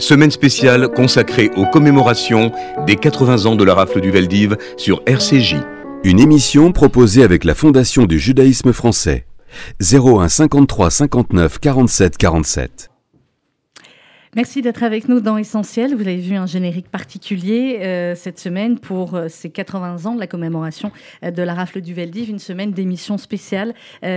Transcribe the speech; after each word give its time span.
Semaine 0.00 0.30
spéciale 0.30 0.88
consacrée 0.88 1.50
aux 1.56 1.66
commémorations 1.66 2.52
des 2.86 2.96
80 2.96 3.44
ans 3.44 3.54
de 3.54 3.64
la 3.64 3.74
rafle 3.74 4.00
du 4.00 4.10
Veldiv 4.10 4.56
sur 4.78 5.02
RCJ. 5.06 5.56
Une 6.04 6.18
émission 6.18 6.72
proposée 6.72 7.22
avec 7.22 7.44
la 7.44 7.54
Fondation 7.54 8.06
du 8.06 8.18
judaïsme 8.18 8.72
français. 8.72 9.26
01 9.82 10.28
53 10.28 10.90
59 10.90 11.58
47 11.58 12.16
47. 12.16 12.90
Merci 14.36 14.62
d'être 14.62 14.84
avec 14.84 15.08
nous 15.08 15.18
dans 15.18 15.36
Essentiel. 15.38 15.96
Vous 15.96 16.02
avez 16.02 16.18
vu 16.18 16.36
un 16.36 16.46
générique 16.46 16.88
particulier 16.88 17.80
euh, 17.80 18.14
cette 18.14 18.38
semaine 18.38 18.78
pour 18.78 19.16
euh, 19.16 19.26
ces 19.28 19.50
80 19.50 20.06
ans 20.06 20.14
de 20.14 20.20
la 20.20 20.28
commémoration 20.28 20.92
euh, 21.24 21.32
de 21.32 21.42
la 21.42 21.52
rafle 21.52 21.80
du 21.80 21.94
Veldiv, 21.94 22.30
une 22.30 22.38
semaine 22.38 22.70
d'émission 22.70 23.18
spéciale 23.18 23.74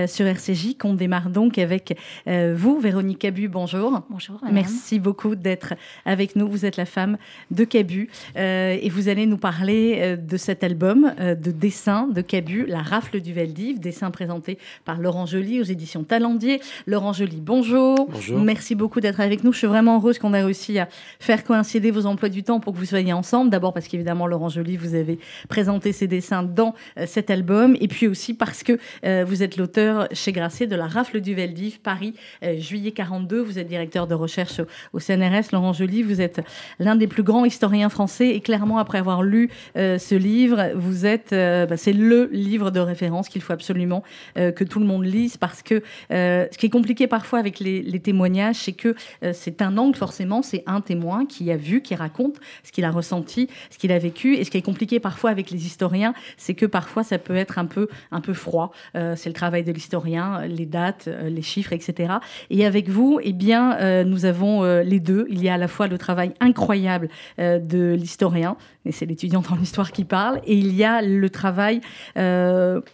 sur 0.08 0.28
RCJ 0.28 0.78
qu'on 0.78 0.94
démarre 0.94 1.30
donc 1.30 1.58
avec 1.58 1.98
vous, 2.28 2.80
Véronique 2.80 3.20
Cabu. 3.20 3.48
Bonjour. 3.48 4.04
Bonjour. 4.10 4.40
Merci 4.52 5.00
beaucoup 5.00 5.36
d'être 5.36 5.73
avec 6.05 6.36
nous. 6.36 6.48
Vous 6.48 6.66
êtes 6.66 6.77
la 6.77 6.86
femme 6.86 7.18
de 7.52 7.64
Cabu 7.64 8.09
et 8.36 8.90
vous 8.90 9.09
allez 9.09 9.26
nous 9.26 9.38
parler 9.38 10.18
de 10.18 10.38
cet 10.38 10.64
album 10.64 11.14
de 11.20 11.52
dessins 11.52 12.08
de 12.08 12.22
Cabu, 12.22 12.66
La 12.68 12.82
rafle 12.82 13.20
du 13.20 13.34
Veldiv, 13.34 13.80
dessin 13.80 14.12
présenté 14.12 14.58
par 14.86 15.00
Laurent 15.00 15.26
Joly 15.26 15.59
aux 15.59 15.66
éditions 15.66 16.04
Talendier. 16.04 16.62
Laurent 16.88 17.14
Joly, 17.14 17.41
bonjour. 17.41 18.08
Bonjour. 18.09 18.40
Merci 18.40 18.76
beaucoup 18.76 19.00
d'être 19.00 19.20
avec 19.20 19.44
nous. 19.44 19.54
Je 19.54 19.59
suis 19.59 19.68
vraiment 19.68 20.00
heureuse 20.03 20.20
qu'on 20.20 20.34
ait 20.34 20.43
réussi 20.43 20.80
à 20.80 20.89
faire 21.20 21.43
coïncider 21.43 21.91
vos 21.91 22.05
emplois 22.05 22.30
du 22.30 22.43
temps 22.43 22.59
pour 22.59 22.73
que 22.73 22.77
vous 22.77 22.85
soyez 22.85 23.13
ensemble. 23.13 23.49
D'abord 23.49 23.73
parce 23.73 23.88
qu'évidemment, 23.88 24.27
Laurent 24.27 24.49
Joly, 24.49 24.76
vous 24.76 24.95
avez 24.95 25.17
présenté 25.48 25.93
ses 25.93 26.07
dessins 26.07 26.43
dans 26.43 26.76
euh, 26.98 27.05
cet 27.07 27.29
album. 27.29 27.77
Et 27.79 27.88
puis 27.88 28.07
aussi 28.07 28.34
parce 28.34 28.63
que 28.63 28.77
euh, 29.05 29.23
vous 29.26 29.43
êtes 29.43 29.55
l'auteur 29.55 30.07
chez 30.12 30.31
Grasset 30.34 30.67
de 30.67 30.76
La 30.76 30.88
Rafle 30.88 31.21
du 31.21 31.34
Veldiv, 31.34 31.79
Paris, 31.79 32.16
euh, 32.43 32.57
juillet 32.59 32.91
42. 32.91 33.41
Vous 33.41 33.59
êtes 33.59 33.67
directeur 33.67 34.07
de 34.07 34.13
recherche 34.13 34.59
au, 34.91 34.99
CNRS. 34.99 35.52
Laurent 35.53 35.73
Joly, 35.73 36.04
vous 36.04 36.20
êtes 36.20 36.41
l'un 36.79 36.95
des 36.95 37.07
plus 37.07 37.23
grands 37.23 37.45
historiens 37.45 37.90
français. 37.90 38.29
Et 38.29 38.41
clairement, 38.41 38.77
après 38.77 38.98
avoir 38.98 39.23
lu 39.23 39.49
ce 39.76 40.15
livre, 40.15 40.71
vous 40.76 41.05
êtes, 41.05 41.32
bah, 41.32 41.77
c'est 41.77 41.93
le 41.93 42.29
livre 42.32 42.71
de 42.71 42.79
référence 42.79 43.29
qu'il 43.29 43.41
faut 43.41 43.54
absolument 43.54 44.04
que 44.35 44.63
tout 44.63 44.79
le 44.79 44.85
monde 44.85 45.05
lise 45.05 45.38
parce 45.38 45.62
que 45.62 45.84
ce 46.10 46.57
qui 46.57 46.65
est 46.65 46.70
compliqué 46.70 47.07
parfois 47.07 47.40
avec 47.40 47.60
les 47.60 47.99
témoignages, 47.99 48.55
c'est 48.55 48.73
que 48.73 48.95
c'est 49.34 49.62
un 49.62 49.77
angle 49.77 49.93
forcément, 49.98 50.41
c'est 50.41 50.63
un 50.66 50.82
témoin 50.82 51.26
qui 51.26 51.52
a 51.52 51.58
vu, 51.58 51.82
qui 51.82 51.96
raconte 51.96 52.38
ce 52.63 52.72
qu'il 52.72 52.86
a 52.86 52.91
ressenti, 52.91 53.49
ce 53.70 53.77
qu'il 53.77 53.91
a 53.91 54.00
vécu. 54.00 54.35
Et 54.35 54.44
ce 54.44 54.52
qui 54.52 54.58
est 54.58 54.62
compliqué 54.62 55.00
parfois 55.00 55.30
avec 55.30 55.52
les 55.52 55.66
historiens, 55.66 56.13
c'est 56.38 56.54
que 56.54 56.66
parfois 56.66 57.04
ça 57.04 57.18
peut 57.18 57.35
être 57.35 57.58
un 57.60 57.66
peu, 57.66 57.88
un 58.12 58.22
peu 58.22 58.34
froid. 58.34 58.72
Euh, 58.96 59.16
c'est 59.16 59.30
le 59.30 59.34
travail 59.34 59.63
de 59.63 59.72
l'historien, 59.72 60.46
les 60.46 60.66
dates, 60.66 61.08
euh, 61.08 61.30
les 61.30 61.41
chiffres, 61.41 61.74
etc. 61.74 62.16
Et 62.50 62.66
avec 62.66 62.90
vous, 62.90 63.20
eh 63.24 63.34
bien, 63.34 63.77
euh, 63.77 64.03
nous 64.03 64.25
avons 64.25 64.63
les 64.63 65.00
deux. 65.00 65.25
Il 65.30 65.44
y 65.44 65.50
a 65.50 65.56
à 65.56 65.58
la 65.58 65.68
fois 65.68 65.88
le 65.88 65.97
travail 65.97 66.34
incroyable 66.40 67.09
de 67.38 67.94
l'historien, 67.94 68.56
et 68.85 68.91
c'est 68.91 69.06
l'étudiant 69.06 69.44
en 69.50 69.59
histoire 69.59 69.91
qui 69.91 70.03
parle, 70.03 70.41
et 70.46 70.56
il 70.56 70.74
y 70.74 70.84
a 70.84 71.02
le 71.02 71.30
travail 71.30 71.81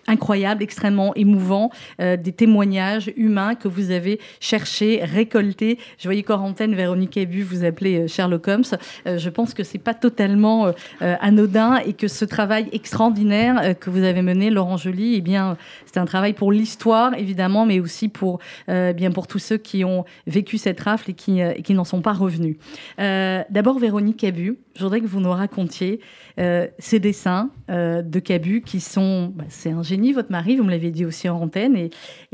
incroyable, 0.07 0.63
extrêmement 0.63 1.13
émouvant, 1.15 1.71
des 1.99 2.31
témoignages 2.31 3.11
humains 3.17 3.55
que 3.55 3.67
vous 3.67 3.91
avez 3.91 4.19
cherchés, 4.39 5.01
récoltés. 5.03 5.77
Je 5.97 6.07
voyais 6.07 6.23
Corentin 6.23 6.67
vers 6.67 6.88
Véronique 6.89 7.17
Abu 7.17 7.43
vous 7.43 7.63
appelez 7.65 7.99
euh, 7.99 8.07
Sherlock 8.07 8.47
Holmes. 8.47 8.63
Euh, 9.05 9.19
je 9.19 9.29
pense 9.29 9.53
que 9.53 9.63
c'est 9.63 9.77
pas 9.77 9.93
totalement 9.93 10.65
euh, 10.67 11.15
anodin 11.21 11.77
et 11.77 11.93
que 11.93 12.07
ce 12.07 12.25
travail 12.25 12.67
extraordinaire 12.71 13.77
que 13.79 13.91
vous 13.91 14.01
avez 14.01 14.23
mené, 14.23 14.49
Laurent 14.49 14.77
Joly, 14.77 15.13
eh 15.15 15.21
bien, 15.21 15.55
c'est 15.85 15.99
un 15.99 16.05
travail 16.05 16.33
pour 16.33 16.51
l'histoire 16.51 17.13
évidemment, 17.13 17.67
mais 17.67 17.79
aussi 17.79 18.09
pour 18.09 18.39
bien 18.67 19.11
pour 19.11 19.27
tous 19.27 19.39
ceux 19.39 19.57
qui 19.57 19.83
ont 19.83 20.05
vécu 20.27 20.57
cette 20.57 20.79
rafle 20.79 21.11
et 21.11 21.13
qui, 21.13 21.41
qui 21.63 21.73
n'en 21.73 21.83
sont 21.83 22.01
pas 22.01 22.13
revenus. 22.13 22.57
D'abord, 22.97 23.79
Véronique 23.79 24.23
Abu, 24.23 24.57
je 24.75 24.83
voudrais 24.83 25.01
que 25.01 25.07
vous 25.07 25.19
nous 25.19 25.31
racontiez 25.31 25.99
ces 26.37 26.99
dessins 26.99 27.49
de 27.67 28.19
Cabu 28.19 28.61
qui 28.61 28.79
sont, 28.79 29.33
bah, 29.35 29.45
c'est 29.49 29.71
un 29.71 29.83
génie, 29.83 30.13
votre 30.13 30.31
mari, 30.31 30.55
vous 30.55 30.63
me 30.63 30.71
l'avez 30.71 30.91
dit 30.91 31.05
aussi 31.05 31.29
en 31.29 31.41
antenne, 31.41 31.75
et, 31.75 31.89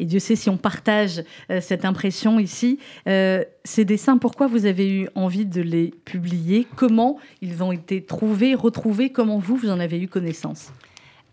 Dieu 0.05 0.19
sait 0.19 0.35
si 0.35 0.49
on 0.49 0.57
partage 0.57 1.23
cette 1.61 1.85
impression 1.85 2.39
ici. 2.39 2.79
Ces 3.65 3.83
dessins, 3.83 4.17
pourquoi 4.17 4.47
vous 4.47 4.65
avez 4.65 4.89
eu 4.89 5.09
envie 5.15 5.45
de 5.45 5.61
les 5.61 5.93
publier? 6.05 6.65
Comment 6.75 7.17
ils 7.41 7.63
ont 7.63 7.71
été 7.71 8.01
trouvés, 8.01 8.55
retrouvés? 8.55 9.09
Comment 9.09 9.39
vous, 9.39 9.57
vous 9.57 9.69
en 9.69 9.79
avez 9.79 9.99
eu 9.99 10.07
connaissance? 10.07 10.71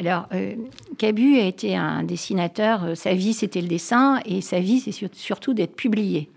Alors, 0.00 0.26
euh, 0.32 0.54
Cabu 0.98 1.38
a 1.38 1.44
été 1.44 1.76
un 1.76 2.03
dessinateur, 2.03 2.84
euh, 2.84 2.94
sa 2.97 3.15
vie 3.15 3.34
c'était 3.34 3.60
le 3.60 3.69
dessin 3.69 4.20
et 4.25 4.41
sa 4.41 4.59
vie 4.59 4.81
c'est 4.81 5.15
surtout 5.15 5.54
d'être 5.54 5.76
publié. 5.76 6.28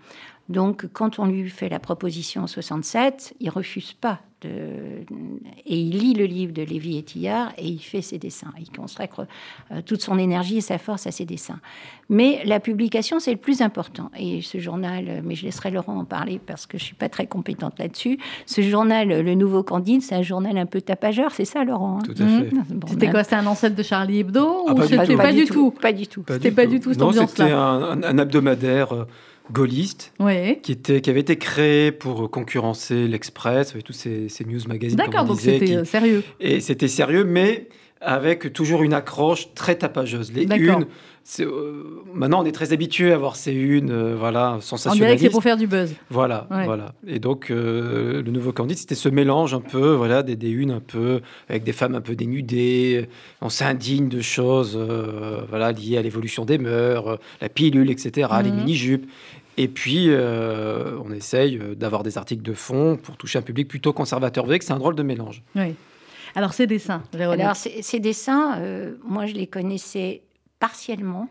Donc, 0.48 0.86
quand 0.92 1.18
on 1.18 1.26
lui 1.26 1.50
fait 1.50 1.68
la 1.68 1.80
proposition 1.80 2.42
en 2.42 2.46
67, 2.46 3.34
il 3.40 3.50
refuse 3.50 3.92
pas 3.92 4.20
et 5.66 5.78
il 5.78 5.98
lit 5.98 6.14
le 6.14 6.24
livre 6.24 6.52
de 6.52 6.62
Lévi 6.62 7.02
Tillard 7.02 7.52
et 7.58 7.66
il 7.66 7.78
fait 7.78 8.02
ses 8.02 8.18
dessins. 8.18 8.52
Il 8.58 8.70
consacre 8.70 9.26
euh, 9.72 9.80
toute 9.84 10.02
son 10.02 10.18
énergie 10.18 10.58
et 10.58 10.60
sa 10.60 10.78
force 10.78 11.06
à 11.06 11.10
ses 11.10 11.24
dessins. 11.24 11.60
Mais 12.08 12.42
la 12.44 12.60
publication, 12.60 13.18
c'est 13.18 13.32
le 13.32 13.36
plus 13.36 13.62
important. 13.62 14.10
Et 14.18 14.40
ce 14.42 14.58
journal, 14.58 15.22
mais 15.24 15.34
je 15.34 15.44
laisserai 15.44 15.70
Laurent 15.70 15.98
en 15.98 16.04
parler 16.04 16.40
parce 16.44 16.66
que 16.66 16.78
je 16.78 16.84
suis 16.84 16.94
pas 16.94 17.08
très 17.08 17.26
compétente 17.26 17.78
là-dessus. 17.78 18.18
Ce 18.46 18.60
journal, 18.60 19.08
Le 19.08 19.34
Nouveau 19.34 19.62
Candide, 19.62 20.02
c'est 20.02 20.14
un 20.14 20.22
journal 20.22 20.56
un 20.56 20.66
peu 20.66 20.80
tapageur, 20.80 21.32
c'est 21.32 21.44
ça, 21.44 21.64
Laurent 21.64 21.98
hein? 21.98 22.02
Tout 22.04 22.22
à 22.22 22.26
fait. 22.26 22.52
Mmh. 22.52 22.80
c'était 22.86 23.10
quoi 23.10 23.24
C'était 23.24 23.36
un 23.36 23.46
ancêtre 23.46 23.74
de 23.74 23.82
Charlie 23.82 24.20
Hebdo 24.20 24.66
ah, 24.68 24.72
ou 24.72 24.74
pas, 24.76 24.86
du 25.32 25.44
tout, 25.44 25.70
Pas 25.70 25.92
du 25.92 26.06
tout. 26.06 26.24
C'était 26.28 26.50
pas 26.50 26.66
du 26.66 26.80
tout 26.80 26.92
cette 26.92 27.02
ambiance-là. 27.02 27.26
C'était 27.26 27.52
un, 27.52 28.02
un, 28.02 28.18
hebdomadaire 28.18 29.06
gaulliste, 29.52 30.12
qui, 30.62 30.72
était, 30.72 31.00
qui 31.00 31.10
avait 31.10 31.20
été 31.20 31.36
créé 31.36 31.92
pour 31.92 32.30
concurrencer 32.30 33.06
l'Express, 33.06 33.72
avec 33.72 33.84
tous 33.84 33.92
ces, 33.92 34.28
news 34.46 34.60
magazines. 34.68 34.96
D'accord, 34.96 35.24
donc 35.24 35.40
c'était 35.40 35.76
euh, 35.76 35.84
sérieux. 35.84 36.22
Et 36.40 36.60
c'était 36.60 36.88
sérieux, 36.88 37.24
mais 37.24 37.68
avec 38.00 38.52
toujours 38.52 38.82
une 38.82 38.92
accroche 38.92 39.54
très 39.54 39.76
tapageuse. 39.76 40.32
Les 40.32 40.44
unes, 40.44 40.86
euh, 41.40 42.04
maintenant 42.14 42.42
on 42.42 42.44
est 42.44 42.52
très 42.52 42.72
habitué 42.72 43.12
à 43.12 43.18
voir 43.18 43.36
ces 43.36 43.52
unes, 43.52 43.90
euh, 43.90 44.14
voilà, 44.16 44.58
sensationnalistes. 44.60 45.02
On 45.02 45.06
dirait 45.06 45.16
que 45.16 45.22
c'est 45.22 45.30
pour 45.30 45.42
faire 45.42 45.56
du 45.56 45.66
buzz. 45.66 45.94
Voilà, 46.10 46.46
voilà. 46.50 46.94
Et 47.06 47.18
donc 47.18 47.48
le 47.48 48.22
nouveau 48.22 48.52
Candide, 48.52 48.78
c'était 48.78 48.94
ce 48.94 49.08
mélange 49.08 49.54
un 49.54 49.60
peu, 49.60 49.92
voilà, 49.92 50.22
des, 50.22 50.36
des, 50.36 50.50
unes 50.50 50.70
un 50.70 50.80
peu 50.80 51.20
avec 51.48 51.64
des 51.64 51.72
femmes 51.72 51.94
un 51.94 52.00
peu 52.00 52.14
dénudées. 52.14 53.08
On 53.40 53.48
s'indigne 53.48 54.08
de 54.08 54.20
choses, 54.20 54.78
voilà, 55.48 55.72
liées 55.72 55.98
à 55.98 56.02
l'évolution 56.02 56.44
des 56.44 56.58
mœurs, 56.58 57.18
la 57.40 57.48
pilule, 57.48 57.90
etc., 57.90 58.28
les 58.42 58.50
mhm. 58.50 58.56
mini 58.56 58.74
jupes. 58.74 59.10
Et 59.58 59.68
puis, 59.68 60.06
euh, 60.08 60.98
on 61.04 61.12
essaye 61.12 61.58
euh, 61.58 61.74
d'avoir 61.74 62.02
des 62.02 62.18
articles 62.18 62.42
de 62.42 62.52
fond 62.52 62.98
pour 63.02 63.16
toucher 63.16 63.38
un 63.38 63.42
public 63.42 63.68
plutôt 63.68 63.92
conservateur. 63.92 64.44
Vous 64.44 64.48
voyez 64.48 64.58
que 64.58 64.64
c'est 64.64 64.72
un 64.72 64.78
drôle 64.78 64.94
de 64.94 65.02
mélange. 65.02 65.42
Oui. 65.54 65.74
Alors, 66.36 66.52
ces 66.52 66.66
dessins, 66.66 67.02
Alors, 67.14 67.56
ces, 67.56 67.98
dessins, 67.98 68.58
euh, 68.58 68.96
moi, 69.02 69.24
je 69.24 69.32
les 69.32 69.46
connaissais 69.46 70.22
partiellement. 70.60 71.30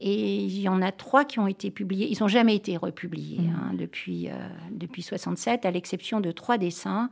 Et 0.00 0.44
il 0.44 0.60
y 0.60 0.68
en 0.68 0.80
a 0.80 0.92
trois 0.92 1.24
qui 1.24 1.40
ont 1.40 1.48
été 1.48 1.72
publiés. 1.72 2.08
Ils 2.08 2.18
n'ont 2.20 2.28
jamais 2.28 2.54
été 2.54 2.76
republiés 2.76 3.40
mmh. 3.40 3.56
hein, 3.56 3.74
depuis, 3.74 4.28
euh, 4.28 4.32
depuis 4.70 5.02
67, 5.02 5.66
à 5.66 5.72
l'exception 5.72 6.20
de 6.20 6.30
trois 6.30 6.56
dessins 6.56 7.10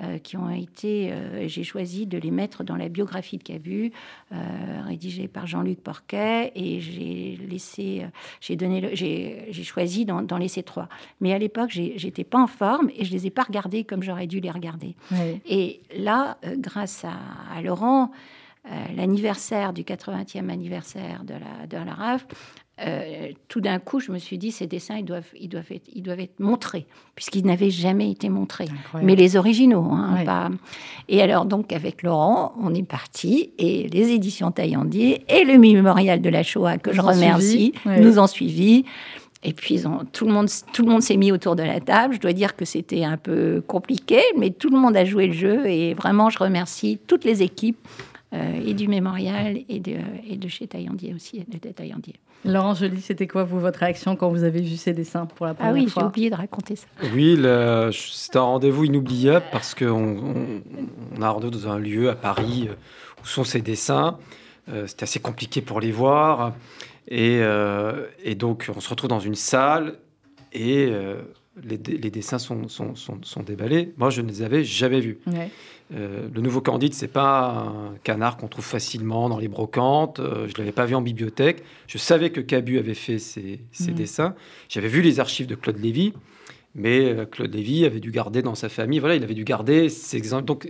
euh, 0.00 0.18
qui 0.18 0.36
ont 0.36 0.48
été. 0.48 1.10
Euh, 1.10 1.48
j'ai 1.48 1.64
choisi 1.64 2.06
de 2.06 2.16
les 2.16 2.30
mettre 2.30 2.62
dans 2.62 2.76
la 2.76 2.88
biographie 2.88 3.38
de 3.38 3.42
Cabu, 3.42 3.92
rédigée 4.30 5.26
par 5.26 5.48
Jean-Luc 5.48 5.80
Porquet, 5.80 6.52
et 6.54 6.80
j'ai 6.80 7.36
laissé. 7.48 8.06
j'ai 8.40 8.54
donné. 8.54 8.94
J'ai 8.94 9.64
choisi 9.64 10.04
d'en 10.04 10.38
laisser 10.38 10.62
trois. 10.62 10.88
Mais 11.20 11.32
à 11.32 11.38
l'époque, 11.40 11.70
j'étais 11.70 12.24
pas 12.24 12.38
en 12.38 12.46
forme 12.46 12.88
et 12.96 13.04
je 13.04 13.10
les 13.10 13.26
ai 13.26 13.30
pas 13.30 13.42
regardés 13.42 13.82
comme 13.82 14.04
j'aurais 14.04 14.28
dû 14.28 14.38
les 14.38 14.50
regarder. 14.50 14.94
Et 15.44 15.80
là, 15.96 16.38
grâce 16.58 17.04
à, 17.04 17.16
à 17.52 17.62
Laurent. 17.62 18.12
Euh, 18.70 18.74
l'anniversaire 18.96 19.72
du 19.72 19.82
80e 19.82 20.50
anniversaire 20.50 21.24
de 21.24 21.32
la, 21.32 21.66
de 21.66 21.84
la 21.84 21.94
RAF, 21.94 22.26
euh, 22.86 23.28
tout 23.48 23.60
d'un 23.60 23.78
coup, 23.78 23.98
je 23.98 24.12
me 24.12 24.18
suis 24.18 24.36
dit, 24.36 24.52
ces 24.52 24.66
dessins, 24.66 24.96
ils 24.96 25.04
doivent, 25.04 25.30
ils 25.40 25.48
doivent, 25.48 25.70
être, 25.70 25.88
ils 25.92 26.02
doivent 26.02 26.20
être 26.20 26.38
montrés, 26.38 26.86
puisqu'ils 27.14 27.46
n'avaient 27.46 27.70
jamais 27.70 28.10
été 28.10 28.28
montrés. 28.28 28.68
Mais 29.02 29.16
les 29.16 29.36
originaux, 29.36 29.88
hein, 29.90 30.22
pas... 30.24 30.50
Et 31.08 31.22
alors, 31.22 31.44
donc, 31.44 31.72
avec 31.72 32.02
Laurent, 32.02 32.52
on 32.60 32.74
est 32.74 32.86
parti, 32.86 33.52
et 33.58 33.88
les 33.88 34.10
éditions 34.10 34.52
Taillandier 34.52 35.24
et 35.28 35.44
le 35.44 35.58
mémorial 35.58 36.20
de 36.20 36.28
la 36.28 36.42
Shoah, 36.42 36.78
que 36.78 36.92
je 36.92 37.00
remercie, 37.00 37.72
nous 37.86 38.18
ont 38.18 38.26
suivis. 38.28 38.84
Et 39.44 39.52
puis, 39.52 39.82
tout 40.12 40.26
le 40.26 40.32
monde, 40.32 40.48
tout 40.72 40.84
le 40.84 40.90
monde 40.90 41.02
s'est 41.02 41.16
mis 41.16 41.32
autour 41.32 41.56
de 41.56 41.62
la 41.62 41.80
table. 41.80 42.14
Je 42.14 42.20
dois 42.20 42.32
dire 42.32 42.56
que 42.56 42.64
c'était 42.64 43.04
un 43.04 43.16
peu 43.16 43.62
compliqué, 43.66 44.20
mais 44.36 44.50
tout 44.50 44.68
le 44.68 44.78
monde 44.78 44.96
a 44.96 45.04
joué 45.04 45.28
le 45.28 45.32
jeu. 45.32 45.66
Et 45.66 45.94
vraiment, 45.94 46.28
je 46.28 46.38
remercie 46.38 46.98
toutes 47.06 47.24
les 47.24 47.42
équipes 47.42 47.78
et 48.32 48.74
du 48.74 48.88
mémorial 48.88 49.58
et 49.68 49.80
de, 49.80 49.96
et 50.28 50.36
de 50.36 50.48
chez 50.48 50.66
Taillandier 50.66 51.14
aussi, 51.14 51.44
de 51.48 51.58
Taillandier. 51.70 52.16
Laurent 52.44 52.74
Joly, 52.74 53.00
c'était 53.00 53.26
quoi 53.26 53.44
vous, 53.44 53.58
votre 53.58 53.80
réaction 53.80 54.16
quand 54.16 54.28
vous 54.28 54.44
avez 54.44 54.60
vu 54.60 54.76
ces 54.76 54.92
dessins 54.92 55.26
pour 55.26 55.46
la 55.46 55.54
première 55.54 55.72
fois 55.72 55.80
Ah 55.80 55.84
oui, 55.84 55.92
j'ai 55.94 56.04
oublié 56.04 56.30
de 56.30 56.34
raconter 56.34 56.76
ça. 56.76 56.86
Oui, 57.14 57.36
c'était 57.92 58.36
un 58.36 58.42
rendez-vous 58.42 58.84
inoubliable 58.84 59.46
parce 59.50 59.74
qu'on 59.74 60.62
on, 61.16 61.22
a 61.22 61.30
rendez-vous 61.30 61.52
dans 61.52 61.68
un 61.68 61.78
lieu 61.78 62.10
à 62.10 62.14
Paris 62.14 62.68
euh, 62.68 62.74
où 63.22 63.26
sont 63.26 63.44
ces 63.44 63.62
dessins. 63.62 64.18
Euh, 64.68 64.86
c'était 64.86 65.04
assez 65.04 65.20
compliqué 65.20 65.62
pour 65.62 65.80
les 65.80 65.90
voir. 65.90 66.52
Et, 67.10 67.40
et, 68.22 68.34
donc, 68.34 68.70
on 68.76 68.80
se 68.80 68.90
retrouve 68.90 69.08
dans 69.08 69.18
une 69.18 69.34
salle 69.34 69.94
et 70.52 70.92
les, 71.64 71.78
dessins 72.10 72.38
sont, 72.38 72.68
sont, 72.68 73.42
déballés. 73.42 73.92
Moi, 73.96 74.10
je 74.10 74.22
ne 74.22 74.28
les 74.28 74.42
avais 74.42 74.64
jamais 74.64 75.00
vus. 75.00 75.18
Euh, 75.94 76.28
le 76.32 76.40
nouveau 76.40 76.60
Candide, 76.60 76.92
c'est 76.92 77.08
pas 77.08 77.50
un 77.50 77.94
canard 78.04 78.36
qu'on 78.36 78.48
trouve 78.48 78.64
facilement 78.64 79.28
dans 79.28 79.38
les 79.38 79.48
brocantes. 79.48 80.20
Euh, 80.20 80.46
je 80.46 80.52
ne 80.52 80.58
l'avais 80.58 80.72
pas 80.72 80.84
vu 80.84 80.94
en 80.94 81.00
bibliothèque. 81.00 81.62
Je 81.86 81.98
savais 81.98 82.30
que 82.30 82.40
Cabu 82.40 82.78
avait 82.78 82.94
fait 82.94 83.18
ces, 83.18 83.60
mhm. 83.80 83.94
dessins. 83.94 84.34
J'avais 84.68 84.88
vu 84.88 85.00
les 85.00 85.20
archives 85.20 85.46
de 85.46 85.54
Claude 85.54 85.78
Lévy, 85.78 86.12
mais 86.74 87.04
euh, 87.04 87.24
Claude 87.24 87.54
Lévy 87.54 87.86
avait 87.86 88.00
dû 88.00 88.10
garder 88.10 88.42
dans 88.42 88.54
sa 88.54 88.68
famille. 88.68 88.98
Voilà, 88.98 89.16
il 89.16 89.24
avait 89.24 89.34
dû 89.34 89.44
garder 89.44 89.88
ces 89.88 90.16
exemples. 90.16 90.44
Donc, 90.44 90.68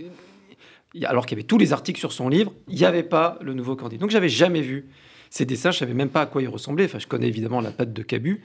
alors 1.03 1.25
qu'il 1.25 1.37
y 1.37 1.39
avait 1.39 1.47
tous 1.47 1.57
les 1.57 1.73
articles 1.73 1.99
sur 1.99 2.13
son 2.13 2.29
livre, 2.29 2.53
il 2.69 2.75
n'y 2.75 2.85
avait 2.85 3.03
pas 3.03 3.37
le 3.41 3.53
nouveau 3.53 3.75
Candide. 3.75 3.99
Donc, 3.99 4.11
j'avais 4.11 4.29
jamais 4.29 4.61
vu 4.61 4.87
ces 5.29 5.45
dessins. 5.45 5.71
Je 5.71 5.79
savais 5.79 5.93
même 5.93 6.09
pas 6.09 6.21
à 6.21 6.25
quoi 6.27 6.41
ils 6.41 6.47
ressemblaient. 6.47 6.85
Enfin, 6.85 6.99
je 6.99 7.07
connais 7.07 7.27
évidemment 7.27 7.59
la 7.59 7.71
patte 7.71 7.91
de 7.91 8.03
Cabu. 8.03 8.41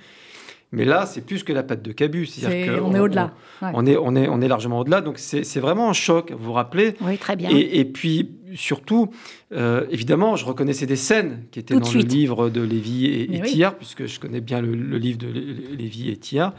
Mais 0.74 0.84
là, 0.84 1.06
c'est 1.06 1.20
plus 1.20 1.44
que 1.44 1.52
la 1.52 1.62
patte 1.62 1.82
de 1.82 1.92
Cabu. 1.92 2.26
C'est 2.26 2.70
on, 2.80 2.94
est 2.94 2.98
au-delà. 2.98 3.32
On, 3.62 3.86
est, 3.86 3.96
on, 3.96 4.16
est, 4.16 4.28
on 4.28 4.40
est 4.40 4.48
largement 4.48 4.80
au-delà. 4.80 5.00
Donc, 5.00 5.18
c'est 5.18 5.60
vraiment 5.60 5.88
un 5.88 5.92
choc, 5.92 6.32
vous 6.32 6.46
vous 6.46 6.52
rappelez? 6.52 6.94
Oui, 7.00 7.16
très 7.16 7.36
bien. 7.36 7.50
Et, 7.50 7.84
puis, 7.84 8.30
surtout, 8.54 9.10
euh, 9.52 9.86
évidemment, 9.90 10.36
je 10.36 10.44
reconnaissais 10.44 10.86
des 10.86 10.96
scènes 10.96 11.44
qui 11.50 11.60
étaient 11.60 11.74
dans 11.74 11.90
le 11.90 12.00
livre 12.00 12.50
de 12.50 12.60
Lévy 12.60 13.06
et, 13.06 13.36
et 13.36 13.66
puisque 13.78 14.06
je 14.06 14.20
connais 14.20 14.40
bien 14.40 14.60
le, 14.60 14.72
livre 14.98 15.18
de 15.18 15.28
Lévy 15.76 16.10
et 16.10 16.16
Thiard. 16.16 16.54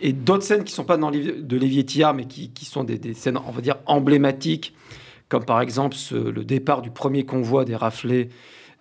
Et 0.00 0.12
d'autres 0.12 0.44
scènes 0.44 0.64
qui 0.64 0.72
ne 0.72 0.76
sont 0.76 0.84
pas 0.84 0.96
dans 0.96 1.10
le 1.10 1.18
livre 1.18 1.34
de 1.40 1.56
Lévy 1.56 1.80
et 1.80 1.84
Thiard, 1.84 2.14
mais 2.14 2.24
qui, 2.24 2.50
qui 2.50 2.64
sont 2.64 2.84
des, 2.84 2.98
des, 2.98 3.14
scènes, 3.14 3.38
on 3.46 3.50
va 3.50 3.60
dire, 3.60 3.76
emblématiques, 3.86 4.74
comme 5.28 5.44
par 5.44 5.60
exemple 5.60 5.96
le 6.12 6.44
départ 6.44 6.82
du 6.82 6.90
premier 6.90 7.24
convoi 7.24 7.64
des 7.64 7.76
raflés 7.76 8.30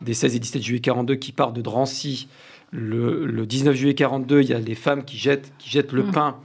des 0.01 0.13
16 0.13 0.35
et 0.35 0.39
17 0.39 0.61
juillet 0.61 0.79
42 0.79 1.15
qui 1.15 1.31
part 1.31 1.51
de 1.51 1.61
Drancy 1.61 2.27
le, 2.71 3.45
19 3.45 3.75
juillet 3.75 3.95
42, 3.95 4.41
il 4.41 4.49
y 4.49 4.53
a 4.53 4.59
les 4.59 4.75
femmes 4.75 5.03
qui 5.03 5.17
jettent, 5.17 5.51
qui 5.57 5.69
jettent 5.69 5.91
le 5.91 6.03
mm. 6.03 6.11
pain. 6.11 6.37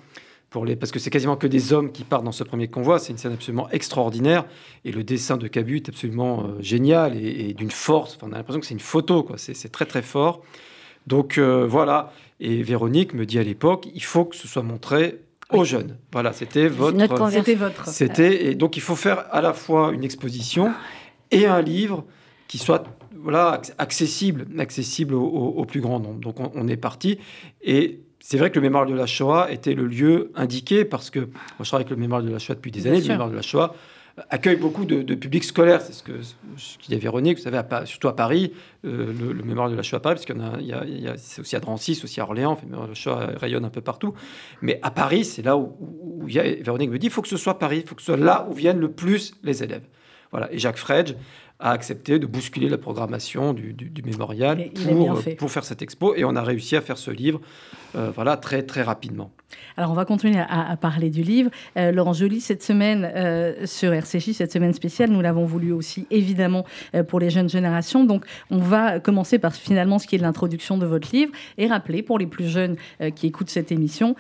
Pour 0.50 0.65
les, 0.65 0.76
parce 0.76 0.93
que 0.93 1.00
c'est 1.00 1.11
quasiment 1.11 1.37
que 1.37 1.49
des 1.49 1.73
hommes 1.73 1.91
qui 1.91 2.05
partent 2.05 2.23
dans 2.23 2.31
ce 2.31 2.44
premier 2.44 2.69
convoi. 2.69 3.00
C'est 3.00 3.11
une 3.11 3.19
scène 3.19 3.32
absolument 3.32 3.69
extraordinaire. 3.71 4.44
Et 4.85 4.93
le 4.93 5.03
dessin 5.03 5.37
de 5.37 5.49
Cabu 5.49 5.76
est 5.76 5.88
absolument 5.88 6.44
euh, 6.44 6.62
génial 6.62 7.17
et, 7.17 7.55
d'une 7.55 7.73
force. 7.73 8.19
on 8.23 8.32
a 8.32 8.37
l'impression 8.37 8.61
que 8.61 8.67
c'est 8.67 8.75
une 8.75 8.81
photo. 8.81 9.25
Quoi. 9.25 9.37
C'est, 9.37 9.73
très, 9.73 9.85
très 9.85 10.03
fort. 10.03 10.43
Donc 11.09 11.38
euh, 11.38 11.67
voilà. 11.67 12.12
Et 12.38 12.62
Véronique 12.62 13.15
me 13.15 13.27
dit 13.27 13.41
à 13.41 13.43
l'époque 13.43 13.88
il 13.94 14.03
faut 14.05 14.25
que 14.25 14.37
ce 14.37 14.47
soit 14.47 14.62
montré 14.62 15.25
aux 15.50 15.65
jeunes. 15.65 15.97
Voilà, 16.12 16.32
c'était 16.32 16.69
votre. 16.69 17.31
C'était 17.31 17.55
votre. 17.55 17.88
C'était, 17.88 18.47
et 18.47 18.55
donc 18.55 18.77
il 18.77 18.81
faut 18.81 18.97
faire 18.97 19.25
à 19.31 19.41
la 19.41 19.53
fois 19.53 19.93
une 19.93 20.05
exposition 20.05 20.73
et 21.31 21.47
un 21.47 21.62
livre 21.62 22.05
qui 22.49 22.59
soit 22.59 22.85
voilà, 23.25 23.61
accessible, 23.79 24.47
accessible 24.59 25.15
au, 25.15 25.65
plus 25.65 25.81
grand 25.81 25.99
nombre. 25.99 26.21
Donc 26.21 26.37
on, 26.38 26.69
est 26.69 26.76
parti. 26.76 27.19
Et 27.62 28.00
c'est 28.21 28.37
vrai 28.37 28.50
que 28.50 28.56
le 28.56 28.61
mémoire 28.61 28.85
de 28.85 28.94
la 28.94 29.06
Shoah 29.06 29.50
était 29.50 29.73
le 29.73 29.87
lieu 29.87 30.31
indiqué 30.35 30.85
parce 30.85 31.09
que 31.09 31.21
moi 31.21 31.31
je 31.61 31.65
travaille 31.65 31.87
avec 31.87 31.91
le 31.91 31.97
mémoire 31.97 32.23
de 32.23 32.31
la 32.31 32.38
Shoah 32.38 32.55
depuis 32.55 32.71
des 32.71 32.87
années. 32.87 33.00
Le 33.00 33.09
mémoire 33.09 33.31
de 33.31 33.35
la 33.35 33.43
Shoah 33.43 33.75
accueille 34.29 34.56
beaucoup 34.56 34.85
de, 34.85 35.03
publics 35.15 35.44
scolaires. 35.44 35.81
C'est 35.81 35.94
ce 35.94 36.03
que 36.03 36.12
dis 36.87 36.94
à 36.94 36.99
Véronique, 36.99 37.38
vous 37.38 37.44
savez, 37.44 37.61
surtout 37.87 38.09
à 38.09 38.15
Paris, 38.15 38.53
euh, 38.85 39.11
le, 39.19 39.43
mémoire 39.43 39.70
de 39.70 39.75
la 39.75 39.82
Shoah 39.82 39.97
à 39.97 40.00
Paris, 40.00 40.17
parce 40.17 40.27
qu'il 40.27 40.67
y, 40.67 40.73
a, 40.73 40.85
il 40.85 41.00
y 41.00 41.09
a, 41.09 41.17
c'est 41.17 41.41
aussi 41.41 41.56
à 41.56 41.61
Drancy, 41.61 41.94
c'est 41.94 42.05
aussi 42.05 42.20
à 42.20 42.25
Orléans, 42.25 42.59
le 42.62 42.69
mémoire 42.69 42.85
de 42.85 42.93
la 42.93 42.94
Shoah 42.94 43.31
rayonne 43.37 43.65
un 43.65 43.70
peu 43.70 43.81
partout. 43.81 44.12
Mais 44.61 44.79
à 44.82 44.91
Paris, 44.91 45.25
c'est 45.25 45.43
là 45.43 45.56
où, 45.56 45.75
où 45.81 46.29
il 46.29 46.35
y 46.35 46.38
a, 46.38 46.43
Véronique 46.43 46.91
me 46.91 46.99
dit, 46.99 47.06
il 47.06 47.12
faut 47.12 47.23
que 47.23 47.29
ce 47.29 47.38
soit 47.38 47.59
Paris, 47.59 47.81
il 47.85 47.88
faut 47.88 47.94
que 47.94 48.03
ce 48.03 48.12
soit 48.12 48.17
là 48.17 48.47
où 48.50 48.53
viennent 48.53 48.81
le 48.81 48.91
plus 48.91 49.35
les 49.43 49.62
élèves. 49.62 49.87
Voilà. 50.31 50.53
Et 50.53 50.59
Jacques 50.59 50.79
Fredge 50.79 51.15
a 51.61 51.71
accepté 51.71 52.19
de 52.19 52.27
bousculer 52.27 52.69
la 52.69 52.79
programmation 52.79 53.53
du, 53.53 53.75
mémorial 54.05 54.71
pour, 54.73 55.23
pour, 55.39 55.51
faire 55.51 55.65
cette 55.65 55.83
expo. 55.83 56.15
Et 56.15 56.25
on 56.25 56.37
a 56.37 56.43
réussi 56.43 56.77
à 56.77 56.81
faire 56.81 56.99
ce 56.99 57.11
livre 57.11 57.41
euh, 57.97 58.11
voilà, 58.15 58.37
très, 58.37 58.62
très 58.62 58.83
rapidement. 58.83 59.31
Alors, 59.77 59.91
on 59.91 59.95
va 59.95 60.05
continuer 60.05 60.39
à, 60.39 60.77
parler 60.77 61.11
du 61.11 61.23
livre. 61.23 61.51
Euh, 61.77 61.93
Laurent 61.93 62.12
Joly, 62.12 62.41
cette 62.41 62.62
semaine 62.62 63.11
euh, 63.15 63.67
sur 63.67 63.93
RCJ, 63.93 64.33
cette 64.33 64.53
semaine 64.53 64.73
spéciale, 64.73 65.11
nous 65.11 65.21
l'avons 65.21 65.45
voulu 65.45 65.73
aussi 65.73 66.06
évidemment 66.11 66.65
pour 67.09 67.21
les 67.21 67.31
jeunes 67.31 67.49
générations. 67.49 68.05
Donc, 68.05 68.25
on 68.51 68.59
va 68.59 69.01
commencer 69.01 69.39
par 69.39 69.55
finalement 69.55 69.99
ce 69.99 70.06
qui 70.06 70.17
est 70.17 70.19
l'introduction 70.19 70.79
de 70.79 70.87
votre 70.87 71.09
livre 71.12 71.33
et 71.59 71.67
rappeler 71.67 72.03
pour 72.03 72.19
les 72.19 72.27
plus 72.27 72.49
jeunes 72.49 72.77
qui 73.15 73.27
écoutent 73.27 73.51
cette 73.51 73.73
émission, 73.73 74.15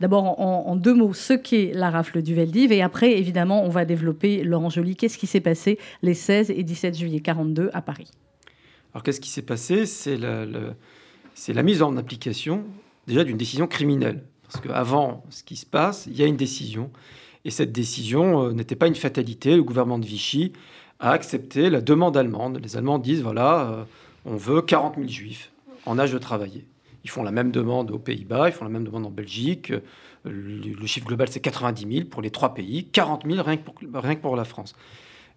d'abord 0.00 0.40
en, 0.40 0.76
deux 0.76 0.94
mots, 0.94 1.12
ce 1.12 1.32
qu'est 1.32 1.72
la 1.74 1.90
rafle 1.90 2.22
du 2.22 2.34
Veldiv. 2.34 2.72
Et 2.72 2.82
après, 2.82 3.18
évidemment, 3.18 3.64
on 3.64 3.68
va 3.68 3.84
développer, 3.84 4.42
Laurent 4.42 4.70
Joly, 4.70 4.96
qu'est-ce 4.96 5.18
qui 5.18 5.26
s'est 5.26 5.40
passé 5.40 5.78
les 6.02 6.14
16 6.14 6.50
et 6.50 6.62
17 6.62 6.96
juillet 6.96 7.20
42 7.20 7.70
à 7.72 7.82
Paris? 7.82 8.10
Alors, 8.92 9.02
qu'est-ce 9.02 9.20
qui 9.20 9.30
s'est 9.30 9.42
passé? 9.42 9.86
C'est 9.86 10.16
la 10.18 11.62
mise 11.62 11.82
en 11.82 11.96
application 11.96 12.64
déjà 13.08 13.24
d'une 13.24 13.36
décision 13.36 13.66
criminelle. 13.66 14.22
Parce 14.50 14.64
qu'avant 14.64 15.24
ce 15.30 15.42
qui 15.42 15.56
se 15.56 15.66
passe, 15.66 16.06
il 16.06 16.16
y 16.16 16.22
a 16.22 16.26
une 16.26 16.36
décision. 16.36 16.90
Et 17.44 17.50
cette 17.50 17.72
décision 17.72 18.44
euh, 18.44 18.52
n'était 18.52 18.76
pas 18.76 18.86
une 18.86 18.94
fatalité. 18.94 19.56
Le 19.56 19.62
gouvernement 19.62 19.98
de 19.98 20.06
Vichy 20.06 20.52
a 21.00 21.12
accepté 21.12 21.70
la 21.70 21.80
demande 21.80 22.16
allemande. 22.16 22.60
Les 22.62 22.76
Allemands 22.76 22.98
disent 22.98 23.22
voilà, 23.22 23.70
euh, 23.70 23.84
on 24.24 24.36
veut 24.36 24.62
40 24.62 24.96
000 24.96 25.08
juifs 25.08 25.52
en 25.86 25.98
âge 25.98 26.12
de 26.12 26.18
travailler. 26.18 26.66
Ils 27.04 27.10
font 27.10 27.22
la 27.22 27.30
même 27.30 27.50
demande 27.50 27.90
aux 27.90 27.98
Pays-Bas, 27.98 28.48
ils 28.48 28.52
font 28.52 28.64
la 28.64 28.70
même 28.70 28.84
demande 28.84 29.06
en 29.06 29.10
Belgique. 29.10 29.70
Euh, 29.70 29.80
le, 30.24 30.86
chiffre 30.86 31.06
global, 31.06 31.28
c'est 31.30 31.40
90 31.40 31.94
000 31.96 32.08
pour 32.08 32.22
les 32.22 32.30
trois 32.30 32.54
pays, 32.54 32.84
40 32.86 33.24
000 33.24 33.42
rien 33.42 33.56
que 33.56 34.20
pour, 34.20 34.36
la 34.36 34.44
France. 34.44 34.74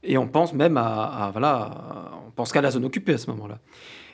Et 0.04 0.18
on 0.18 0.28
pense 0.28 0.54
même 0.54 0.76
à, 0.78 1.30
voilà, 1.32 2.12
on 2.28 2.32
pense 2.32 2.52
qu'à 2.52 2.62
la 2.62 2.72
zone 2.72 2.86
occupée 2.86 3.14
à 3.14 3.18
ce 3.18 3.30
moment-là. 3.30 3.60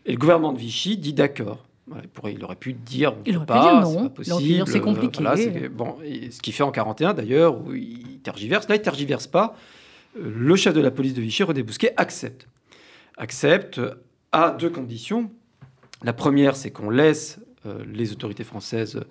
Et 0.06 0.12
le 0.12 0.18
gouvernement 0.18 0.52
de 0.52 0.60
Vichy 0.60 0.98
dit 0.98 1.14
d'accord 1.14 1.64
il, 2.26 2.44
aurait 2.44 2.56
pu 2.56 2.74
dire 2.74 3.14
il 3.26 3.38
aurait 3.38 3.46
pas, 3.46 4.10
possible. 4.14 4.68
C'est 4.68 4.82
compliqué. 4.82 5.24
bon, 5.70 5.98
ce 6.32 6.40
qu'il 6.42 6.54
fait 6.54 6.64
en 6.64 6.72
41 6.72 7.14
d'ailleurs, 7.14 7.60
où 7.60 7.74
il 7.74 8.20
tergiverse. 8.24 8.68
Là, 8.68 8.76
il 8.76 8.82
tergiverse 8.82 9.28
pas. 9.28 9.56
Le 10.20 10.56
chef 10.56 10.74
de 10.74 10.82
la 10.82 10.92
police 10.92 11.14
de 11.14 11.22
Vichy, 11.22 11.44
René 11.44 11.64
Bousquet, 11.64 11.94
accepte. 11.98 12.48
Accepte 13.18 13.80
à 14.32 14.52
deux 14.52 14.70
conditions. 14.70 15.32
La 16.04 16.14
première, 16.14 16.56
c'est 16.56 16.72
qu'on 16.72 16.90
laisse 16.90 17.40
euh, 17.66 17.84
les 17.92 18.12
autorités 18.12 18.44
françaises 18.44 19.02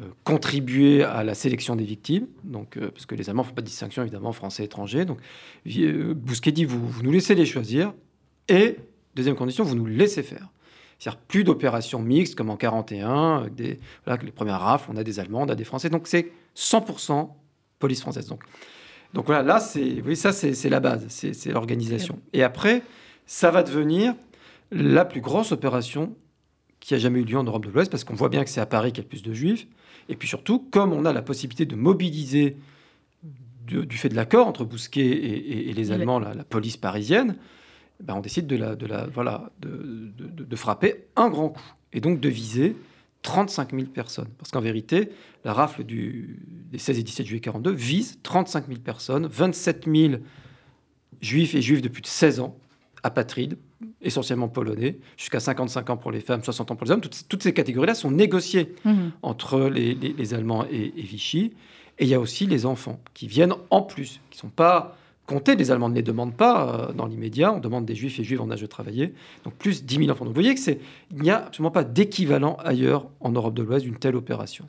euh, 0.00 0.02
contribuer 0.24 1.02
à 1.02 1.24
la 1.24 1.34
sélection 1.34 1.74
des 1.74 1.84
victimes, 1.84 2.26
donc, 2.44 2.76
euh, 2.76 2.90
parce 2.90 3.06
que 3.06 3.14
les 3.14 3.28
Allemands 3.28 3.42
ne 3.42 3.48
font 3.48 3.54
pas 3.54 3.62
de 3.62 3.66
distinction 3.66 4.02
évidemment 4.02 4.32
français-étrangers. 4.32 5.04
Donc 5.04 5.18
Bousquet 5.66 6.52
dit 6.52 6.64
vous, 6.64 6.86
vous 6.86 7.02
nous 7.02 7.10
laissez 7.10 7.34
les 7.34 7.46
choisir, 7.46 7.92
et 8.48 8.76
deuxième 9.16 9.34
condition, 9.34 9.64
vous 9.64 9.74
nous 9.74 9.86
laissez 9.86 10.22
faire. 10.22 10.48
C'est-à-dire 10.98 11.20
plus 11.20 11.44
d'opérations 11.44 12.00
mixtes 12.00 12.34
comme 12.34 12.50
en 12.50 12.56
41, 12.56 13.48
des, 13.48 13.78
voilà, 14.04 14.20
les 14.22 14.32
premières 14.32 14.60
rafles, 14.60 14.90
on 14.92 14.96
a 14.96 15.04
des 15.04 15.20
Allemands, 15.20 15.42
on 15.42 15.48
a 15.48 15.54
des 15.54 15.64
Français. 15.64 15.90
Donc 15.90 16.08
c'est 16.08 16.32
100% 16.56 17.28
police 17.78 18.00
française. 18.00 18.26
Donc, 18.26 18.42
donc 19.14 19.26
voilà, 19.26 19.42
là, 19.42 19.60
c'est, 19.60 20.02
oui, 20.04 20.16
ça, 20.16 20.32
c'est 20.32 20.68
la 20.68 20.80
base, 20.80 21.06
c'est 21.08 21.50
l'organisation. 21.50 22.18
Et 22.32 22.42
après, 22.42 22.82
ça 23.26 23.50
va 23.50 23.62
devenir 23.62 24.14
la 24.70 25.04
plus 25.04 25.20
grosse 25.20 25.52
opération 25.52 26.14
qui 26.80 26.94
a 26.94 26.98
jamais 26.98 27.20
eu 27.20 27.24
lieu 27.24 27.38
en 27.38 27.44
Europe 27.44 27.64
de 27.64 27.70
l'Ouest, 27.70 27.90
parce 27.90 28.04
qu'on 28.04 28.14
voit 28.14 28.28
bien 28.28 28.44
que 28.44 28.50
c'est 28.50 28.60
à 28.60 28.66
Paris 28.66 28.92
qu'il 28.92 28.98
y 28.98 29.00
a 29.00 29.04
le 29.04 29.08
plus 29.08 29.22
de 29.22 29.32
juifs. 29.32 29.66
Et 30.08 30.16
puis 30.16 30.28
surtout, 30.28 30.58
comme 30.70 30.92
on 30.92 31.04
a 31.04 31.12
la 31.12 31.22
possibilité 31.22 31.66
de 31.66 31.76
mobiliser 31.76 32.56
du 33.66 33.98
fait 33.98 34.08
de 34.08 34.14
l'accord 34.14 34.46
entre 34.46 34.64
Bousquet 34.64 35.06
et, 35.06 35.72
les 35.74 35.92
Allemands, 35.92 36.18
la, 36.18 36.44
police 36.44 36.78
parisienne, 36.78 37.36
ben, 38.02 38.14
on 38.14 38.20
décide 38.20 38.46
de, 38.46 38.56
la, 38.56 38.76
de, 38.76 38.86
la, 38.86 39.06
voilà, 39.06 39.50
de, 39.60 40.12
de, 40.16 40.56
frapper 40.56 41.06
un 41.16 41.28
grand 41.28 41.50
coup 41.50 41.74
et 41.92 42.00
donc 42.00 42.20
de 42.20 42.28
viser 42.28 42.76
35 43.22 43.72
000 43.72 43.84
personnes. 43.86 44.28
Parce 44.38 44.50
qu'en 44.50 44.60
vérité, 44.60 45.10
la 45.44 45.52
rafle 45.52 45.84
du, 45.84 46.40
des 46.70 46.78
16 46.78 46.98
et 46.98 47.02
17 47.02 47.26
juillet 47.26 47.40
42 47.40 47.72
vise 47.72 48.18
35 48.22 48.68
000 48.68 48.80
personnes, 48.80 49.26
27 49.26 49.86
000 49.92 50.14
juifs 51.20 51.54
et 51.54 51.62
juifs 51.62 51.82
de 51.82 51.88
plus 51.88 52.02
de 52.02 52.06
16 52.06 52.40
ans, 52.40 52.56
apatrides, 53.02 53.58
essentiellement 54.00 54.48
polonais, 54.48 54.98
jusqu'à 55.16 55.40
55 55.40 55.90
ans 55.90 55.96
pour 55.96 56.12
les 56.12 56.20
femmes, 56.20 56.42
60 56.42 56.70
ans 56.70 56.76
pour 56.76 56.84
les 56.84 56.92
hommes. 56.92 57.00
Toutes, 57.00 57.42
ces 57.42 57.52
catégories-là 57.52 57.94
sont 57.94 58.10
négociées 58.10 58.74
mmh. 58.84 59.08
entre 59.22 59.68
les, 59.68 59.94
les, 59.94 60.34
Allemands 60.34 60.66
et, 60.70 60.92
et, 60.96 61.02
Vichy. 61.02 61.52
Et 61.98 62.04
il 62.04 62.08
y 62.08 62.14
a 62.14 62.20
aussi 62.20 62.46
les 62.46 62.66
enfants 62.66 63.00
qui 63.14 63.26
viennent 63.26 63.54
en 63.70 63.82
plus, 63.82 64.20
qui 64.30 64.36
ne 64.36 64.40
sont 64.42 64.50
pas 64.50 64.96
compter. 65.28 65.54
Les 65.54 65.70
Allemands 65.70 65.90
ne 65.90 65.94
les 65.94 66.02
demandent 66.02 66.34
pas 66.34 66.88
euh, 66.88 66.92
dans 66.92 67.06
l'immédiat. 67.06 67.52
On 67.52 67.60
demande 67.60 67.84
des 67.84 67.94
Juifs 67.94 68.18
et 68.18 68.24
Juives 68.24 68.40
en 68.40 68.50
âge 68.50 68.62
de 68.62 68.66
travailler. 68.66 69.12
Donc 69.44 69.54
plus 69.54 69.84
10 69.84 69.96
000 69.96 70.10
enfants. 70.10 70.24
Donc 70.24 70.34
vous 70.34 70.40
voyez 70.40 70.54
que 70.54 70.60
c'est 70.60 70.80
il 71.14 71.22
n'y 71.22 71.30
a 71.30 71.46
absolument 71.46 71.70
pas 71.70 71.84
d'équivalent 71.84 72.56
ailleurs 72.64 73.06
en 73.20 73.30
Europe 73.30 73.54
de 73.54 73.62
l'Ouest 73.62 73.84
d'une 73.84 73.96
telle 73.96 74.16
opération. 74.16 74.64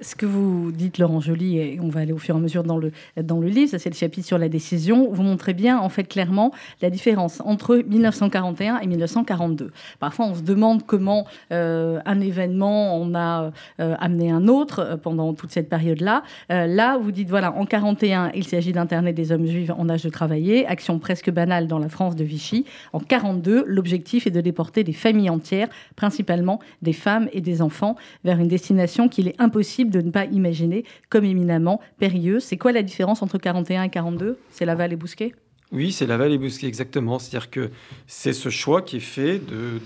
Ce 0.00 0.14
que 0.14 0.26
vous 0.26 0.72
dites, 0.72 0.98
Laurent 0.98 1.20
Joly, 1.20 1.58
et 1.58 1.80
on 1.80 1.88
va 1.88 2.00
aller 2.00 2.12
au 2.12 2.18
fur 2.18 2.34
et 2.34 2.38
à 2.38 2.40
mesure 2.40 2.62
dans 2.62 2.78
le, 2.78 2.92
dans 3.20 3.38
le 3.38 3.48
livre, 3.48 3.70
ça 3.70 3.78
c'est 3.78 3.90
le 3.90 3.94
chapitre 3.96 4.26
sur 4.26 4.38
la 4.38 4.48
décision, 4.48 5.08
vous 5.12 5.22
montrez 5.22 5.54
bien 5.54 5.78
en 5.78 5.88
fait 5.88 6.04
clairement 6.04 6.52
la 6.80 6.90
différence 6.90 7.40
entre 7.44 7.76
1941 7.76 8.78
et 8.78 8.86
1942. 8.86 9.72
Parfois 9.98 10.26
on 10.26 10.34
se 10.34 10.42
demande 10.42 10.84
comment 10.86 11.26
euh, 11.52 12.00
un 12.04 12.20
événement 12.20 12.96
on 12.96 13.14
a 13.14 13.52
euh, 13.80 13.94
amené 13.98 14.30
un 14.30 14.48
autre 14.48 14.98
pendant 15.02 15.34
toute 15.34 15.50
cette 15.50 15.68
période-là. 15.68 16.22
là, 16.48 16.98
vous 16.98 17.12
dites, 17.12 17.28
voilà, 17.28 17.52
en 17.52 17.66
41, 17.66 18.30
il 18.34 18.44
s'agit 18.44 18.72
d'interner 18.72 19.12
des 19.12 19.32
hommes 19.32 19.46
juifs 19.46 19.70
en 19.70 19.88
âge 19.88 20.03
de 20.04 20.10
travailler, 20.10 20.66
action 20.66 20.98
presque 20.98 21.30
banale 21.30 21.66
dans 21.66 21.78
la 21.78 21.88
France 21.88 22.14
de 22.16 22.24
Vichy. 22.24 22.64
En 22.92 23.00
42, 23.00 23.64
l'objectif 23.66 24.26
est 24.26 24.30
de 24.30 24.40
déporter 24.40 24.84
des 24.84 24.92
familles 24.92 25.30
entières, 25.30 25.68
principalement 25.96 26.60
des 26.82 26.92
femmes 26.92 27.28
et 27.32 27.40
des 27.40 27.62
enfants, 27.62 27.96
vers 28.24 28.38
une 28.38 28.48
destination 28.48 29.08
qu'il 29.08 29.28
est 29.28 29.40
impossible 29.40 29.90
de 29.90 30.00
ne 30.00 30.10
pas 30.10 30.26
imaginer 30.26 30.84
comme 31.08 31.24
éminemment 31.24 31.80
périlleuse. 31.98 32.44
C'est 32.44 32.56
quoi 32.56 32.72
la 32.72 32.82
différence 32.82 33.22
entre 33.22 33.38
41 33.38 33.84
et 33.84 33.90
42 33.90 34.38
C'est 34.50 34.64
Laval 34.64 34.92
et 34.92 34.96
Bousquet? 34.96 35.34
Oui, 35.72 35.92
c'est 35.92 36.06
Laval 36.06 36.32
et 36.32 36.38
Bousquet, 36.38 36.68
exactement. 36.68 37.18
C'est-à-dire 37.18 37.50
que 37.50 37.70
c'est 38.06 38.32
ce 38.32 38.48
choix 38.48 38.82
qui 38.82 38.96
est 38.96 39.00
fait 39.00 39.38
de, 39.38 39.80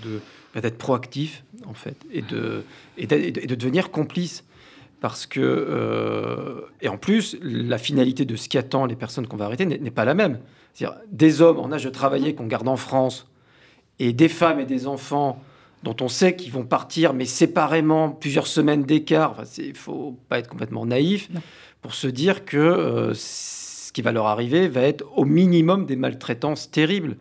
d'être 0.53 0.77
proactif, 0.77 1.43
en 1.65 1.73
fait, 1.73 1.97
et 2.11 2.21
de, 2.21 2.63
et 2.97 3.07
de, 3.07 3.55
devenir 3.55 3.91
complice. 3.91 4.43
Parce 5.01 5.25
que, 5.25 5.39
euh, 5.39 6.61
et 6.81 6.89
en 6.89 6.97
plus, 6.97 7.37
la 7.41 7.77
finalité 7.77 8.25
de 8.25 8.35
ce 8.35 8.49
qui 8.49 8.57
attend 8.57 8.85
les 8.85 8.95
personnes 8.95 9.27
qu'on 9.27 9.37
va 9.37 9.45
arrêter 9.45 9.65
n'est 9.65 9.91
pas 9.91 10.05
la 10.05 10.13
même. 10.13 10.39
C'est-à-dire 10.73 10.99
des 11.11 11.41
hommes 11.41 11.59
en 11.59 11.71
âge 11.71 11.85
de 11.85 11.89
travailler 11.89 12.35
qu'on 12.35 12.47
garde 12.47 12.67
en 12.67 12.75
France 12.75 13.27
et 13.99 14.13
des 14.13 14.29
femmes 14.29 14.59
et 14.59 14.65
des 14.65 14.87
enfants 14.87 15.41
dont 15.83 15.95
on 16.01 16.09
sait 16.09 16.35
qu'ils 16.35 16.51
vont 16.51 16.65
partir, 16.65 17.13
mais 17.13 17.25
séparément, 17.25 18.09
plusieurs 18.09 18.47
semaines 18.47 18.83
d'écart. 18.83 19.43
Il 19.57 19.69
ne 19.69 19.73
faut 19.73 20.17
pas 20.27 20.39
être 20.39 20.49
complètement 20.49 20.85
naïf 20.85 21.29
pour 21.81 21.93
se 21.93 22.07
dire 22.07 22.43
que 22.43 22.57
euh, 22.57 23.13
ce 23.13 23.93
qui 23.93 24.01
va 24.01 24.11
leur 24.11 24.27
arriver 24.27 24.67
va 24.67 24.81
être 24.81 25.05
au 25.15 25.23
minimum 25.23 25.85
des 25.85 25.95
maltraitances 25.95 26.69
terribles 26.69 27.15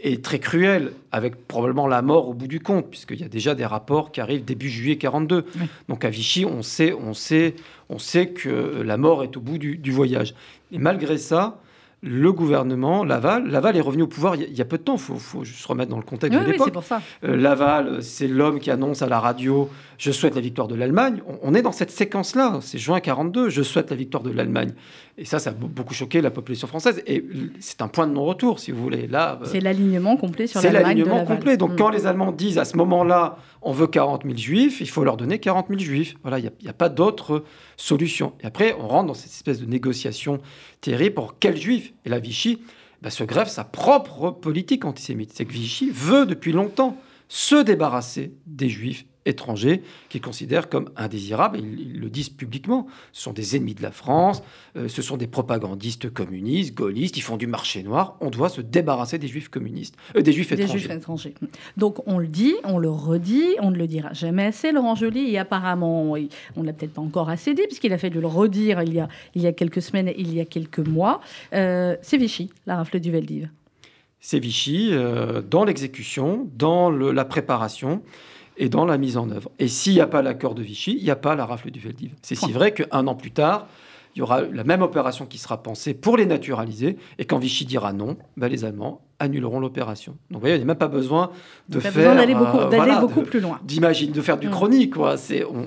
et 0.00 0.20
très 0.20 0.38
cruelles, 0.38 0.92
avec 1.10 1.48
probablement 1.48 1.88
la 1.88 2.02
mort 2.02 2.28
au 2.28 2.34
bout 2.34 2.46
du 2.46 2.60
compte, 2.60 2.88
puisqu'il 2.88 3.20
y 3.20 3.24
a 3.24 3.28
déjà 3.28 3.54
des 3.54 3.66
rapports 3.66 4.12
qui 4.12 4.20
arrivent 4.20 4.44
début 4.44 4.68
juillet 4.68 4.96
42. 4.96 5.44
Donc 5.88 6.04
à 6.04 6.10
Vichy, 6.10 6.44
on 6.44 6.62
sait, 6.62 6.92
on, 6.92 7.14
sait, 7.14 7.56
on 7.88 7.98
sait 7.98 8.28
que 8.28 8.82
la 8.82 8.96
mort 8.96 9.24
est 9.24 9.36
au 9.36 9.40
bout 9.40 9.58
du, 9.58 9.76
du 9.76 9.90
voyage. 9.90 10.34
Et 10.70 10.78
malgré 10.78 11.18
ça, 11.18 11.60
le 12.00 12.32
gouvernement, 12.32 13.02
Laval, 13.04 13.48
Laval 13.48 13.76
est 13.76 13.80
revenu 13.80 14.02
au 14.02 14.06
pouvoir 14.06 14.36
il 14.36 14.56
y 14.56 14.60
a 14.60 14.64
peu 14.64 14.78
de 14.78 14.82
temps, 14.82 14.94
il 14.94 15.18
faut, 15.18 15.44
juste 15.44 15.60
se 15.60 15.66
remettre 15.66 15.90
dans 15.90 15.96
le 15.96 16.04
contexte 16.04 16.38
de 16.38 16.44
l'époque. 16.44 16.72
Euh, 17.24 17.36
Laval, 17.36 18.02
c'est 18.02 18.28
l'homme 18.28 18.60
qui 18.60 18.70
annonce 18.70 19.02
à 19.02 19.08
la 19.08 19.18
radio 19.18 19.68
«Je 19.98 20.12
souhaite 20.12 20.36
la 20.36 20.40
victoire 20.40 20.68
de 20.68 20.76
l'Allemagne». 20.76 21.22
On, 21.42 21.54
est 21.54 21.62
dans 21.62 21.72
cette 21.72 21.90
séquence-là, 21.90 22.60
c'est 22.62 22.78
juin 22.78 23.00
42, 23.00 23.48
«Je 23.50 23.62
souhaite 23.62 23.90
la 23.90 23.96
victoire 23.96 24.22
de 24.22 24.30
l'Allemagne». 24.30 24.74
Et 25.18 25.24
ça, 25.24 25.40
ça 25.40 25.50
a 25.50 25.52
beaucoup 25.52 25.94
choqué 25.94 26.20
la 26.20 26.30
population 26.30 26.68
française. 26.68 27.02
Et 27.08 27.24
c'est 27.58 27.82
un 27.82 27.88
point 27.88 28.06
de 28.06 28.12
non-retour, 28.12 28.60
si 28.60 28.70
vous 28.70 28.80
voulez. 28.80 29.08
Là, 29.08 29.40
euh, 29.42 29.46
c'est 29.46 29.58
l'alignement 29.58 30.16
complet 30.16 30.46
sur 30.46 30.62
l'Allemagne. 30.62 30.82
C'est 30.82 30.88
l'alignement 30.88 31.24
complet. 31.24 31.56
Donc, 31.56 31.72
mm. 31.72 31.76
quand 31.76 31.88
les 31.88 32.06
Allemands 32.06 32.30
disent 32.30 32.58
à 32.58 32.64
ce 32.64 32.76
moment-là, 32.76 33.38
on 33.60 33.72
veut 33.72 33.88
40 33.88 34.22
000 34.22 34.36
juifs, 34.36 34.80
il 34.80 34.88
faut 34.88 35.02
leur 35.02 35.16
donner 35.16 35.40
40 35.40 35.66
000 35.68 35.80
juifs. 35.80 36.14
Voilà, 36.22 36.38
il 36.38 36.52
n'y 36.62 36.68
a, 36.68 36.72
pas 36.72 36.88
d'autre 36.88 37.42
solution. 37.78 38.34
Et 38.42 38.46
après, 38.46 38.74
on 38.78 38.86
rentre 38.86 39.06
dans 39.06 39.14
cette 39.14 39.30
espèce 39.30 39.60
de 39.60 39.66
négociation 39.66 40.40
terrible 40.82 41.14
pour 41.14 41.38
quels 41.38 41.56
juifs 41.56 41.94
Et 42.04 42.10
la 42.10 42.18
Vichy 42.18 42.60
bah, 43.00 43.10
se 43.10 43.24
greffe 43.24 43.48
sa 43.48 43.64
propre 43.64 44.30
politique 44.30 44.84
antisémite. 44.84 45.32
C'est 45.32 45.46
que 45.46 45.52
Vichy 45.52 45.90
veut 45.90 46.26
depuis 46.26 46.52
longtemps 46.52 47.00
se 47.28 47.62
débarrasser 47.62 48.32
des 48.46 48.68
juifs 48.68 49.06
étrangers 49.28 49.82
qu'ils 50.08 50.20
considèrent 50.20 50.68
comme 50.68 50.90
indésirables. 50.96 51.58
Ils, 51.58 52.00
le 52.00 52.10
disent 52.10 52.30
publiquement. 52.30 52.86
Ce 53.12 53.22
sont 53.22 53.32
des 53.32 53.56
ennemis 53.56 53.74
de 53.74 53.82
la 53.82 53.92
France, 53.92 54.42
euh, 54.76 54.88
ce 54.88 55.02
sont 55.02 55.16
des 55.16 55.26
propagandistes 55.26 56.10
communistes, 56.10 56.74
gaullistes, 56.74 57.16
ils 57.16 57.22
font 57.22 57.36
du 57.36 57.46
marché 57.46 57.82
noir. 57.82 58.16
On 58.20 58.30
doit 58.30 58.48
se 58.48 58.60
débarrasser 58.60 59.18
des 59.18 59.28
juifs 59.28 59.48
communistes, 59.48 59.96
euh, 60.16 60.22
des 60.22 60.32
juifs 60.32 60.50
étrangers. 60.52 61.34
Donc 61.76 62.06
on 62.06 62.18
le 62.18 62.28
dit, 62.28 62.54
on 62.64 62.78
le 62.78 62.90
redit, 62.90 63.56
on 63.60 63.70
ne 63.70 63.76
le 63.76 63.86
dira 63.86 64.12
jamais 64.12 64.46
assez, 64.46 64.72
Laurent 64.72 64.94
Joly. 64.94 65.30
Et 65.32 65.38
apparemment, 65.38 66.12
on 66.56 66.60
ne 66.60 66.66
l'a 66.66 66.72
peut-être 66.72 66.94
pas 66.94 67.02
encore 67.02 67.28
assez 67.28 67.54
dit, 67.54 67.62
puisqu'il 67.66 67.92
a 67.92 67.98
fait 67.98 68.10
de 68.10 68.20
le 68.20 68.26
redire 68.26 68.82
il 68.82 68.94
y 68.94 69.00
a, 69.00 69.08
il 69.34 69.42
y 69.42 69.46
a 69.46 69.52
quelques 69.52 69.82
semaines, 69.82 70.10
il 70.16 70.34
y 70.34 70.40
a 70.40 70.44
quelques 70.44 70.78
mois. 70.78 71.20
Euh, 71.52 71.96
c'est 72.02 72.16
Vichy, 72.16 72.50
la 72.66 72.76
rafle 72.76 73.00
du 73.00 73.10
Veldiv. 73.10 73.48
C'est 74.20 74.40
Vichy 74.40 74.92
dans 75.48 75.64
l'exécution, 75.64 76.48
dans 76.56 76.90
la 76.90 77.24
préparation 77.24 78.02
et 78.58 78.68
dans 78.68 78.84
la 78.84 78.98
mise 78.98 79.16
en 79.16 79.30
œuvre. 79.30 79.50
Et 79.58 79.68
s'il 79.68 79.94
n'y 79.94 80.00
a 80.00 80.06
pas 80.06 80.22
l'accord 80.22 80.54
de 80.54 80.62
Vichy, 80.62 80.96
il 80.98 81.04
n'y 81.04 81.10
a 81.10 81.16
pas 81.16 81.34
la 81.34 81.46
rafle 81.46 81.70
du 81.70 81.80
Veldiv. 81.80 82.12
C'est 82.22 82.34
si 82.34 82.52
vrai 82.52 82.72
qu'un 82.72 83.06
an 83.06 83.14
plus 83.14 83.30
tard, 83.30 83.66
il 84.14 84.18
y 84.18 84.22
aura 84.22 84.42
la 84.42 84.64
même 84.64 84.82
opération 84.82 85.26
qui 85.26 85.38
sera 85.38 85.62
pensée 85.62 85.94
pour 85.94 86.16
les 86.16 86.26
naturaliser, 86.26 86.96
et 87.18 87.24
quand 87.24 87.38
Vichy 87.38 87.64
dira 87.64 87.92
non, 87.92 88.16
ben 88.36 88.48
les 88.48 88.64
Allemands 88.64 89.00
annuleront 89.20 89.60
l'opération. 89.60 90.12
Donc 90.30 90.38
vous 90.38 90.40
voyez, 90.40 90.56
il 90.56 90.58
n'y 90.58 90.64
a 90.64 90.66
même 90.66 90.76
pas 90.76 90.88
besoin 90.88 91.30
de 91.68 91.80
faire 91.80 92.14
d'aller 92.14 92.34
beaucoup, 92.34 92.58
euh, 92.58 93.00
beaucoup 93.00 93.22
plus 93.22 93.40
loin, 93.40 93.60
d'imaginer, 93.62 94.12
de 94.12 94.20
faire 94.20 94.38
du 94.38 94.48
mm. 94.48 94.50
chronique. 94.50 94.94
Quoi. 94.94 95.16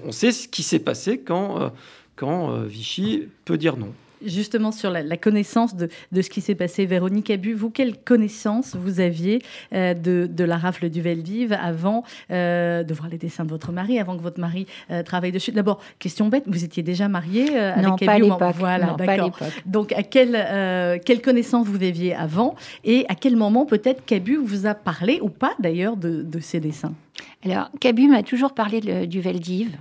On, 0.06 0.12
sait 0.12 0.32
ce 0.32 0.48
qui 0.48 0.64
s'est 0.64 0.80
passé 0.80 1.20
quand, 1.20 1.62
euh, 1.62 1.70
quand 2.16 2.52
euh, 2.52 2.66
Vichy 2.66 3.28
peut 3.46 3.58
dire 3.58 3.78
non 3.78 3.94
justement 4.26 4.72
sur 4.72 4.90
la, 4.90 5.18
connaissance 5.18 5.76
de, 5.76 5.90
ce 6.14 6.30
qui 6.30 6.42
s'est 6.42 6.56
passé. 6.56 6.86
Véronique 6.86 7.30
Abu, 7.30 7.54
vous, 7.54 7.70
quelle 7.70 7.98
connaissance 7.98 8.76
vous 8.76 9.00
aviez 9.00 9.42
euh, 9.74 9.94
de, 9.94 10.44
la 10.44 10.58
rafle 10.58 10.90
du 10.90 11.02
Veldiv 11.02 11.54
avant 11.54 12.04
euh, 12.32 12.84
de 12.84 12.94
voir 12.94 13.10
les 13.10 13.18
dessins 13.18 13.46
de 13.46 13.50
votre 13.50 13.72
mari, 13.72 14.00
avant 14.00 14.18
que 14.18 14.22
votre 14.22 14.40
mari 14.40 14.66
euh, 14.90 15.04
travaille 15.04 15.32
dessus? 15.32 15.52
D'abord, 15.52 15.80
question 16.00 16.28
bête, 16.28 16.44
vous 16.48 16.64
étiez 16.64 16.84
déjà 16.84 17.08
mariée 17.08 17.58
avec 17.58 17.86
non, 17.86 17.96
pas 17.96 18.14
à 18.14 18.20
l'époque. 18.20 18.56
Voilà, 18.58 18.96
d'accord. 18.98 19.32
Donc, 19.66 19.92
à 19.94 20.04
quelle, 20.04 21.00
quelle 21.06 21.22
connaissance 21.22 21.68
vous 21.68 21.84
aviez 21.84 22.14
avant 22.16 22.56
et 22.84 23.06
à 23.10 23.16
quel 23.16 23.36
moment 23.36 23.66
peut-être 23.66 24.06
qu'Abu 24.06 24.38
vous 24.38 24.66
a 24.66 24.74
parlé, 24.74 25.20
ou 25.22 25.30
pas 25.30 25.54
d'ailleurs, 25.60 25.98
de, 25.98 26.22
de 26.22 26.40
ces 26.40 26.60
dessins? 26.60 26.94
Alors, 27.44 27.70
Cabu 27.80 28.08
m'a 28.08 28.24
toujours 28.24 28.54
parlé 28.54 29.08
du 29.08 29.20
Veldiv, 29.20 29.76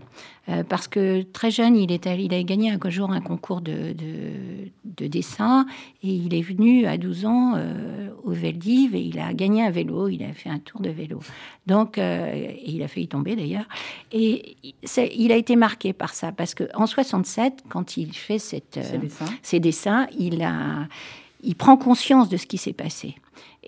euh, 0.48 0.64
parce 0.64 0.88
que 0.88 1.22
très 1.22 1.50
jeune, 1.50 1.76
il, 1.76 1.92
est, 1.92 2.06
il 2.06 2.44
gagné 2.44 2.70
un 2.70 2.90
jour 2.90 3.12
un 3.12 3.20
concours 3.20 3.60
de, 3.60 3.94
dessin, 4.84 5.66
et 6.02 6.08
il 6.08 6.34
est 6.34 6.42
venu 6.42 6.86
à 6.86 6.96
12 6.96 7.26
ans 7.26 7.54
euh, 7.56 8.08
au 8.24 8.32
Veldiv, 8.32 8.94
et 8.94 9.00
il 9.00 9.18
a 9.18 9.32
gagné 9.34 9.64
un 9.64 9.70
vélo, 9.70 10.08
il 10.08 10.22
a 10.22 10.32
fait 10.32 10.48
un 10.48 10.58
tour 10.58 10.80
de 10.80 10.90
vélo. 10.90 11.20
Donc, 11.66 11.98
euh, 11.98 12.32
et 12.32 12.70
il 12.70 12.82
a 12.82 12.88
failli 12.88 13.08
tomber 13.08 13.36
d'ailleurs. 13.36 13.66
Et 14.12 14.56
il 14.94 15.32
a 15.32 15.36
été 15.36 15.56
marqué 15.56 15.92
par 15.92 16.14
ça, 16.14 16.32
parce 16.32 16.54
qu'en 16.54 16.86
67, 16.86 17.64
quand 17.68 17.96
il 17.96 18.14
fait 18.14 18.38
cette, 18.38 18.80
ces 19.42 19.60
dessins, 19.60 20.06
il, 20.18 20.42
a, 20.42 20.86
il 21.42 21.54
prend 21.54 21.76
conscience 21.76 22.28
de 22.28 22.36
ce 22.36 22.46
qui 22.46 22.58
s'est 22.58 22.72
passé. 22.72 23.14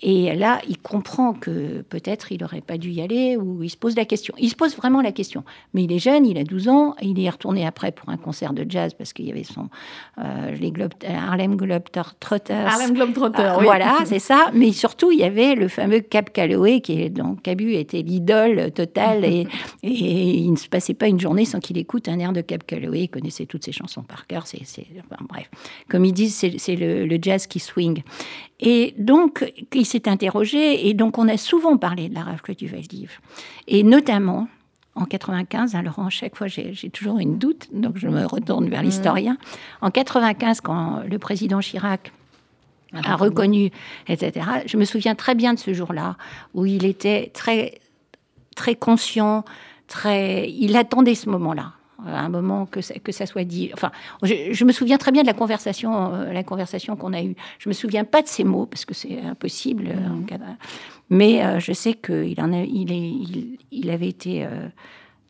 Et 0.01 0.35
là, 0.35 0.59
il 0.67 0.79
comprend 0.79 1.33
que 1.33 1.83
peut-être 1.83 2.31
il 2.31 2.41
n'aurait 2.41 2.61
pas 2.61 2.77
dû 2.79 2.89
y 2.89 3.01
aller 3.01 3.37
ou 3.37 3.61
il 3.61 3.69
se 3.69 3.77
pose 3.77 3.95
la 3.95 4.05
question. 4.05 4.33
Il 4.39 4.49
se 4.49 4.55
pose 4.55 4.75
vraiment 4.75 5.01
la 5.01 5.11
question. 5.11 5.43
Mais 5.73 5.83
il 5.83 5.91
est 5.91 5.99
jeune, 5.99 6.25
il 6.25 6.37
a 6.39 6.43
12 6.43 6.67
ans, 6.67 6.95
il 7.01 7.23
est 7.23 7.29
retourné 7.29 7.65
après 7.65 7.91
pour 7.91 8.09
un 8.09 8.17
concert 8.17 8.53
de 8.53 8.65
jazz 8.67 8.95
parce 8.95 9.13
qu'il 9.13 9.27
y 9.27 9.31
avait 9.31 9.43
son 9.43 9.69
euh, 10.17 10.51
les 10.51 10.71
Globe, 10.71 10.93
Harlem 11.07 11.55
Globetrotters. 11.55 12.65
Harlem 12.65 12.93
Globetrotters, 12.93 13.57
oui. 13.59 13.65
Voilà, 13.65 13.99
c'est 14.05 14.19
ça. 14.19 14.49
Mais 14.53 14.71
surtout, 14.71 15.11
il 15.11 15.19
y 15.19 15.23
avait 15.23 15.53
le 15.53 15.67
fameux 15.67 15.99
Cap 15.99 16.33
Calloway 16.33 16.81
qui 16.81 16.99
est 16.99 17.09
donc 17.09 17.43
Cabu 17.43 17.73
était 17.75 18.01
l'idole 18.01 18.71
totale 18.71 19.25
et, 19.25 19.47
et, 19.83 19.89
il 19.89 20.51
ne 20.51 20.57
se 20.57 20.69
passait 20.69 20.95
pas 20.95 21.07
une 21.07 21.19
journée 21.19 21.45
sans 21.45 21.59
qu'il 21.59 21.77
écoute 21.77 22.09
un 22.09 22.17
air 22.17 22.33
de 22.33 22.41
Cap 22.41 22.65
Calloway. 22.65 23.01
Il 23.01 23.09
connaissait 23.09 23.45
toutes 23.45 23.63
ses 23.63 23.71
chansons 23.71 24.01
par 24.01 24.25
cœur. 24.25 24.47
C'est, 24.47 24.63
bref, 25.29 25.51
comme 25.87 26.03
ils 26.03 26.13
disent, 26.13 26.35
c'est, 26.57 26.75
le, 26.75 27.05
le 27.05 27.19
jazz 27.21 27.45
qui 27.45 27.59
swing. 27.59 28.01
Et 28.59 28.93
donc, 28.97 29.51
il 29.73 29.85
s'est 29.85 30.07
interrogé, 30.07 30.87
et 30.87 30.93
donc 30.93 31.17
on 31.17 31.27
a 31.27 31.37
souvent 31.37 31.77
parlé 31.77 32.09
de 32.09 32.15
la 32.15 32.23
rafle 32.23 32.55
du 32.55 32.67
Veldiv. 32.67 33.19
Et 33.67 33.83
notamment, 33.83 34.47
en 34.95 35.05
95, 35.05 35.75
alors 35.75 35.99
à 35.99 36.09
chaque 36.09 36.35
fois 36.35 36.47
j'ai 36.47 36.89
toujours 36.91 37.19
une 37.19 37.37
doute, 37.37 37.67
donc 37.73 37.97
je 37.97 38.07
me 38.07 38.25
retourne 38.25 38.69
vers 38.69 38.81
mmh. 38.81 38.85
l'historien. 38.85 39.37
En 39.81 39.91
95, 39.91 40.61
quand 40.61 41.03
le 41.09 41.19
président 41.19 41.59
Chirac 41.59 42.11
a 42.93 43.15
reconnu, 43.15 43.71
etc., 44.07 44.45
je 44.67 44.77
me 44.77 44.85
souviens 44.85 45.15
très 45.15 45.33
bien 45.33 45.55
de 45.55 45.59
ce 45.59 45.73
jour-là, 45.73 46.15
où 46.53 46.65
il 46.65 46.85
était 46.85 47.31
très, 47.33 47.81
très 48.55 48.75
conscient, 48.75 49.43
très, 49.87 50.49
il 50.51 50.75
attendait 50.77 51.15
ce 51.15 51.27
moment-là 51.29 51.73
à 52.05 52.21
un 52.21 52.29
moment 52.29 52.65
que 52.65 52.81
ça, 52.81 52.95
que 52.95 53.11
ça 53.11 53.25
soit 53.25 53.43
dit. 53.43 53.71
Enfin, 53.73 53.91
je, 54.23 54.63
me 54.65 54.71
souviens 54.71 54.97
très 54.97 55.11
bien 55.11 55.21
de 55.21 55.27
la 55.27 55.33
conversation, 55.33 56.13
euh, 56.13 56.33
la 56.33 56.43
conversation 56.43 56.95
qu'on 56.95 57.13
a 57.13 57.21
eue. 57.21 57.35
Je 57.59 57.69
me 57.69 57.73
souviens 57.73 58.03
pas 58.03 58.21
de 58.21 58.27
ces 58.27 58.43
mots 58.43 58.65
parce 58.65 58.85
que 58.85 58.93
c'est 58.93 59.19
impossible. 59.21 59.87
Euh, 59.89 60.37
mais 61.09 61.43
euh, 61.43 61.59
je 61.59 61.73
sais 61.73 61.93
qu'il 61.93 62.39
en 62.39 62.53
a, 62.53 62.61
il, 62.61 62.91
est, 62.91 62.95
il, 62.95 63.57
il 63.71 63.89
avait 63.89 64.07
été 64.07 64.47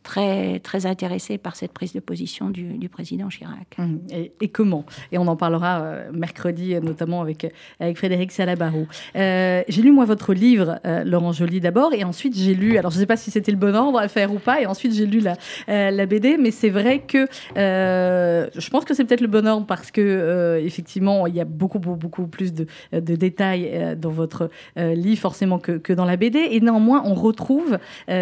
très, 0.04 0.60
très 0.60 0.86
intéressé 0.86 1.38
par 1.38 1.56
cette 1.56 1.72
prise 1.72 1.92
de 1.92 1.98
position 1.98 2.50
du, 2.50 2.88
président 2.88 3.28
Chirac. 3.28 3.76
Mmh. 3.78 3.96
Et, 4.40 4.48
comment? 4.48 4.84
Et 5.10 5.18
on 5.18 5.26
en 5.26 5.34
parlera 5.34 5.80
euh, 5.80 6.10
mercredi, 6.12 6.74
notamment 6.80 7.22
avec, 7.22 7.50
avec 7.80 7.96
Frédéric 7.96 8.30
Salabarou. 8.30 8.86
Euh, 9.16 9.62
j'ai 9.66 9.82
lu, 9.82 9.90
moi, 9.90 10.04
votre 10.04 10.34
livre, 10.34 10.78
euh, 10.86 11.02
Laurent 11.02 11.32
Joly, 11.32 11.60
d'abord, 11.60 11.94
et 11.94 12.04
ensuite 12.04 12.36
j'ai 12.36 12.54
lu, 12.54 12.76
alors 12.76 12.92
je 12.92 12.98
ne 12.98 13.00
sais 13.00 13.06
pas 13.06 13.16
si 13.16 13.30
c'était 13.30 13.50
le 13.50 13.56
bon 13.56 13.74
ordre 13.74 13.98
à 13.98 14.06
faire 14.06 14.32
ou 14.32 14.38
pas, 14.38 14.60
et 14.60 14.66
ensuite 14.66 14.92
j'ai 14.92 15.06
lu 15.06 15.20
la, 15.20 15.36
la 15.66 16.06
BD, 16.06 16.36
mais 16.36 16.50
c'est 16.50 16.68
vrai 16.68 17.00
que 17.00 17.26
je 17.56 18.70
pense 18.70 18.84
que 18.84 18.94
c'est 18.94 19.04
peut-être 19.04 19.22
le 19.22 19.28
bon 19.28 19.48
ordre 19.48 19.66
parce 19.66 19.90
que, 19.90 20.60
effectivement, 20.62 21.26
il 21.26 21.34
y 21.34 21.40
a 21.40 21.46
beaucoup, 21.46 21.78
beaucoup, 21.78 21.96
beaucoup 21.96 22.26
plus 22.26 22.52
de, 22.52 22.66
de 22.92 23.16
détails 23.16 23.96
dans 23.96 24.10
votre 24.10 24.50
livre, 24.76 25.20
forcément, 25.20 25.58
que, 25.58 25.72
que, 25.72 25.94
dans 25.94 26.04
la 26.04 26.16
BD, 26.16 26.38
et 26.50 26.60
néanmoins, 26.60 27.02
on 27.06 27.14
retrouve 27.14 27.78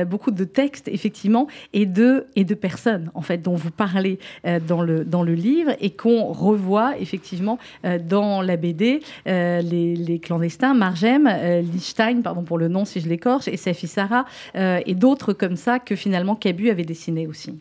beaucoup 0.07 0.31
de 0.31 0.45
textes, 0.45 0.87
effectivement, 0.87 1.49
et 1.73 1.87
de, 1.87 2.27
et 2.37 2.45
de 2.45 2.55
personnes, 2.55 3.11
en 3.15 3.23
fait, 3.23 3.39
dont 3.39 3.55
vous 3.55 3.71
parlez 3.71 4.19
dans, 4.67 4.83
le, 4.83 5.05
dans 5.05 5.23
le 5.23 5.35
livre 5.35 5.73
et 5.81 5.91
qu'on 5.91 6.33
revoit 6.33 6.99
effectivement 6.99 7.59
dans 7.83 8.43
la 8.43 8.57
BD, 8.57 9.01
les, 9.27 9.61
les, 9.97 10.19
clandestins, 10.19 10.75
Margem, 10.75 11.29
Lichstein, 11.73 12.23
pardon 12.23 12.43
pour 12.43 12.59
le 12.59 12.69
nom 12.69 12.85
si 12.85 13.01
je 13.01 13.09
l'écorche, 13.09 13.49
et 13.49 13.57
Safi 13.57 13.87
Sarah, 13.87 14.25
et 14.55 14.95
d'autres 14.95 15.33
comme 15.33 15.57
ça 15.57 15.79
que 15.79 15.97
finalement 15.97 16.37
Cabu 16.37 16.71
avait 16.71 16.85
dessiné 16.85 17.27
aussi. 17.27 17.59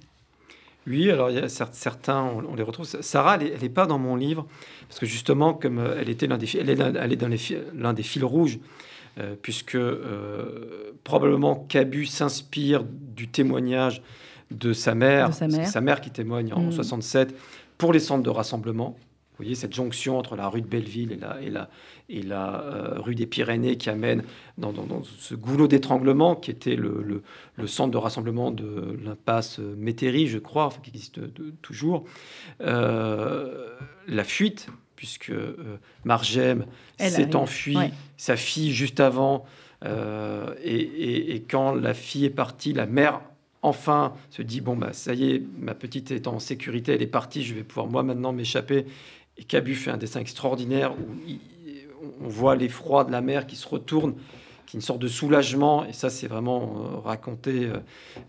Oui, 0.87 1.11
alors 1.11 1.29
il 1.29 1.35
y 1.35 1.39
a 1.39 1.47
certains, 1.47 2.23
on, 2.23 2.55
les 2.55 2.63
retrouve. 2.63 2.87
Sarah, 2.87 3.37
elle 3.39 3.59
n'est 3.61 3.69
pas 3.69 3.85
dans 3.85 3.99
mon 3.99 4.15
livre, 4.15 4.47
parce 4.87 4.99
que 4.99 5.05
justement, 5.05 5.53
comme 5.53 5.77
euh, 5.77 5.97
elle 5.99 6.09
était 6.09 6.25
l'un 6.25 6.37
des, 6.37 6.47
elle 6.57 6.69
est, 6.69 7.75
l'un 7.75 7.93
des 7.93 8.03
fils 8.03 8.23
rouges, 8.23 8.57
euh, 9.19 9.35
puisque 9.41 9.75
euh, 9.75 10.93
probablement 11.03 11.55
Cabu 11.55 12.05
s'inspire 12.05 12.85
du 12.85 13.27
témoignage 13.27 14.01
de 14.51 14.71
sa 14.71 14.95
mère, 14.95 15.33
sa 15.33 15.49
mère, 15.49 15.67
sa 15.67 15.81
mère 15.81 15.99
qui 15.99 16.11
témoigne 16.11 16.53
en 16.53 16.71
67 16.71 17.31
mm. 17.31 17.35
pour 17.77 17.91
les 17.91 17.99
centres 17.99 18.23
de 18.23 18.29
rassemblement. 18.29 18.95
Vous 19.31 19.45
voyez 19.45 19.55
cette 19.55 19.73
jonction 19.73 20.17
entre 20.17 20.37
la 20.37 20.47
rue 20.47 20.61
de 20.61 20.67
Belleville 20.67 21.11
et 21.11 21.17
la, 21.17 21.41
et 21.41 21.49
la, 21.49 21.69
et 22.07 22.21
la 22.21 22.61
euh, 22.61 22.99
rue 22.99 23.15
des 23.15 23.25
Pyrénées 23.25 23.75
qui 23.75 23.89
amène 23.89 24.23
dans, 24.57 24.73
ce 25.03 25.35
goulot 25.35 25.67
d'étranglement 25.67 26.35
qui 26.35 26.51
était 26.51 26.77
le, 26.77 27.23
centre 27.65 27.91
de 27.91 27.97
rassemblement 27.97 28.51
de 28.51 28.97
l'impasse 29.03 29.59
Métairie, 29.59 30.27
je 30.27 30.37
crois, 30.37 30.69
qui 30.83 30.91
existe 30.91 31.19
toujours. 31.61 32.05
La 32.59 34.23
fuite, 34.23 34.67
puisque 35.01 35.31
euh, 35.31 35.79
Margem 36.05 36.67
s'est 36.99 37.35
enfuie, 37.35 37.75
sa 38.17 38.35
fille 38.35 38.71
juste 38.71 38.99
avant, 38.99 39.45
et, 39.83 41.33
et, 41.35 41.41
quand 41.41 41.73
la 41.73 41.95
fille 41.95 42.25
est 42.25 42.29
partie, 42.29 42.71
la 42.71 42.85
mère 42.85 43.21
enfin 43.63 44.13
se 44.29 44.43
dit 44.43 44.61
bon 44.61 44.75
bah 44.75 44.93
ça 44.93 45.15
y 45.15 45.31
est, 45.31 45.43
ma 45.57 45.73
petite 45.73 46.11
est 46.11 46.27
en 46.27 46.37
sécurité, 46.37 46.93
elle 46.93 47.01
est 47.01 47.07
partie, 47.07 47.41
je 47.43 47.55
vais 47.55 47.63
pouvoir 47.63 47.87
moi 47.87 48.03
maintenant 48.03 48.31
m'échapper 48.31 48.85
et 49.37 49.43
Cabu 49.43 49.73
fait 49.73 49.89
un 49.89 49.97
dessin 49.97 50.19
extraordinaire 50.19 50.93
où 50.93 51.33
on 52.23 52.27
voit 52.27 52.55
l'effroi 52.55 53.03
de 53.03 53.11
la 53.11 53.21
mer 53.21 53.47
qui 53.47 53.55
se 53.55 53.67
retourne, 53.67 54.13
qui 54.65 54.77
est 54.77 54.79
une 54.79 54.81
sorte 54.81 54.99
de 54.99 55.07
soulagement. 55.07 55.85
Et 55.85 55.93
ça, 55.93 56.09
c'est 56.09 56.27
vraiment 56.27 56.61
euh, 56.75 56.99
raconté. 56.99 57.65
Euh, 57.65 57.77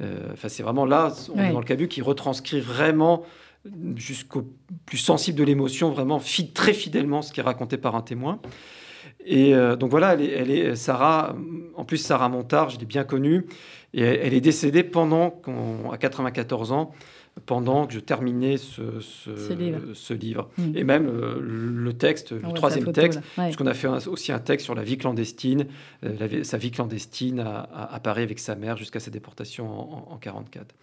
euh, 0.01 0.33
enfin, 0.33 0.49
c'est 0.49 0.63
vraiment 0.63 0.87
là, 0.87 1.13
on 1.35 1.39
est 1.39 1.53
dans 1.53 1.61
le 1.61 1.65
Cabu 1.65 1.89
qui 1.89 2.03
retranscrit 2.03 2.61
vraiment 2.61 3.25
jusqu'au 3.97 4.45
plus 4.87 4.99
sensible 4.99 5.39
de 5.39 5.45
l'émotion, 5.45 5.91
vraiment 5.91 6.21
très 6.55 6.73
fidèlement 6.73 7.23
ce 7.23 7.33
qui 7.33 7.41
est 7.41 7.45
raconté 7.45 7.77
par 7.77 7.95
un 7.95 8.03
témoin. 8.03 8.41
Et 9.25 9.55
donc 9.79 9.91
voilà, 9.91 10.15
elle 10.15 10.51
est, 10.51 10.75
Sarah, 10.75 11.37
en 11.77 11.85
plus 11.85 11.99
Sarah 11.99 12.29
Montard, 12.29 12.71
je 12.71 12.79
l'ai 12.81 12.87
bien 12.87 13.05
connue, 13.05 13.47
et 13.95 14.03
elle, 14.03 14.35
est 14.35 14.41
décédée 14.41 14.83
pendant, 14.83 15.31
qu'à 15.31 15.97
94 15.97 16.73
ans, 16.73 16.93
pendant 17.47 17.87
que 17.87 17.95
je 17.95 18.01
terminais 18.01 18.57
ce, 18.57 19.01
ce, 19.01 20.13
livre. 20.13 20.49
Hmm. 20.59 20.77
Et 20.77 20.85
même 20.85 21.09
euh, 21.09 21.41
le 21.41 21.93
texte, 21.93 22.33
le 22.33 22.53
troisième 22.53 22.93
texte, 22.93 23.21
parce 23.37 23.57
qu'on 23.57 23.67
a 23.67 23.75
fait 23.75 23.89
aussi 24.07 24.33
un 24.33 24.39
texte 24.39 24.65
sur 24.65 24.75
la 24.75 24.83
vie 24.83 24.99
clandestine. 24.99 25.67
Euh, 26.05 26.45
sa 26.45 26.59
vie 26.59 26.71
clandestine 26.71 27.41
à, 27.41 28.01
Paris 28.03 28.23
avec 28.23 28.39
sa 28.39 28.55
mère 28.55 28.77
jusqu'à 28.77 29.01
sa 29.01 29.11
déportation 29.11 29.67
en 29.67 30.19
1944. 30.21 30.75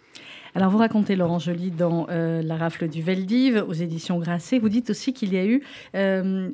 Alors, 0.56 0.68
vous 0.68 0.78
racontez, 0.78 1.14
Laurent 1.14 1.38
Joly, 1.38 1.70
dans 1.70 2.08
euh, 2.10 2.42
La 2.42 2.56
rafle 2.56 2.88
du 2.88 3.02
Veldiv, 3.02 3.64
aux 3.68 3.72
éditions 3.72 4.18
Grasset, 4.18 4.58
vous 4.58 4.68
dites 4.68 4.90
aussi 4.90 5.12
qu'il 5.12 5.32
y 5.32 5.38
a 5.38 5.44
eu 5.44 5.62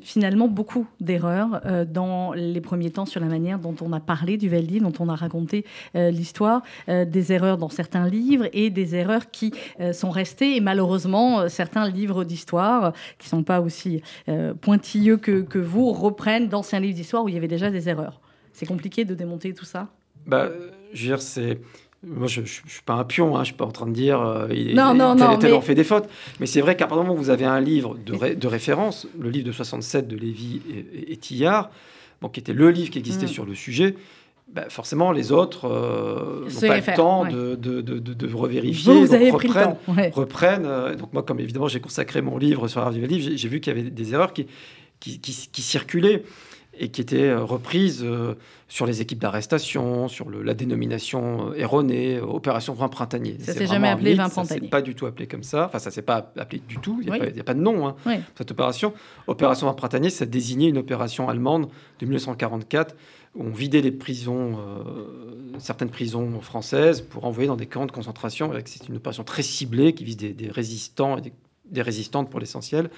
finalement 0.03 0.47
beaucoup 0.47 0.85
d'erreurs 0.99 1.61
dans 1.87 2.33
les 2.33 2.61
premiers 2.61 2.91
temps 2.91 3.07
sur 3.07 3.19
la 3.19 3.27
manière 3.27 3.57
dont 3.57 3.75
on 3.81 3.91
a 3.93 3.99
parlé 3.99 4.37
du 4.37 4.49
Veldiv, 4.49 4.83
dont 4.83 4.93
on 4.99 5.09
a 5.09 5.15
raconté 5.15 5.65
l'histoire, 5.95 6.61
des 6.87 7.33
erreurs 7.33 7.57
dans 7.57 7.69
certains 7.69 8.07
livres 8.07 8.47
et 8.53 8.69
des 8.69 8.95
erreurs 8.95 9.31
qui 9.31 9.53
sont 9.93 10.09
restées. 10.09 10.55
Et 10.55 10.61
malheureusement, 10.61 11.49
certains 11.49 11.89
livres 11.89 12.23
d'histoire, 12.23 12.93
qui 13.17 13.27
ne 13.27 13.29
sont 13.29 13.43
pas 13.43 13.61
aussi 13.61 14.01
pointilleux 14.61 15.17
que, 15.17 15.41
que 15.41 15.59
vous, 15.59 15.91
reprennent 15.91 16.47
d'anciens 16.47 16.79
livres 16.79 16.95
d'histoire 16.95 17.23
où 17.23 17.29
il 17.29 17.35
y 17.35 17.37
avait 17.37 17.47
déjà 17.47 17.69
des 17.69 17.89
erreurs. 17.89 18.21
C'est 18.53 18.65
compliqué 18.65 19.05
de 19.05 19.13
démonter 19.13 19.53
tout 19.53 19.65
ça? 19.65 19.89
Bah, 20.25 20.49
Je 20.93 21.01
veux 21.01 21.07
dire, 21.09 21.21
c'est 21.21 21.59
moi, 22.03 22.27
je 22.27 22.41
ne 22.41 22.45
suis 22.45 22.83
pas 22.85 22.93
un 22.93 23.03
pion, 23.03 23.35
hein, 23.35 23.39
je 23.39 23.39
ne 23.39 23.45
suis 23.45 23.53
pas 23.55 23.65
en 23.65 23.71
train 23.71 23.87
de 23.87 23.93
dire 23.93 24.21
euh, 24.21 24.47
il, 24.51 24.75
non, 24.75 24.93
non, 24.93 25.15
tel, 25.15 25.39
tel, 25.39 25.61
fait 25.61 25.75
des 25.75 25.83
fautes. 25.83 26.07
Mais 26.39 26.45
c'est 26.45 26.61
vrai 26.61 26.75
qu'à 26.75 26.85
partir 26.85 27.03
du 27.03 27.07
moment 27.07 27.19
où 27.19 27.23
vous 27.23 27.31
avez 27.31 27.45
un 27.45 27.59
livre 27.59 27.97
de, 27.97 28.35
de 28.35 28.47
référence, 28.47 29.07
le 29.19 29.29
livre 29.29 29.45
de 29.45 29.51
67 29.51 30.07
de 30.07 30.15
Lévy 30.15 30.61
et, 30.69 31.13
et, 31.13 31.17
Tillard, 31.17 31.71
bon, 32.21 32.29
qui 32.29 32.39
était 32.39 32.53
le 32.53 32.69
livre 32.69 32.91
qui 32.91 32.99
existait 32.99 33.25
mm. 33.25 33.29
sur 33.29 33.45
le 33.45 33.55
sujet, 33.55 33.95
bah, 34.53 34.65
forcément, 34.69 35.11
les 35.11 35.31
autres 35.31 35.65
euh, 35.65 36.47
n'ont 36.49 36.67
pas 36.67 36.77
le 36.77 36.95
temps 36.95 37.25
de, 37.25 37.55
de, 37.55 37.81
de, 37.81 37.99
de, 37.99 38.33
revérifier. 38.33 39.05
Vous, 39.05 39.13
avez 39.13 39.29
reprennent, 39.29 39.75
pris 39.75 39.93
le 39.93 40.09
temps. 40.11 40.15
reprennent 40.15 40.65
euh, 40.65 40.95
donc 40.95 41.11
moi, 41.11 41.23
comme 41.23 41.39
évidemment 41.39 41.67
j'ai 41.67 41.81
consacré 41.81 42.21
mon 42.21 42.37
livre 42.37 42.67
sur 42.67 42.79
l'art 42.79 42.91
du 42.91 43.05
livre, 43.05 43.29
j'ai 43.35 43.49
vu 43.49 43.59
qu'il 43.59 43.75
y 43.75 43.79
avait 43.79 43.89
des 43.89 44.13
erreurs 44.13 44.31
qui, 44.31 44.47
qui, 44.99 45.19
qui, 45.19 45.49
qui 45.51 45.61
circulaient 45.61 46.23
et 46.79 46.89
qui 46.89 47.01
étaient 47.01 47.29
euh, 47.29 47.43
reprises 47.43 48.01
euh, 48.03 48.35
sur 48.67 48.85
les 48.85 49.01
équipes 49.01 49.19
d'arrestation, 49.19 50.07
sur 50.07 50.29
le, 50.29 50.43
la 50.43 50.53
dénomination 50.53 51.53
erronée, 51.53 52.19
opération 52.19 52.73
vin 52.73 52.87
printanier. 52.87 53.37
Ça 53.39 53.53
s'est 53.53 53.67
jamais 53.67 53.89
appelé 53.89 54.13
vin 54.13 54.29
printanier. 54.29 54.59
Ça 54.59 54.65
s'est 54.65 54.69
pas 54.69 54.81
du 54.81 54.95
tout 54.95 55.05
appelé 55.05 55.27
comme 55.27 55.43
ça. 55.43 55.65
Enfin, 55.65 55.79
ça 55.79 55.91
s'est 55.91 56.01
pas 56.01 56.31
appelé 56.37 56.61
du 56.67 56.77
tout. 56.77 56.99
Il 57.01 57.11
n'y 57.11 57.39
a, 57.39 57.43
pas 57.43 57.53
de 57.53 57.61
nom, 57.61 57.87
hein, 57.87 57.95
cette 58.37 58.51
opération. 58.51 58.93
Opération 59.27 59.67
vin 59.67 59.73
printanier, 59.73 60.09
ça 60.09 60.25
désignait 60.25 60.69
une 60.69 60.77
opération 60.77 61.29
allemande 61.29 61.67
de 61.99 62.05
1944 62.05 62.95
où 63.26 63.26
on 63.39 63.49
vidait 63.49 63.81
les 63.81 63.91
prisons, 63.91 64.57
certaines 65.59 65.89
prisons 65.89 66.41
françaises 66.41 67.01
pour 67.01 67.25
envoyer 67.25 67.47
dans 67.47 67.55
des 67.55 67.67
camps 67.67 67.85
de 67.85 67.91
concentration. 67.91 68.51
C'est 68.65 68.87
une 68.87 68.97
opération 68.97 69.23
très 69.23 69.43
ciblée 69.43 69.93
qui 69.93 70.03
vise 70.03 70.17
des, 70.17 70.49
résistants 70.49 71.17
et 71.17 71.31
des 71.69 71.81
résistantes 71.81 72.29
pour 72.29 72.39
l'essentiel. 72.39 72.89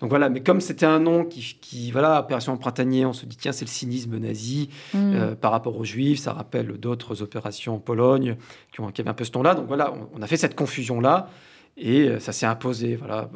Donc 0.00 0.10
voilà, 0.10 0.28
mais 0.28 0.42
comme 0.42 0.60
c'était 0.60 0.86
un 0.86 1.00
nom 1.00 1.24
qui, 1.24 1.56
qui, 1.60 1.90
voilà, 1.90 2.20
opération 2.20 2.56
printanier, 2.56 3.06
on 3.06 3.14
se 3.14 3.24
dit 3.24 3.36
tiens, 3.36 3.52
c'est 3.52 3.64
le 3.64 3.70
cynisme 3.70 4.18
nazi 4.18 4.68
mm. 4.92 4.98
euh, 4.98 5.34
par 5.34 5.52
rapport 5.52 5.76
aux 5.78 5.84
juifs, 5.84 6.20
ça 6.20 6.32
rappelle 6.32 6.66
d'autres 6.72 7.22
opérations 7.22 7.76
en 7.76 7.78
Pologne 7.78 8.36
qui, 8.72 8.80
ont, 8.80 8.90
qui 8.90 9.00
avaient 9.00 9.10
un 9.10 9.14
peu 9.14 9.24
ce 9.24 9.30
ton-là. 9.30 9.54
Donc 9.54 9.66
voilà, 9.68 9.94
on, 10.14 10.20
a 10.20 10.26
fait 10.26 10.36
cette 10.36 10.54
confusion-là 10.54 11.30
et 11.76 12.08
euh, 12.08 12.18
ça 12.20 12.32
s'est 12.32 12.46
imposé. 12.46 12.96
Voilà. 12.96 13.28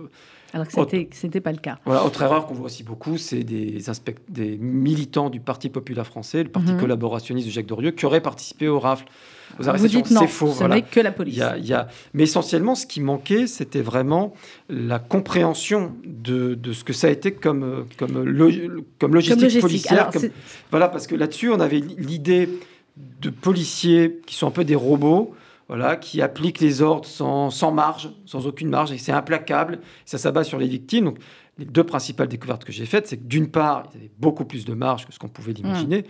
Alors 0.53 0.67
que 0.67 0.73
c'était, 0.73 1.09
n'était 1.23 1.41
pas 1.41 1.53
le 1.53 1.59
cas. 1.59 1.79
Voilà, 1.85 2.05
autre 2.05 2.23
erreur 2.23 2.47
qu'on 2.47 2.55
voit 2.55 2.67
aussi 2.67 2.83
beaucoup, 2.83 3.19
c'est 3.19 3.45
des, 3.45 3.79
des 4.29 4.57
militants 4.59 5.31
du 5.31 5.39
Parti 5.39 5.69
populaire 5.69 6.07
français, 6.07 6.43
le 6.43 6.49
parti 6.49 6.73
mm-hmm. 6.73 6.81
collaborationniste 6.81 7.47
de 7.47 7.53
Jacques 7.53 7.67
Dorieux, 7.67 7.93
qui 7.93 8.05
auraient 8.05 8.21
participé 8.21 8.67
au 8.67 8.81
rafle 8.81 9.05
aux 9.59 9.69
arrestations. 9.69 10.03
C'est 10.05 10.27
faux. 10.27 10.53
Ce 10.53 10.65
n'est 10.65 10.83
que 10.83 11.01
la 11.01 11.13
police. 11.13 11.41
Il 11.59 11.67
y, 11.67 11.73
a, 11.73 11.89
Mais 12.15 12.25
essentiellement, 12.25 12.75
ce 12.75 12.87
qui 12.87 13.01
manquait, 13.01 13.47
c'était 13.47 13.81
vraiment 13.81 14.35
la 14.69 14.99
compréhension 14.99 15.95
de, 16.05 16.55
de, 16.55 16.73
ce 16.73 16.85
que 16.85 16.93
ça 16.93 17.07
a 17.07 17.11
été 17.11 17.33
comme, 17.33 17.87
comme, 17.97 18.13
comme 18.99 19.15
logistique, 19.15 19.61
policière. 19.61 20.11
Voilà, 20.71 20.89
parce 20.89 21.07
que 21.07 21.15
là-dessus, 21.15 21.51
on 21.51 21.61
avait 21.61 21.81
l'idée 21.81 22.49
de 22.97 23.31
policiers 23.31 24.21
qui 24.27 24.35
sont 24.35 24.49
un 24.49 24.53
peu 24.53 24.65
des 24.65 24.75
robots. 24.75 25.35
Voilà, 25.71 25.95
qui 25.95 26.21
appliquent 26.21 26.59
les 26.59 26.83
ordres 26.83 27.07
sans, 27.07 27.49
sans 27.51 27.71
marge, 27.71 28.11
sans 28.27 28.49
aucune 28.49 28.71
marge, 28.71 28.91
et 28.91 28.99
c'est 28.99 29.13
implacable, 29.13 29.79
ça 30.05 30.19
s'abat 30.19 30.43
sur 30.43 30.59
les 30.59 30.67
victimes. 30.67 31.05
Donc, 31.05 31.19
les 31.59 31.65
deux 31.65 31.85
principales 31.85 32.27
découvertes 32.27 32.65
que 32.65 32.73
j'ai 32.73 32.87
faites, 32.87 33.07
c'est 33.07 33.19
que 33.19 33.23
d'une 33.23 33.49
part, 33.49 33.85
il 33.93 33.95
y 33.95 34.01
avait 34.01 34.11
beaucoup 34.19 34.45
plus 34.45 34.65
de 34.65 34.75
marge 34.75 35.07
que 35.07 35.13
ce 35.13 35.21
qu'on 35.21 35.29
pouvait 35.29 35.53
l'imaginer, 35.53 36.03
mmh. 36.03 36.05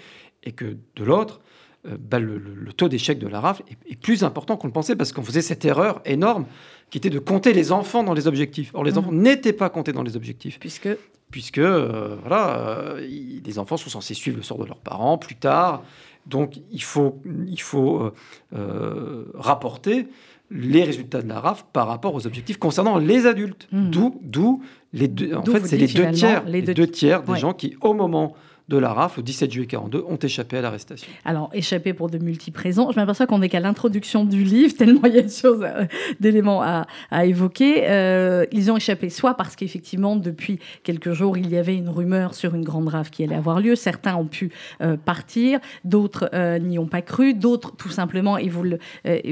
et 0.44 0.52
que 0.52 0.78
de 0.96 1.04
l'autre, 1.04 1.42
euh, 1.86 1.98
bah, 2.00 2.18
le, 2.18 2.40
taux 2.74 2.88
d'échec 2.88 3.18
de 3.18 3.28
la 3.28 3.38
rafle 3.38 3.62
est, 3.86 3.96
plus 3.96 4.24
important 4.24 4.56
qu'on 4.56 4.66
le 4.66 4.72
pensait 4.72 4.96
parce 4.96 5.12
qu'on 5.12 5.22
faisait 5.22 5.42
cette 5.42 5.66
erreur 5.66 6.00
énorme 6.06 6.46
qui 6.88 6.96
était 6.96 7.10
de 7.10 7.18
compter 7.18 7.52
les 7.52 7.70
enfants 7.70 8.02
dans 8.02 8.14
les 8.14 8.28
objectifs. 8.28 8.70
Or, 8.72 8.82
les 8.82 8.92
mmh. 8.92 8.98
enfants 8.98 9.12
n'étaient 9.12 9.52
pas 9.52 9.68
comptés 9.68 9.92
dans 9.92 10.02
les 10.02 10.16
objectifs. 10.16 10.58
Puisque 10.58 10.88
Puisque, 11.30 11.58
euh, 11.58 12.16
voilà, 12.20 12.58
euh, 12.58 13.06
les 13.44 13.58
enfants 13.58 13.76
sont 13.76 13.88
censés 13.88 14.14
suivre 14.14 14.36
le 14.36 14.42
sort 14.42 14.58
de 14.58 14.64
leurs 14.64 14.80
parents 14.80 15.16
plus 15.16 15.36
tard. 15.36 15.84
Donc, 16.30 16.60
il 16.70 16.82
faut, 16.82 17.20
il 17.46 17.60
faut 17.60 18.12
rapporter 19.34 20.06
les 20.50 20.82
résultats 20.82 21.22
de 21.22 21.28
la 21.28 21.38
RAF 21.40 21.64
par 21.72 21.86
rapport 21.86 22.14
aux 22.14 22.26
objectifs 22.26 22.58
concernant 22.58 22.98
les 22.98 23.26
adultes. 23.26 23.68
Mmh. 23.70 23.90
D'où, 24.22 24.62
les 24.92 25.08
deux, 25.08 25.34
en 25.34 25.44
fait, 25.44 25.66
c'est 25.66 25.76
les 25.76 25.86
deux 25.86 26.10
tiers, 26.10 26.44
les 26.46 26.62
deux, 26.62 26.86
tiers 26.86 27.22
des 27.22 27.36
gens 27.36 27.52
qui, 27.52 27.76
au 27.80 27.94
moment 27.94 28.34
de 28.70 28.78
la 28.78 28.92
RAF, 28.92 29.16
le 29.16 29.24
17 29.24 29.50
juillet 29.50 29.66
42, 29.66 30.04
ont 30.08 30.16
échappé 30.16 30.56
à 30.56 30.60
l'arrestation. 30.60 31.10
Alors, 31.24 31.50
échappé 31.52 31.92
pour 31.92 32.08
de 32.08 32.18
multiples 32.18 32.60
raisons. 32.60 32.92
Je 32.92 32.96
m'aperçois 32.96 33.26
qu'on 33.26 33.40
n'est 33.40 33.48
qu'à 33.48 33.58
l'introduction 33.58 34.24
du 34.24 34.44
livre, 34.44 34.74
tellement 34.78 35.00
il 35.06 35.14
y 35.16 35.18
a 35.18 35.22
de 35.22 35.28
choses, 35.28 35.64
euh, 35.64 35.86
d'éléments 36.20 36.62
à, 36.62 36.86
évoquer. 37.24 37.90
Euh, 37.90 38.46
ils 38.52 38.70
ont 38.70 38.76
échappé 38.76 39.10
soit 39.10 39.34
parce 39.34 39.56
qu'effectivement, 39.56 40.14
depuis 40.14 40.60
quelques 40.84 41.12
jours, 41.12 41.36
il 41.36 41.50
y 41.50 41.56
avait 41.56 41.74
une 41.74 41.88
rumeur 41.88 42.34
sur 42.34 42.54
une 42.54 42.62
grande 42.62 42.86
rafle 42.86 43.10
qui 43.10 43.24
allait 43.24 43.34
avoir 43.34 43.58
lieu. 43.58 43.74
Certains 43.74 44.14
ont 44.14 44.26
pu 44.26 44.52
euh, 44.80 44.96
partir, 44.96 45.58
d'autres 45.84 46.30
n'y 46.60 46.78
ont 46.78 46.86
pas 46.86 47.02
cru, 47.02 47.34
d'autres, 47.34 47.74
tout 47.76 47.88
simplement, 47.88 48.38
et 48.38 48.48
vous, 48.48 48.62
le, 48.62 48.78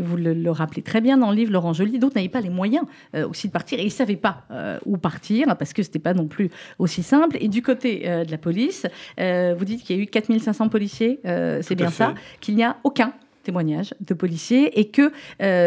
vous 0.01 0.16
le, 0.16 0.51
rappelez 0.51 0.83
très 0.83 1.01
bien 1.01 1.16
dans 1.16 1.31
le 1.31 1.37
livre, 1.37 1.53
Laurent 1.53 1.72
Joly, 1.72 2.01
d'autres 2.01 2.16
n'avaient 2.16 2.29
pas 2.29 2.40
les 2.40 2.51
moyens 2.51 2.85
aussi 3.29 3.46
de 3.46 3.53
partir 3.53 3.79
et 3.79 3.83
ils 3.83 3.87
ne 3.87 3.90
savaient 3.90 4.16
pas 4.16 4.44
où 4.85 4.96
partir 4.96 5.57
parce 5.57 5.72
que 5.72 5.83
ce 5.83 5.88
n'était 5.88 5.98
pas 6.01 6.14
non 6.14 6.27
plus 6.27 6.51
aussi 6.79 7.03
simple. 7.03 7.37
Et 7.40 7.48
du 7.48 7.62
côté 7.62 8.01
de 8.01 8.31
la 8.31 8.38
police, 8.38 8.87
vous 9.57 9.64
dites 9.64 9.83
qu'il 9.83 9.97
y 9.97 10.01
a 10.01 10.03
eu 10.03 10.07
4500 10.07 10.69
policiers, 10.69 11.21
euh, 11.27 11.61
c'est 11.62 11.75
bien 11.75 11.91
ça, 11.91 12.14
qu'il 12.41 12.55
n'y 12.55 12.64
a 12.64 12.77
aucun 12.85 13.12
témoignages 13.49 13.95
de 14.01 14.13
policiers 14.15 14.79
et 14.79 14.89
que 14.89 15.11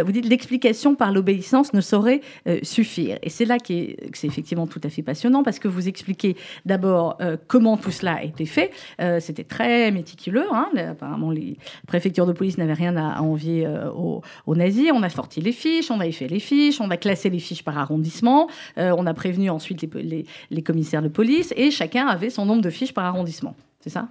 vous 0.04 0.12
dites 0.12 0.28
l'explication 0.30 0.94
par 0.96 1.12
l'obéissance 1.12 1.74
ne 1.74 1.82
saurait 1.82 2.22
suffire. 2.62 3.18
Et 3.24 3.30
c'est 3.30 3.46
là 3.46 3.58
que 3.58 3.74
c'est 4.14 4.28
effectivement 4.28 4.68
tout 4.68 4.82
à 4.84 4.90
fait 4.90 5.02
passionnant 5.02 5.42
parce 5.42 5.58
que 5.58 5.68
vous 5.68 5.88
expliquez 5.88 6.36
d'abord 6.66 7.18
comment 7.48 7.78
tout 7.78 7.92
cela 7.92 8.14
a 8.16 8.24
été 8.24 8.46
fait. 8.46 8.72
C'était 9.20 9.44
très 9.44 9.92
méticuleux. 9.92 10.46
Hein. 10.52 10.70
Apparemment, 10.92 11.32
les 11.32 11.58
préfectures 11.88 12.28
de 12.28 12.34
police 12.34 12.58
n'avaient 12.60 12.74
rien 12.74 12.96
à 12.98 13.22
envier 13.22 13.68
aux, 13.96 14.56
nazis. 14.56 14.92
On 14.94 15.02
a 15.02 15.10
sorti 15.10 15.42
les 15.42 15.54
fiches, 15.54 15.90
on 15.90 16.00
a 16.00 16.12
fait 16.12 16.28
les 16.28 16.40
fiches, 16.40 16.80
on 16.82 16.92
a 16.92 16.98
classé 16.98 17.30
les 17.30 17.40
fiches 17.40 17.64
par 17.64 17.78
arrondissement, 17.78 18.48
on 18.78 19.06
a 19.08 19.14
prévenu 19.14 19.50
ensuite 19.50 19.82
les, 19.96 20.26
les 20.52 20.62
commissaires 20.62 21.02
de 21.02 21.08
police 21.08 21.54
et 21.56 21.72
chacun 21.72 22.08
avait 22.08 22.30
son 22.30 22.46
nombre 22.46 22.62
de 22.62 22.70
fiches 22.70 22.94
par 22.94 23.06
arrondissement. 23.06 23.56
C'est 23.80 23.90
ça? 23.90 24.08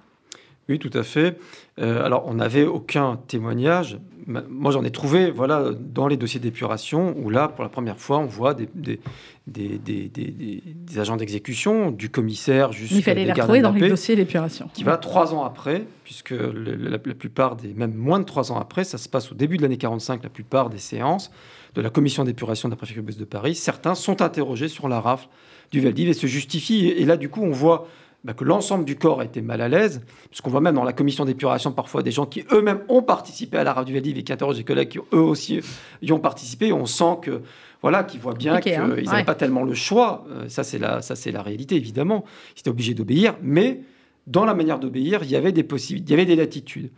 Oui, 0.71 0.79
tout 0.79 0.97
à 0.97 1.03
fait. 1.03 1.37
Euh, 1.79 2.05
alors, 2.05 2.23
on 2.27 2.35
n'avait 2.35 2.63
aucun 2.63 3.19
témoignage. 3.27 3.99
Moi, 4.25 4.71
j'en 4.71 4.83
ai 4.83 4.91
trouvé 4.91 5.31
voilà, 5.31 5.71
dans 5.77 6.07
les 6.07 6.15
dossiers 6.15 6.39
d'épuration, 6.39 7.13
où 7.17 7.29
là, 7.29 7.49
pour 7.49 7.63
la 7.63 7.69
première 7.69 7.97
fois, 7.97 8.19
on 8.19 8.25
voit 8.25 8.53
des, 8.53 8.69
des, 8.73 8.99
des, 9.47 10.09
des 10.09 10.99
agents 10.99 11.17
d'exécution, 11.17 11.91
du 11.91 12.09
commissaire 12.09 12.71
jusqu'à 12.71 12.95
Il 12.95 13.03
fallait 13.03 13.25
les 13.25 13.33
retrouver 13.33 13.61
dans 13.61 13.71
les 13.71 13.89
dossiers 13.89 14.15
d'épuration. 14.15 14.69
Qui 14.73 14.83
va 14.83 14.97
trois 14.97 15.33
ans 15.33 15.43
après, 15.43 15.85
puisque 16.05 16.33
la, 16.33 16.99
plupart 16.99 17.57
des, 17.57 17.73
même 17.73 17.93
moins 17.93 18.19
de 18.19 18.25
trois 18.25 18.51
ans 18.51 18.59
après, 18.59 18.85
ça 18.85 18.97
se 18.97 19.09
passe 19.09 19.31
au 19.31 19.35
début 19.35 19.57
de 19.57 19.63
l'année 19.63 19.77
45, 19.77 20.23
la 20.23 20.29
plupart 20.29 20.69
des 20.69 20.77
séances 20.77 21.31
de 21.75 21.81
la 21.81 21.89
commission 21.89 22.23
d'épuration 22.23 22.69
de 22.69 22.73
la 22.73 22.77
préfecture 22.77 23.03
de 23.03 23.25
Paris, 23.25 23.55
certains 23.55 23.95
sont 23.95 24.21
interrogés 24.21 24.67
sur 24.67 24.87
la 24.87 24.99
rafle 24.99 25.27
du 25.71 25.79
Veldiv 25.79 26.09
et 26.09 26.13
se 26.13 26.27
justifient. 26.27 26.87
Et 26.89 27.05
là, 27.05 27.17
du 27.17 27.29
coup, 27.29 27.41
on 27.41 27.51
voit 27.51 27.87
bah, 28.23 28.33
que 28.33 28.43
l'ensemble 28.43 28.85
du 28.85 28.95
corps 28.95 29.23
été 29.23 29.41
mal 29.41 29.61
à 29.61 29.67
l'aise, 29.67 30.01
puisqu'on 30.29 30.51
voit 30.51 30.61
même 30.61 30.75
dans 30.75 30.83
la 30.83 30.93
commission 30.93 31.25
d'épuration 31.25 31.71
parfois 31.71 32.03
des 32.03 32.11
gens 32.11 32.27
qui 32.27 32.45
eux-mêmes 32.51 32.81
ont 32.87 33.01
participé 33.01 33.57
à 33.57 33.63
la 33.63 33.83
du 33.83 33.93
Veldiv 33.93 34.17
et 34.17 34.23
qui 34.23 34.31
interrogent 34.31 34.57
des 34.57 34.63
collègues 34.63 34.89
qui 34.89 34.99
eux 34.99 35.19
aussi 35.19 35.59
y 36.03 36.11
ont 36.11 36.19
participé. 36.19 36.67
Et 36.67 36.73
on 36.73 36.85
sent 36.85 37.17
que 37.23 37.41
voilà, 37.81 38.03
qu'ils 38.03 38.19
voient 38.19 38.35
bien 38.35 38.59
qu'ils 38.59 38.75
hein. 38.75 38.89
n'avaient 38.89 39.23
pas 39.23 39.33
tellement 39.33 39.63
le 39.63 39.73
choix. 39.73 40.23
Euh, 40.29 40.47
ça, 40.49 40.63
c'est 40.63 40.77
la, 40.77 41.01
ça, 41.01 41.15
c'est 41.15 41.31
la 41.31 41.41
réalité, 41.41 41.75
évidemment. 41.75 42.23
Ils 42.55 42.59
étaient 42.59 42.69
obligés 42.69 42.93
d'obéir, 42.93 43.35
mais 43.41 43.81
dans 44.27 44.45
la 44.45 44.53
manière 44.53 44.79
d'obéir, 44.79 45.23
il 45.23 45.31
y 45.31 45.35
avait 45.35 45.51
des 45.51 45.63
possibilités, 45.63 46.09
il 46.09 46.11
y 46.11 46.13
avait 46.13 46.25
des 46.25 46.35
latitudes. 46.35 46.91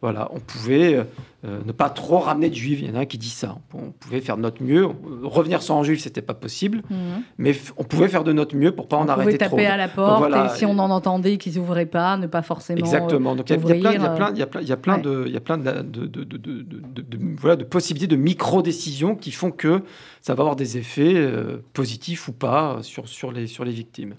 Voilà, 0.00 0.30
on 0.32 0.40
pouvait 0.40 1.04
euh, 1.44 1.50
euh, 1.50 1.60
ne 1.64 1.72
pas 1.72 1.90
trop 1.90 2.18
ramener 2.18 2.50
de 2.50 2.54
juifs. 2.54 2.80
Il 2.82 2.88
y 2.88 2.92
en 2.92 2.96
a 2.96 3.00
un 3.00 3.06
qui 3.06 3.18
dit 3.18 3.30
ça. 3.30 3.56
On 3.72 3.90
pouvait 3.92 4.20
faire 4.20 4.36
de 4.36 4.42
notre 4.42 4.62
mieux. 4.62 4.86
Revenir 5.22 5.62
sans 5.62 5.82
juifs, 5.82 6.00
c'était 6.00 6.22
pas 6.22 6.34
possible, 6.34 6.82
mhm. 6.90 7.22
mais 7.38 7.54
on 7.76 7.84
pouvait 7.84 8.08
faire 8.08 8.24
de 8.24 8.32
notre 8.32 8.56
mieux 8.56 8.72
pour 8.72 8.88
pas 8.88 8.96
en 8.96 9.08
arrêter 9.08 9.38
trop. 9.38 9.46
On 9.46 9.50
pouvait 9.50 9.62
taper 9.64 9.72
à 9.72 9.76
la 9.76 9.88
porte 9.88 10.30
et 10.32 10.58
si 10.58 10.66
on 10.66 10.78
en 10.78 10.90
entendait 10.90 11.38
qu'ils 11.38 11.58
ouvraient 11.58 11.86
pas, 11.86 12.16
ne 12.16 12.26
pas 12.26 12.42
forcément. 12.42 12.80
Exactement. 12.80 13.34
Donc 13.34 13.48
il 13.50 13.56
y, 13.56 13.56
a 13.56 13.58
plein, 13.58 13.92
il 13.92 14.02
y 14.02 14.04
a 14.04 14.10
plein, 14.10 14.30
il 14.32 14.38
y 14.38 14.42
a 14.42 14.46
plein, 14.46 14.60
il 14.60 14.68
y 14.68 14.72
a 14.72 14.76
plein 14.76 14.98
de, 14.98 15.24
il 15.26 15.32
y 15.32 15.36
a 15.36 15.40
plein 15.40 15.58
de, 15.58 15.82
de, 15.82 16.06
de, 16.06 16.24
de, 16.24 17.18
voilà, 17.38 17.56
de 17.56 17.64
possibilités 17.64 18.14
de 18.14 18.20
micro 18.20 18.62
décisions 18.62 19.14
qui 19.14 19.30
font 19.30 19.50
que 19.50 19.82
ça 20.20 20.34
va 20.34 20.42
avoir 20.42 20.56
des 20.56 20.76
effets 20.76 21.14
euh, 21.14 21.62
positifs 21.72 22.28
ou 22.28 22.32
pas 22.32 22.78
sur 22.82 23.08
sur 23.08 23.32
les 23.32 23.46
sur 23.46 23.64
les 23.64 23.72
victimes. 23.72 24.14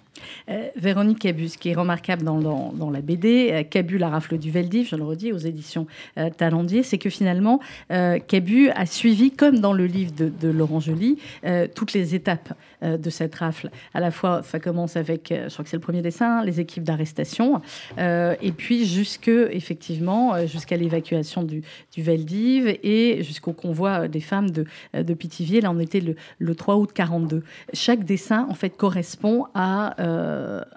Véronique 0.76 1.20
Cabu, 1.20 1.48
ce 1.48 1.58
qui 1.58 1.70
est 1.70 1.74
remarquable 1.74 2.24
dans, 2.24 2.40
dans, 2.40 2.74
dans 2.74 2.90
la 2.92 3.02
BD, 3.02 3.66
Cabu, 3.70 3.98
la 3.98 4.10
rafle 4.10 4.38
du 4.38 4.52
Veldiv, 4.52 4.88
je 4.88 4.96
le 4.96 5.04
redis, 5.04 5.32
aux 5.32 5.38
éditions 5.38 5.88
euh, 6.18 6.30
Talendier, 6.30 6.84
c'est 6.84 6.98
que 6.98 7.10
finalement, 7.12 7.60
euh, 7.92 8.20
Cabu 8.20 8.70
a 8.70 8.86
suivi, 8.86 9.32
comme 9.32 9.60
dans 9.60 9.74
le 9.74 9.86
livre 9.86 10.12
de, 10.16 10.50
Laurent 10.50 10.80
Joly, 10.80 11.18
euh, 11.46 11.68
toutes 11.74 11.94
les 11.94 12.16
étapes 12.16 12.54
de 12.82 13.10
cette 13.12 13.36
rafle. 13.36 13.70
À 13.94 14.00
la 14.00 14.10
fois, 14.10 14.42
ça 14.42 14.60
commence 14.60 14.98
avec, 14.98 15.28
je 15.32 15.54
crois 15.54 15.64
que 15.64 15.70
c'est 15.70 15.78
le 15.78 15.82
premier 15.82 16.02
dessin, 16.02 16.44
les 16.44 16.60
équipes 16.60 16.84
d'arrestation, 16.84 17.62
et 18.00 18.52
puis 18.58 18.88
jusque, 18.88 19.28
effectivement, 19.28 20.48
jusqu'à 20.48 20.78
l'évacuation 20.78 21.44
du, 21.44 21.62
du 21.96 22.02
et 22.02 23.22
jusqu'au 23.22 23.54
convoi 23.54 24.08
des 24.08 24.20
femmes 24.20 24.50
de, 24.50 24.66
de 24.96 25.14
Pithiviers. 25.14 25.62
Là, 25.62 25.70
on 25.70 25.80
était 25.80 26.00
le, 26.00 26.16
le 26.40 26.56
3 26.56 26.78
août 26.78 26.90
42. 26.92 27.44
Chaque 27.74 28.04
dessin, 28.04 28.48
en 28.50 28.56
fait, 28.56 28.72
correspond 28.72 29.46
à, 29.54 29.94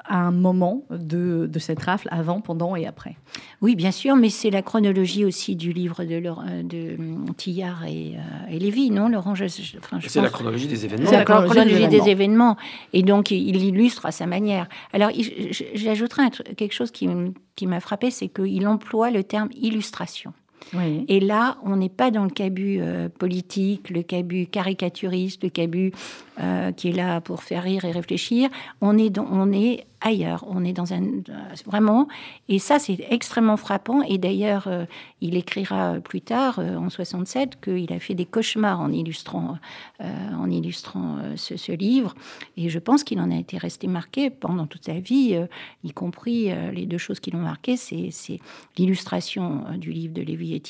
à 0.04 0.18
un 0.18 0.30
moment 0.30 0.84
de, 0.90 1.48
de 1.50 1.58
cette 1.58 1.80
rafle, 1.80 2.08
avant, 2.10 2.42
pendant 2.42 2.76
et 2.76 2.86
après. 2.86 3.16
Oui, 3.62 3.76
bien 3.76 3.90
sûr, 3.90 4.16
mais 4.16 4.30
c'est 4.30 4.50
la 4.50 4.62
chronologie 4.62 5.24
aussi 5.24 5.56
du 5.56 5.72
livre 5.72 6.04
de, 6.04 6.23
euh, 6.30 6.62
de 6.62 6.96
hum, 6.98 7.34
Tillard 7.36 7.84
et, 7.84 8.14
euh, 8.16 8.50
et, 8.50 8.58
Lévy, 8.58 8.90
non, 8.90 9.08
Laurent 9.08 9.34
C'est 9.36 10.20
la 10.20 10.28
chronologie 10.28 10.66
des 10.66 10.84
événements. 10.84 11.10
C'est 11.10 11.16
la 11.16 11.24
chronologie 11.24 11.88
des 11.88 12.08
événements. 12.08 12.56
Et 12.92 13.02
donc, 13.02 13.30
il 13.30 13.62
illustre 13.62 14.06
à 14.06 14.12
sa 14.12 14.26
manière. 14.26 14.68
Alors, 14.92 15.10
j'ajouterai 15.74 16.24
quelque 16.56 16.72
chose 16.72 16.90
qui, 16.90 17.08
qui 17.56 17.66
m'a 17.66 17.80
frappé, 17.80 18.10
c'est 18.10 18.28
qu'il 18.28 18.66
emploie 18.66 19.10
le 19.10 19.24
terme 19.24 19.48
illustration. 19.54 20.32
Et 21.08 21.20
là, 21.20 21.58
on 21.62 21.76
n'est 21.76 21.88
pas 21.88 22.10
dans 22.10 22.24
le 22.24 22.30
cabut 22.30 22.78
euh, 22.80 23.08
politique, 23.08 23.90
le 23.90 24.02
cabut 24.02 24.46
caricaturiste, 24.46 25.42
le 25.44 25.50
cabut 25.50 25.92
qui 26.76 26.88
est 26.88 26.92
là 26.92 27.20
pour 27.20 27.42
faire 27.42 27.62
rire 27.62 27.84
et 27.84 27.92
réfléchir. 27.92 28.50
On 28.80 28.98
est, 28.98 29.10
dans, 29.10 29.26
on 29.30 29.52
est 29.52 29.86
ailleurs. 30.04 30.44
On 30.46 30.64
est 30.64 30.72
dans 30.72 30.92
un 30.92 31.02
vraiment 31.66 32.06
et 32.48 32.58
ça 32.58 32.78
c'est 32.78 32.98
extrêmement 33.10 33.56
frappant. 33.56 34.02
Et 34.02 34.18
d'ailleurs, 34.18 34.68
euh, 34.68 34.84
il 35.20 35.36
écrira 35.36 35.94
plus 36.00 36.20
tard 36.20 36.58
euh, 36.58 36.76
en 36.76 36.90
67 36.90 37.60
qu'il 37.60 37.92
a 37.92 37.98
fait 37.98 38.14
des 38.14 38.26
cauchemars 38.26 38.80
en 38.80 38.92
illustrant 38.92 39.58
euh, 40.00 40.32
en 40.38 40.50
illustrant 40.50 41.18
ce, 41.36 41.72
livre. 41.72 42.14
Et 42.56 42.68
je 42.68 42.78
pense 42.78 43.02
qu'il 43.02 43.18
en 43.20 43.30
a 43.30 43.36
été 43.36 43.58
resté 43.58 43.86
marqué 43.86 44.30
pendant 44.30 44.66
toute 44.66 44.84
sa 44.84 44.92
vie, 44.92 45.36
y 45.82 45.92
compris 45.92 46.52
les 46.72 46.86
deux 46.86 46.98
choses 46.98 47.20
qui 47.20 47.30
l'ont 47.30 47.38
marqué, 47.38 47.76
c'est 47.76 48.38
l'illustration 48.76 49.64
du 49.76 49.90
livre 49.90 50.12
de 50.12 50.22
Lévi 50.22 50.54
et 50.54 50.62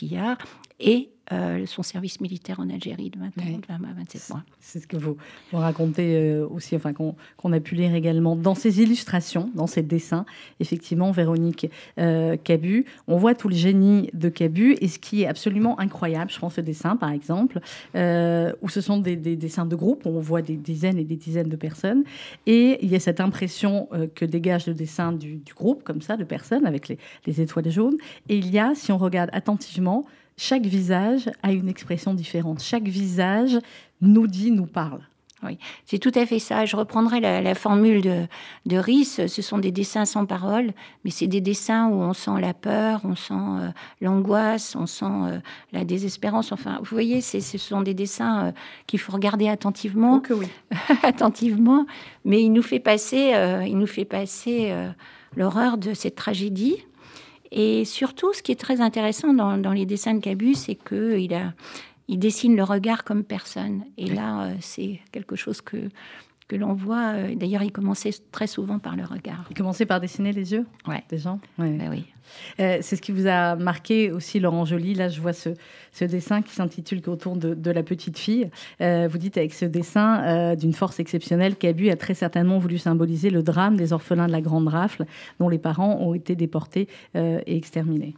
et 0.81 1.11
euh, 1.33 1.65
son 1.65 1.83
service 1.83 2.21
militaire 2.21 2.61
en 2.61 2.69
Algérie 2.69 3.09
de 3.09 3.19
27 3.19 4.31
mois. 4.31 4.43
C'est 4.61 4.81
ce 4.81 4.87
que 4.87 4.99
vous, 4.99 5.17
vous 5.53 5.59
racontez 5.59 6.17
euh, 6.17 6.47
aussi, 6.47 6.77
enfin 6.77 6.93
qu'on 6.93 7.53
a 7.53 7.61
pu 7.61 7.75
lire 7.75 7.95
également 7.95 8.37
dans 8.37 8.55
ces 8.55 8.83
illustrations, 8.83 9.51
dans 9.55 9.67
ces 9.67 9.81
dessins. 9.83 10.27
Effectivement, 10.61 11.13
Véronique 11.13 11.71
euh, 11.99 12.37
Cabu, 12.37 12.85
on 13.09 13.17
voit 13.17 13.35
tout 13.35 13.49
le 13.49 13.55
génie 13.55 14.11
de 14.13 14.29
Cabu 14.29 14.77
et 14.81 14.89
ce 14.89 14.99
qui 14.99 15.23
est 15.23 15.27
absolument 15.27 15.81
incroyable, 15.81 16.31
je 16.31 16.39
pense 16.39 16.57
ce 16.57 16.61
dessin 16.61 16.97
par 16.97 17.11
exemple, 17.11 17.61
où 17.95 18.69
ce 18.69 18.81
sont 18.81 18.99
des, 18.99 19.17
dessins 19.17 19.67
de 19.67 19.77
groupe, 19.77 20.05
où 20.05 20.11
on 20.11 20.21
voit 20.21 20.43
des 20.43 20.57
dizaines 20.57 20.99
et 20.99 21.05
des 21.05 21.17
dizaines 21.17 21.49
de 21.49 21.57
personnes 21.57 22.05
et 22.47 22.79
il 22.83 22.91
y 22.91 22.97
a 22.97 23.01
cette 23.01 23.21
impression 23.21 23.89
que 24.15 24.25
dégage 24.25 24.67
le 24.67 24.75
dessin 24.75 25.13
du, 25.13 25.43
groupe, 25.57 25.83
comme 25.85 26.03
ça, 26.03 26.17
de 26.17 26.25
personnes 26.25 26.67
avec 26.67 26.89
les, 26.89 26.99
les 27.27 27.41
étoiles 27.41 27.71
jaunes. 27.71 27.97
Et 28.29 28.37
il 28.37 28.51
y 28.51 28.59
a, 28.59 28.75
si 28.75 28.93
on 28.93 28.99
regarde 28.99 29.31
attentivement, 29.33 30.05
chaque 30.37 30.67
visage 30.67 31.31
a 31.43 31.53
une 31.53 31.69
expression 31.69 32.15
différente. 32.15 32.61
Chaque 32.63 32.89
visage 32.89 33.59
nous 34.01 34.27
dit, 34.27 34.51
nous 34.51 34.67
parle. 34.67 35.01
Oui, 35.45 35.59
c'est 35.85 35.99
tout 35.99 36.13
à 36.15 36.25
fait 36.25 36.39
ça. 36.39 36.65
Je 36.65 36.75
reprendrai 36.75 37.21
la, 37.21 37.55
formule 37.55 38.01
de, 38.01 38.27
de 38.65 38.77
Rhys. 38.79 39.27
Ce 39.27 39.43
sont 39.43 39.59
des 39.59 39.73
dessins 39.73 40.07
sans 40.07 40.25
parole, 40.25 40.73
mais 41.05 41.11
c'est 41.11 41.27
des 41.27 41.43
dessins 41.43 41.89
où 41.89 41.97
on 41.97 42.15
sent 42.15 42.41
la 42.41 42.55
peur, 42.55 43.01
on 43.05 43.15
sent 43.15 43.35
euh, 43.35 43.69
l'angoisse, 44.01 44.75
on 44.75 44.87
sent 44.87 45.05
euh, 45.05 45.39
la 45.73 45.85
désespérance. 45.85 46.51
Enfin, 46.51 46.79
vous 46.79 46.87
voyez, 46.91 47.21
ce 47.21 47.59
sont 47.59 47.83
des 47.83 47.95
dessins 47.95 48.47
euh, 48.47 48.53
qu'il 48.87 48.99
faut 48.99 49.13
regarder 49.13 49.49
attentivement. 49.49 50.23
Oh 50.31 50.35
oui. 50.35 50.47
attentivement. 51.03 51.85
Mais 52.25 52.43
il 52.43 52.51
nous 52.51 52.63
fait 52.63 52.81
passer, 52.81 53.35
il 53.67 53.77
nous 53.77 53.87
fait 53.87 54.07
passer 54.07 54.73
l'horreur 55.37 55.77
de 55.77 55.93
cette 55.93 56.15
tragédie 56.15 56.79
et 57.51 57.85
surtout, 57.85 58.33
ce 58.33 58.43
qui 58.43 58.53
est 58.53 58.61
très 58.61 58.81
intéressant 58.81 59.33
dans, 59.33 59.73
les 59.73 59.87
dessins 59.87 60.15
de 60.15 60.21
Cabu, 60.21 60.55
c'est 60.55 60.75
qu'il 60.75 61.53
il 62.09 62.19
dessine 62.19 62.57
le 62.57 62.65
regard 62.65 63.05
comme 63.05 63.25
personne. 63.25 63.85
Et 63.97 64.07
là, 64.07 64.45
euh, 64.45 64.55
c'est 64.61 65.01
quelque 65.11 65.37
chose 65.37 65.61
que, 65.61 65.89
que 66.49 66.57
l'on 66.57 66.75
voit. 66.75 67.15
Euh, 67.15 67.35
d'ailleurs, 67.35 67.63
il 67.63 67.73
commençait 67.73 68.11
très 68.33 68.47
souvent 68.47 68.79
par 68.79 68.97
le 68.97 69.05
regard. 69.05 69.47
Il 69.51 69.57
commençait 69.57 69.87
par 69.87 70.01
dessiner 70.01 70.33
les 70.33 70.53
yeux 70.53 70.67
ouais. 70.87 71.03
des 71.09 71.19
gens 71.19 71.41
ben 71.59 71.89
oui. 71.91 72.05
Euh, 72.61 72.79
c'est 72.81 72.97
ce 72.97 73.03
qui 73.03 73.13
vous 73.13 73.27
a 73.27 73.57
marqué 73.57 74.11
aussi, 74.11 74.41
Laurent 74.41 74.65
Joly. 74.65 74.95
Là, 74.95 75.09
je 75.09 75.21
vois 75.21 75.33
ce, 75.33 75.51
dessin 76.05 76.43
qui 76.43 76.53
s'intitule 76.53 77.03
Autour 77.07 77.37
de, 77.37 77.71
la 77.71 77.83
petite 77.83 78.19
fille. 78.19 78.51
Euh, 78.81 79.09
vous 79.11 79.19
dites 79.19 79.37
avec 79.37 79.53
ce 79.53 79.65
dessin 79.65 80.23
euh, 80.23 80.57
d'une 80.57 80.73
force 80.73 81.01
exceptionnelle 81.01 81.57
qu'Abu 81.57 81.91
a 81.91 81.97
très 81.97 82.15
certainement 82.15 82.59
voulu 82.59 82.79
symboliser 82.79 83.31
le 83.31 83.43
drame 83.43 83.77
des 83.77 83.93
orphelins 83.93 84.27
de 84.27 84.33
la 84.33 84.41
Grande 84.41 84.69
Rafle, 84.69 85.05
dont 85.39 85.49
les 85.49 85.59
parents 85.59 85.99
ont 86.01 86.15
été 86.15 86.37
déportés 86.37 86.89
et 87.15 87.57
exterminés. 87.57 88.15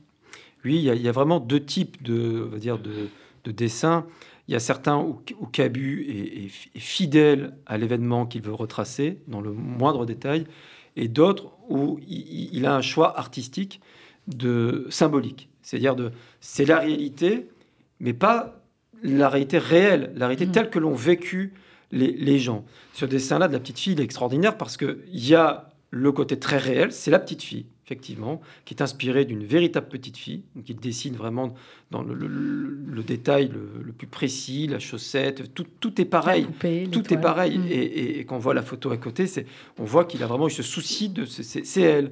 Oui, 0.65 0.77
il 0.77 1.03
y, 1.03 1.09
a 1.09 1.12
vraiment 1.12 1.41
deux 1.41 1.65
types 1.65 2.03
de, 2.03 2.51
dire, 2.59 2.79
de, 2.79 3.51
dessins. 3.51 4.05
Il 4.49 4.53
y 4.53 4.55
a 4.55 4.61
certains 4.61 4.99
où, 4.99 5.23
Cabu 5.51 6.07
est, 6.09 6.79
fidèle 6.79 7.57
à 7.67 7.79
l'événement 7.79 8.27
qu'il 8.27 8.43
veut 8.43 8.55
retracer 8.55 9.19
dans 9.27 9.41
le 9.41 9.53
moindre 9.53 10.07
détail, 10.07 10.47
et 10.95 11.09
d'autres 11.09 11.53
où 11.69 11.99
il, 12.07 12.65
a 12.65 12.75
un 12.75 12.81
choix 12.81 13.19
artistique 13.19 13.81
de 14.29 14.87
symbolique. 14.89 15.49
C'est-à-dire 15.63 15.97
de 15.97 16.13
c'est 16.41 16.65
la 16.65 16.79
réalité, 16.79 17.49
mais 18.01 18.13
pas 18.13 18.63
la 19.03 19.29
réalité 19.29 19.59
réelle, 19.59 20.13
la 20.17 20.27
réalité 20.27 20.47
mmh. 20.47 20.53
telle 20.53 20.71
que 20.71 20.79
l'ont 20.79 20.95
vécu 20.95 21.53
les, 21.93 22.39
gens. 22.39 22.65
Ce 22.95 23.05
dessin-là 23.05 23.49
de 23.49 23.53
la 23.53 23.61
petite 23.61 23.79
fille, 23.79 23.93
il 23.93 24.01
est 24.01 24.05
extraordinaire 24.05 24.57
parce 24.57 24.77
qu'il 24.77 24.99
y 25.13 25.35
a 25.35 25.71
le 25.91 26.13
côté 26.13 26.39
très 26.39 26.59
réel, 26.59 26.93
c'est 26.93 27.11
la 27.11 27.19
petite 27.19 27.43
fille. 27.43 27.67
Effectivement, 27.87 28.40
qui 28.64 28.75
est 28.75 28.83
inspiré 28.83 29.25
d'une 29.25 29.44
véritable 29.44 29.87
petite 29.87 30.16
fille, 30.16 30.42
qui 30.64 30.75
dessine 30.75 31.14
vraiment 31.14 31.55
dans 31.92 32.03
le, 32.03 33.03
détail 33.05 33.49
le, 33.49 33.92
plus 33.92 34.09
précis, 34.09 34.66
la 34.66 34.81
chaussette, 34.81 35.55
tout, 35.55 35.66
tout 35.79 36.01
est 36.01 36.05
pareil. 36.05 36.49
tout 36.90 37.14
est 37.14 37.20
pareil. 37.20 37.59
Mm. 37.59 37.66
Et, 37.70 38.18
quand 38.25 38.37
on 38.37 38.40
voit 38.40 38.55
la 38.55 38.62
photo 38.62 38.90
à 38.90 38.96
côté, 38.96 39.29
c'est, 39.29 39.46
on 39.79 39.85
voit 39.85 40.05
qu'il 40.05 40.20
a 40.25 40.27
vraiment 40.27 40.49
eu 40.49 40.51
ce 40.51 40.64
souci 40.64 41.09
de. 41.11 41.25
C'est, 41.27 41.81
elle. 41.81 42.11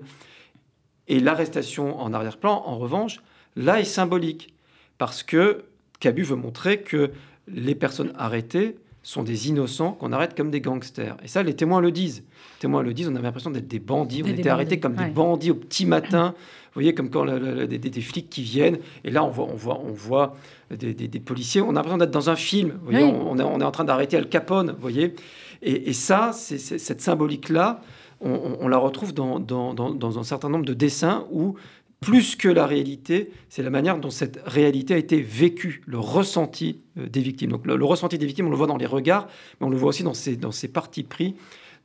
Et 1.09 1.19
l'arrestation 1.19 2.01
en 2.01 2.13
arrière-plan, 2.13 2.63
en 2.65 2.79
revanche, 2.79 3.21
là 3.57 3.81
est 3.81 3.85
symbolique. 3.85 4.55
Parce 4.97 5.25
que 5.25 5.65
Cabu 5.99 6.23
veut 6.23 6.37
montrer 6.37 6.83
que 6.83 7.11
les 7.49 7.75
personnes 7.75 8.13
arrêtées 8.17 8.77
sont 9.05 9.23
des 9.23 9.49
innocents 9.49 9.93
qu'on 9.93 10.13
arrête 10.13 10.35
comme 10.35 10.51
des 10.51 10.63
gangsters. 10.63 11.17
Et 11.23 11.29
ça, 11.29 11.43
les 11.43 11.55
témoins 11.55 11.81
le 11.81 11.93
disent. 11.93 12.25
Les 12.57 12.61
témoins 12.61 12.83
le 12.83 12.95
disent, 12.95 13.07
on 13.09 13.15
avait 13.15 13.25
l'impression 13.25 13.51
d'être 13.51 13.69
des 13.69 13.79
bandits, 13.79 14.23
on 14.25 14.29
était 14.29 14.49
arrêtés 14.49 14.81
comme 14.81 14.95
des 14.95 15.07
bandits 15.07 15.51
au 15.51 15.55
petit 15.55 15.85
matin. 15.85 16.35
Vous 16.37 16.81
voyez, 16.81 16.95
comme 16.95 17.11
quand 17.11 17.27
des, 17.27 18.01
flics 18.01 18.31
qui 18.31 18.43
viennent, 18.43 18.79
et 19.05 19.11
là, 19.11 19.23
on 19.23 19.29
voit, 19.29 19.47
on 19.47 19.55
voit, 19.55 19.81
on 19.85 19.93
voit 19.93 20.35
des, 20.71 20.95
policiers, 21.21 21.61
on 21.61 21.71
a 21.71 21.73
l'impression 21.75 21.99
d'être 21.99 22.11
dans 22.11 22.31
un 22.31 22.37
film. 22.37 22.71
Vous 22.83 22.91
voyez, 22.91 23.05
on, 23.05 23.39
est, 23.39 23.43
on, 23.43 23.61
est, 23.61 23.65
en 23.65 23.71
train 23.71 23.85
d'arrêter 23.85 24.17
Al 24.17 24.29
Capone, 24.29 24.73
vous 24.73 24.81
voyez. 24.81 25.15
Et, 25.63 25.93
ça, 25.93 26.33
c'est, 26.33 26.59
cette 26.59 27.01
symbolique-là, 27.01 27.81
on, 28.21 28.69
la 28.69 28.79
retrouve 28.79 29.13
dans, 29.13 29.39
dans, 29.39 29.75
dans, 29.75 30.19
un 30.19 30.25
certain 30.25 30.49
nombre 30.49 30.65
de 30.65 30.75
dessins 30.75 31.27
où 31.31 31.57
plus 32.01 32.37
que 32.37 32.49
la 32.49 32.67
réalité, 32.67 33.31
c'est 33.49 33.63
la 33.63 33.71
manière 33.71 33.99
dont 33.99 34.11
cette 34.11 34.41
réalité 34.45 34.95
a 34.95 34.99
été 34.99 35.21
vécue, 35.21 35.83
le 35.87 35.99
ressenti 35.99 36.81
euh, 36.99 37.09
des 37.09 37.21
victimes. 37.21 37.51
Donc 37.51 37.67
le, 37.67 37.83
ressenti 37.85 38.19
des 38.19 38.27
victimes, 38.27 38.47
on 38.47 38.51
le 38.51 38.57
voit 38.57 38.67
dans 38.67 38.77
les 38.77 38.87
regards, 38.87 39.29
mais 39.61 39.67
on 39.67 39.71
le 39.71 39.77
voit 39.77 39.89
aussi 39.89 40.03
dans 40.03 40.15
ces, 40.15 40.37
dans 40.37 40.53
ces 40.53 40.69
parties 40.69 41.03
pris 41.03 41.35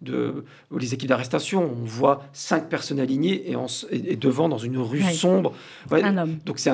de 0.01 0.45
les 0.77 0.93
équipes 0.93 1.09
d'arrestation. 1.09 1.63
On 1.63 1.85
voit 1.85 2.23
cinq 2.31 2.69
personnes 2.69 2.99
alignées 2.99 3.51
et, 3.51 3.55
et, 3.91 4.15
devant 4.15 4.47
dans 4.47 4.57
une 4.57 4.77
rue 4.77 5.01
sombre. 5.01 5.53
un 5.91 6.17
homme. 6.17 6.37
Donc 6.45 6.59
c'est, 6.59 6.71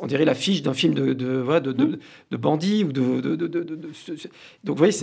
on 0.00 0.06
dirait 0.06 0.24
l'affiche 0.24 0.62
d'un 0.62 0.74
film 0.74 0.94
de, 0.94 1.12
de, 1.12 1.60
de, 1.60 1.72
de, 1.72 1.98
mmh. 2.32 2.36
bandits 2.36 2.84
ou 2.84 2.92
de, 2.92 3.20
donc 4.64 4.76
vous 4.76 4.84
voyez, 4.84 4.94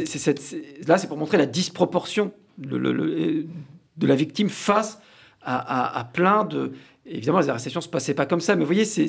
là 0.86 0.98
c'est 0.98 1.08
pour 1.08 1.18
montrer 1.18 1.38
la 1.38 1.46
disproportion 1.46 2.32
de 2.58 3.48
la 4.08 4.16
victime 4.16 4.50
face 4.50 5.00
à, 5.50 6.10
plein 6.14 6.46
de. 6.46 6.74
Évidemment, 7.06 7.40
les 7.40 7.50
arrestations 7.50 7.80
ne 7.80 7.84
se 7.84 7.90
passaient 7.90 8.14
pas 8.14 8.26
comme 8.26 8.42
ça, 8.42 8.56
mais 8.56 8.62
vous 8.62 8.68
voyez, 8.68 8.86
c'est. 8.86 9.06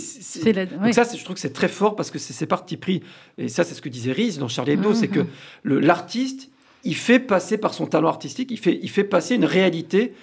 Donc, 0.82 0.94
ça, 0.94 1.04
je 1.04 1.22
trouve 1.22 1.34
que 1.34 1.40
c'est 1.40 1.52
très 1.52 1.68
fort 1.68 1.96
parce 1.96 2.10
que 2.10 2.18
c'est 2.18 2.46
parti 2.46 2.76
pris. 2.76 3.02
Et 3.36 3.48
ça, 3.48 3.64
c'est 3.64 3.74
ce 3.74 3.82
que 3.82 3.88
disait 3.88 4.12
Riz 4.12 4.38
dans 4.38 4.48
Charlie 4.48 4.72
Hebdo 4.72 4.94
c'est 4.94 5.08
que 5.08 5.20
mhm. 5.20 5.80
l'artiste, 5.80 6.50
il 6.84 6.96
fait 6.96 7.18
passer 7.18 7.58
par 7.58 7.74
son 7.74 7.86
talent 7.86 8.08
artistique, 8.08 8.50
il 8.50 8.58
fait, 8.58 8.78
il 8.82 8.88
fait 8.88 9.04
passer 9.04 9.34
une 9.34 9.44
réalité 9.44 10.14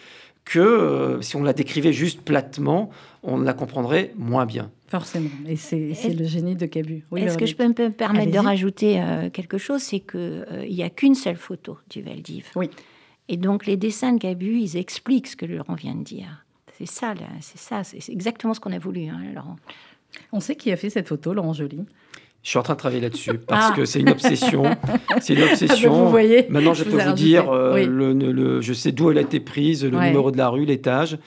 que 0.43 0.59
euh, 0.59 1.21
si 1.21 1.35
on 1.35 1.43
la 1.43 1.53
décrivait 1.53 1.93
juste 1.93 2.21
platement, 2.21 2.89
on 3.21 3.37
la 3.37 3.53
comprendrait 3.53 4.13
moins 4.15 4.45
bien. 4.45 4.71
Forcément, 4.87 5.29
et 5.45 5.57
c'est 5.57 5.93
le 6.17 6.25
génie 6.25 6.55
de 6.55 6.65
Cabu. 6.65 7.03
Est-ce 7.15 7.37
que 7.37 7.45
je 7.45 7.55
peux 7.55 7.67
me 7.67 7.89
permettre 7.89 8.31
de 8.31 8.39
rajouter 8.39 9.01
euh, 9.01 9.29
quelque 9.29 9.57
chose? 9.57 9.81
C'est 9.81 9.99
qu'il 9.99 10.19
euh, 10.49 10.65
n'y 10.65 10.81
a 10.81 10.89
qu'une 10.89 11.15
seule 11.15 11.35
photo 11.35 11.77
du 11.89 12.01
Veldiv. 12.01 12.45
Oui. 12.55 12.69
Et 13.29 13.37
donc 13.37 13.65
les 13.65 13.77
dessins 13.77 14.13
de 14.13 14.19
Gabu, 14.19 14.59
ils 14.59 14.77
expliquent 14.77 15.27
ce 15.27 15.35
que 15.35 15.45
Laurent 15.45 15.75
vient 15.75 15.95
de 15.95 16.03
dire. 16.03 16.45
C'est 16.77 16.87
ça, 16.87 17.13
c'est 17.41 17.57
ça, 17.57 17.83
c'est 17.83 18.11
exactement 18.11 18.53
ce 18.53 18.59
qu'on 18.59 18.71
a 18.71 18.79
voulu, 18.79 19.07
hein, 19.07 19.19
Laurent. 19.33 19.55
On 20.31 20.39
sait 20.39 20.55
qui 20.55 20.71
a 20.71 20.77
fait 20.77 20.89
cette 20.89 21.07
photo, 21.07 21.33
Laurent 21.33 21.53
Joly. 21.53 21.85
Je 22.43 22.49
suis 22.49 22.59
en 22.59 22.63
train 22.63 22.75
de 22.75 22.79
travailler 22.79 23.01
là-dessus 23.01 23.37
parce 23.47 23.71
ah. 23.71 23.75
que 23.75 23.85
c'est 23.85 23.99
une 23.99 24.09
obsession. 24.09 24.63
C'est 25.19 25.33
une 25.33 25.43
obsession. 25.43 25.91
Ah 25.91 25.95
ben, 25.95 26.03
vous 26.03 26.09
voyez, 26.09 26.45
Maintenant, 26.49 26.73
je, 26.73 26.83
peux 26.83 27.01
vous 27.01 27.13
dire, 27.13 27.49
euh, 27.49 27.85
le, 27.85 28.61
je 28.61 28.73
sais 28.73 28.91
d'où 28.91 29.11
elle 29.11 29.17
a 29.17 29.21
été 29.21 29.39
prise, 29.39 29.83
le 29.83 29.99
numéro 29.99 30.31
de 30.31 30.37
la 30.37 30.49
rue, 30.49 30.65
l'étage. 30.65 31.17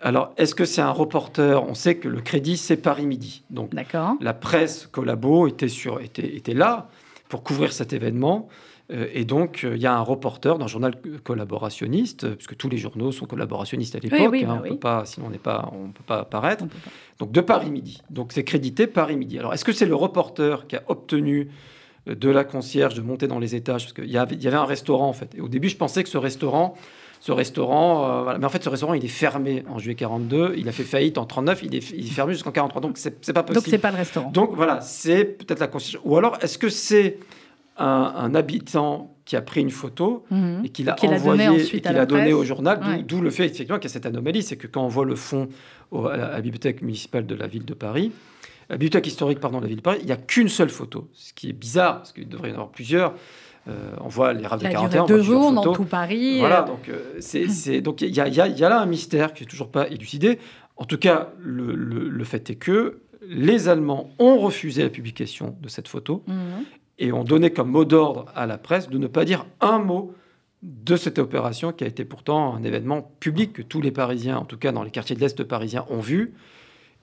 Alors, 0.00 0.32
est-ce 0.36 0.54
que 0.54 0.64
c'est 0.64 0.82
un 0.82 0.90
reporter? 0.90 1.62
On 1.68 1.74
sait 1.74 1.96
que 1.96 2.08
le 2.08 2.20
crédit, 2.20 2.56
c'est 2.56 2.76
Paris 2.76 3.06
Midi. 3.06 3.42
Donc, 3.50 3.72
la 4.20 4.34
presse 4.34 4.86
collabo 4.86 5.48
était, 5.48 5.68
sur, 5.68 6.00
était, 6.00 6.36
était 6.36 6.54
là 6.54 6.88
pour 7.28 7.42
couvrir 7.42 7.72
cet 7.72 7.92
événement. 7.92 8.48
Euh, 8.92 9.08
et 9.12 9.24
donc, 9.24 9.64
euh, 9.64 9.76
il 9.76 9.82
y 9.82 9.86
a 9.86 9.94
un 9.94 10.02
reporter 10.02 10.58
d'un 10.58 10.66
journal 10.66 10.94
collaborationniste, 11.22 12.24
euh, 12.24 12.34
puisque 12.34 12.56
tous 12.56 12.68
les 12.68 12.76
journaux 12.76 13.12
sont 13.12 13.26
collaborationnistes 13.26 13.94
à 13.94 13.98
l'époque, 13.98 14.34
hein, 14.34 14.46
bah 14.46 14.62
on 14.62 14.68
peut 14.68 14.76
pas, 14.76 15.04
sinon 15.06 15.26
on 15.28 15.30
n'est 15.30 15.38
pas, 15.38 15.70
on 15.72 15.88
peut 15.88 16.04
pas 16.06 16.20
apparaître. 16.20 16.64
Donc, 17.18 17.32
de 17.32 17.40
Paris 17.40 17.70
Midi. 17.70 18.02
Donc, 18.10 18.32
c'est 18.32 18.44
crédité 18.44 18.86
Paris 18.86 19.16
Midi. 19.16 19.38
Alors, 19.38 19.54
est-ce 19.54 19.64
que 19.64 19.72
c'est 19.72 19.86
le 19.86 19.94
reporter 19.94 20.66
qui 20.66 20.76
a 20.76 20.82
obtenu 20.88 21.50
de 22.06 22.28
la 22.28 22.44
concierge 22.44 22.94
de 22.94 23.00
monter 23.00 23.26
dans 23.26 23.38
les 23.38 23.54
étages? 23.54 23.84
Parce 23.84 23.94
qu'il 23.94 24.10
y 24.10 24.18
avait, 24.18 24.36
y 24.36 24.46
avait 24.46 24.56
un 24.56 24.66
restaurant, 24.66 25.08
en 25.08 25.14
fait. 25.14 25.34
Et 25.34 25.40
au 25.40 25.48
début, 25.48 25.70
je 25.70 25.76
pensais 25.76 26.02
que 26.02 26.10
ce 26.10 26.18
restaurant 26.18 26.74
ce 27.20 27.32
restaurant, 27.32 28.22
voilà. 28.22 28.38
mais 28.38 28.44
en 28.44 28.50
fait, 28.50 28.62
ce 28.62 28.68
restaurant, 28.68 28.92
il 28.92 29.02
est 29.02 29.08
fermé 29.08 29.64
en 29.70 29.78
juillet 29.78 29.94
42. 29.94 30.56
Il 30.58 30.68
a 30.68 30.72
fait 30.72 30.82
faillite 30.82 31.16
en 31.16 31.24
39. 31.24 31.62
Il 31.62 31.74
est, 31.74 31.90
il 31.92 32.06
est 32.06 32.10
fermé 32.10 32.34
jusqu'en 32.34 32.50
43. 32.50 32.82
Donc, 32.82 32.98
c'est 32.98 33.32
pas 33.32 33.42
possible. 33.42 33.54
Donc, 33.54 33.64
c'est 33.66 33.78
pas 33.78 33.90
le 33.92 33.96
restaurant. 33.96 34.30
Donc, 34.30 34.50
voilà, 34.52 34.82
c'est 34.82 35.24
peut-être 35.24 35.60
la 35.60 35.68
concierge. 35.68 36.02
Ou 36.04 36.18
alors, 36.18 36.36
est-ce 36.42 36.58
que 36.58 36.68
c'est 36.68 37.16
un, 37.76 38.34
habitant 38.34 39.14
qui 39.24 39.36
a 39.36 39.42
pris 39.42 39.62
une 39.62 39.70
photo 39.70 40.24
mhm. 40.30 40.62
et 40.64 40.68
qui 40.68 40.82
l'a 40.82 40.96
envoyé 41.02 41.60
et 41.60 41.80
qui 41.80 41.92
l'a 41.92 42.06
donné 42.06 42.32
au 42.32 42.44
journal, 42.44 43.04
d'où 43.06 43.20
le 43.20 43.30
fait 43.30 43.46
effectivement 43.46 43.78
qu'il 43.78 43.88
y 43.88 43.92
a 43.92 43.94
cette 43.94 44.06
anomalie, 44.06 44.42
c'est 44.42 44.56
que 44.56 44.66
quand 44.66 44.84
on 44.84 44.88
voit 44.88 45.04
le 45.04 45.16
fond 45.16 45.48
à, 45.92 46.16
la, 46.16 46.40
bibliothèque 46.40 46.82
municipale 46.82 47.26
de 47.26 47.34
la 47.34 47.46
ville 47.46 47.64
de 47.64 47.74
Paris, 47.74 48.12
la 48.68 48.76
bibliothèque 48.76 49.06
historique 49.06 49.40
pardon 49.40 49.58
de 49.58 49.62
la 49.62 49.68
ville 49.68 49.78
de 49.78 49.82
Paris, 49.82 49.98
il 50.00 50.06
n'y 50.06 50.12
a 50.12 50.16
qu'une 50.16 50.48
seule 50.48 50.70
photo, 50.70 51.08
ce 51.12 51.32
qui 51.32 51.48
est 51.48 51.52
bizarre 51.52 51.98
parce 51.98 52.12
qu'il 52.12 52.28
devrait 52.28 52.48
y 52.48 52.52
en 52.52 52.56
avoir 52.56 52.70
plusieurs. 52.70 53.14
Euh, 53.66 53.92
on 54.00 54.08
voit 54.08 54.34
les 54.34 54.46
rafles 54.46 54.66
de 54.66 54.70
41. 54.72 55.06
Deux 55.06 55.22
jours 55.22 55.52
dans 55.52 55.72
tout 55.72 55.84
Paris. 55.84 56.38
Voilà, 56.38 56.64
euh. 56.64 56.66
donc 56.66 56.88
euh, 56.90 57.16
c'est 57.20 57.80
donc 57.80 58.02
il 58.02 58.10
y, 58.10 58.12
y, 58.12 58.20
a 58.20 58.68
là 58.68 58.80
un 58.80 58.86
mystère 58.86 59.32
qui 59.32 59.42
n'est 59.42 59.48
toujours 59.48 59.70
pas 59.70 59.88
élucidé. 59.88 60.38
En 60.76 60.84
tout 60.84 60.98
cas, 60.98 61.30
le, 61.38 61.74
le, 61.74 62.24
fait 62.24 62.50
est 62.50 62.56
que 62.56 63.00
les 63.26 63.68
Allemands 63.68 64.10
ont 64.18 64.38
refusé 64.38 64.82
la 64.82 64.90
publication 64.90 65.56
de 65.62 65.68
cette 65.68 65.88
photo 65.88 66.24
mhm. 66.26 66.64
Et 66.98 67.12
on 67.12 67.24
donnait 67.24 67.50
comme 67.50 67.70
mot 67.70 67.84
d'ordre 67.84 68.26
à 68.34 68.46
la 68.46 68.58
presse 68.58 68.88
de 68.88 68.98
ne 68.98 69.06
pas 69.06 69.24
dire 69.24 69.46
un 69.60 69.78
mot 69.78 70.14
de 70.62 70.96
cette 70.96 71.18
opération 71.18 71.72
qui 71.72 71.84
a 71.84 71.86
été 71.86 72.04
pourtant 72.04 72.54
un 72.54 72.62
événement 72.62 73.02
public 73.20 73.52
que 73.52 73.62
tous 73.62 73.80
les 73.80 73.90
Parisiens, 73.90 74.38
en 74.38 74.44
tout 74.44 74.56
cas 74.56 74.72
dans 74.72 74.82
les 74.82 74.90
quartiers 74.90 75.14
de 75.14 75.20
l'Est 75.20 75.44
parisiens, 75.44 75.84
ont 75.90 76.00
vu. 76.00 76.34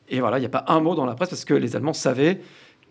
Et 0.10 0.20
voilà, 0.20 0.38
il 0.38 0.42
n'y 0.42 0.48
a 0.48 0.50
pas 0.50 0.66
un 0.68 0.80
mot 0.80 0.96
dans 0.96 1.06
la 1.06 1.16
presse 1.16 1.30
parce 1.30 1.46
que 1.46 1.54
les 1.54 1.76
Allemands 1.76 1.94
savaient 1.94 2.42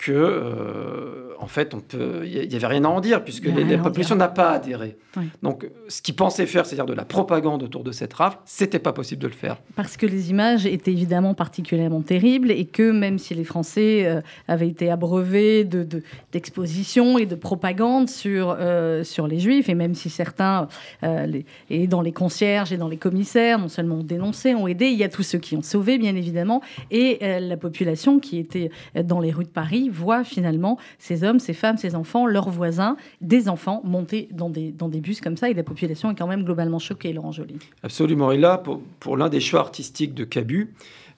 que, 0.01 0.13
euh, 0.13 1.35
en 1.39 1.47
fait, 1.47 1.75
on 1.75 1.81
peut, 1.81 2.23
il 2.25 2.49
n'y 2.49 2.55
avait 2.55 2.67
rien 2.67 2.85
à 2.85 2.89
en 2.89 3.01
dire 3.01 3.23
puisque 3.23 3.47
la 3.47 3.77
population 3.77 4.17
n'a 4.17 4.29
pas 4.29 4.53
adhéré. 4.53 4.97
Donc, 5.43 5.69
ce 5.89 6.01
qu'ils 6.01 6.17
pensaient 6.17 6.47
faire, 6.47 6.65
c'est-à-dire 6.65 6.87
de 6.87 6.95
la 6.95 7.05
propagande 7.05 7.63
autour 7.63 7.85
de 7.85 7.93
cette 7.93 8.15
rafle, 8.15 8.39
c'était 8.47 8.79
pas 8.79 8.95
possible 8.95 9.21
de 9.21 9.27
le 9.27 9.35
faire. 9.35 9.59
Parce 9.77 9.99
que 9.99 10.07
les 10.07 10.31
images 10.31 10.65
étaient 10.65 10.93
évidemment 10.93 11.35
particulièrement 11.35 12.01
terribles 12.01 12.51
et 12.51 12.65
que 12.65 12.91
même 12.91 13.19
si 13.19 13.35
les 13.35 13.45
Français 13.45 14.07
euh, 14.07 14.23
avaient 14.49 14.69
été 14.69 14.91
abreuvés 14.91 15.65
de, 15.65 15.87
d'expositions 16.33 17.19
et 17.19 17.27
de 17.27 17.35
propagande 17.35 18.09
sur, 18.09 18.57
euh, 18.59 19.05
sur 19.05 19.27
les 19.27 19.39
Juifs, 19.39 19.69
et 19.69 19.75
même 19.75 19.95
si 19.95 20.09
certains, 20.09 20.69
les, 21.03 21.45
et 21.69 21.87
dans 21.87 22.01
les 22.01 22.13
concierges 22.13 22.73
et 22.73 22.79
dans 22.79 22.89
les 22.89 22.97
commissaires, 22.97 23.59
non 23.59 23.69
seulement 23.69 23.97
ont 23.97 24.05
dénoncé, 24.05 24.55
ont 24.55 24.67
aidé, 24.67 24.87
il 24.87 24.99
y 24.99 25.05
a 25.05 25.09
tous 25.11 25.25
ceux 25.25 25.39
qui 25.39 25.57
ont 25.57 25.63
sauvé, 25.63 25.99
bien 25.99 26.17
évidemment, 26.17 26.63
et 26.91 27.19
la 27.41 27.57
population 27.57 28.19
qui 28.19 28.39
était 28.39 28.71
dans 28.95 29.21
les 29.21 29.31
rues 29.31 29.45
de 29.45 29.51
Paris 29.51 29.90
voient 29.91 30.25
finalement 30.25 30.79
ces 30.99 31.25
hommes, 31.25 31.39
ces 31.39 31.53
femmes, 31.53 31.77
ces 31.77 31.95
enfants, 31.95 32.27
leurs 32.27 32.51
voisins, 32.51 32.97
des 33.21 33.49
enfants 33.49 33.83
monter 33.85 34.29
dans 34.33 34.51
des, 34.51 34.73
dans 34.73 34.89
des 34.89 35.01
bus 35.01 35.21
comme 35.21 35.37
ça. 35.37 35.51
Et 35.51 35.55
la 35.55 35.63
population 35.63 36.11
est 36.11 36.15
quand 36.15 36.27
même 36.27 36.45
globalement 36.45 36.79
choquée, 36.79 37.13
Laurent 37.13 37.33
Joly. 37.33 37.57
Absolument. 37.83 38.33
Et 38.33 38.39
là, 38.39 38.59
pour, 38.59 38.81
pour 39.01 39.17
l'un 39.17 39.29
des 39.29 39.41
choix 39.41 39.61
artistiques 39.61 40.15
de 40.15 40.25
Cabu, 40.25 40.73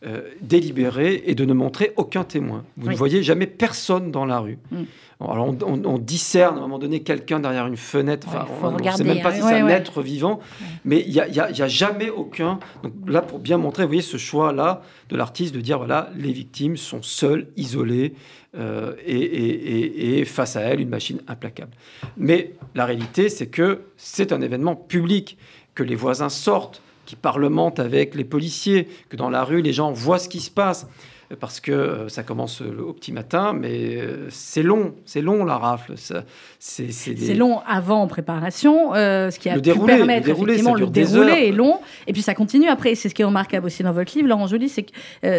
euh, 0.05 0.23
délibéré 0.41 1.23
et 1.27 1.35
de 1.35 1.45
ne 1.45 1.53
montrer 1.53 1.93
aucun 1.97 2.25
témoin. 2.25 2.65
Vous 2.77 2.91
ne 2.91 2.97
voyez 2.97 3.23
jamais 3.23 3.47
personne 3.47 4.11
dans 4.11 4.25
la 4.25 4.41
rue. 4.41 4.59
Mm. 4.71 4.83
Alors 5.21 5.55
on, 5.65 5.99
discerne 5.99 6.57
à 6.57 6.59
un 6.59 6.62
moment 6.62 6.81
donné 6.81 7.01
quelqu'un 7.01 7.38
derrière 7.38 7.69
une 7.69 7.77
fenêtre. 7.77 8.27
on 8.61 8.73
ne 8.73 8.91
sait 8.91 9.05
même 9.05 9.23
pas 9.23 9.33
si 9.33 9.41
c'est 9.41 9.61
un 9.61 9.69
être 9.69 10.03
vivant, 10.03 10.41
mais 10.85 11.05
il 11.07 11.12
n'y 11.12 11.21
a, 11.21 11.45
a, 11.45 11.69
jamais 11.69 12.11
aucun. 12.11 12.59
Donc 12.83 12.93
là, 13.07 13.23
pour 13.23 13.38
bien 13.38 13.57
montrer, 13.57 13.85
vous 13.85 13.91
voyez 13.91 14.03
ce 14.03 14.17
choix-là 14.17 14.83
de 15.11 15.17
l'artiste 15.17 15.55
de 15.55 15.61
dire 15.61 15.79
voilà, 15.79 16.11
les 16.17 16.33
victimes 16.33 16.77
sont 16.77 17.03
seules, 17.03 17.47
isolées, 17.57 18.15
euh, 18.55 18.95
et, 19.07 20.25
face 20.27 20.57
à 20.57 20.61
elle, 20.61 20.81
une 20.81 20.88
machine 20.88 21.21
implacable. 21.27 21.73
Mais 22.19 22.53
la 22.75 22.85
réalité, 22.85 23.29
c'est 23.29 23.47
que 23.47 23.83
c'est 23.97 24.33
un 24.33 24.43
événement 24.43 24.77
public, 24.77 25.38
que 25.75 25.83
les 25.83 25.95
voisins 25.95 26.29
sortent, 26.29 26.83
qui 27.07 27.17
parlementent 27.17 27.81
avec 27.81 28.15
les 28.15 28.25
policiers, 28.25 28.88
que 29.09 29.17
dans 29.17 29.31
la 29.31 29.45
rue, 29.45 29.62
les 29.62 29.73
gens 29.73 29.93
voient 29.93 30.19
ce 30.19 30.29
qui 30.29 30.41
se 30.41 30.51
passe. 30.51 30.87
Parce 31.40 31.61
que 31.61 31.73
euh, 31.73 32.09
ça 32.09 32.23
commence 32.23 32.61
au 32.61 32.92
petit 32.92 33.12
matin, 33.12 33.53
mais 33.53 33.97
euh, 33.97 34.29
c'est 34.31 34.62
long, 34.62 34.95
c'est 35.05 35.23
long 35.23 35.45
la 35.45 35.59
rafle. 35.59 35.95
C'est 36.59 37.14
des... 37.14 37.35
long 37.35 37.61
avant 37.66 38.03
en 38.03 38.07
préparation, 38.07 38.95
euh, 38.95 39.31
ce 39.31 39.38
qui 39.38 39.49
a 39.49 39.55
le 39.55 39.61
pu 39.61 39.71
déroulé, 39.71 39.97
permettre 39.97 40.27
le 40.27 40.35
déroulé, 40.35 40.53
effectivement 40.55 40.75
le 40.77 40.87
déroulé 40.87 41.49
est 41.49 41.53
long, 41.53 41.81
et 42.07 42.12
puis 42.12 42.23
ça 42.23 42.35
continue 42.35 42.68
après. 42.68 42.95
C'est 42.95 43.09
ce 43.09 43.14
qui 43.14 43.23
est 43.23 43.27
remarquable 43.27 43.66
aussi 43.66 43.83
dans 43.83 43.92
votre 43.92 44.16
livre, 44.16 44.29
Laurent 44.29 44.47
Joly, 44.47 44.68
c'est 44.68 44.85
que, 44.85 44.92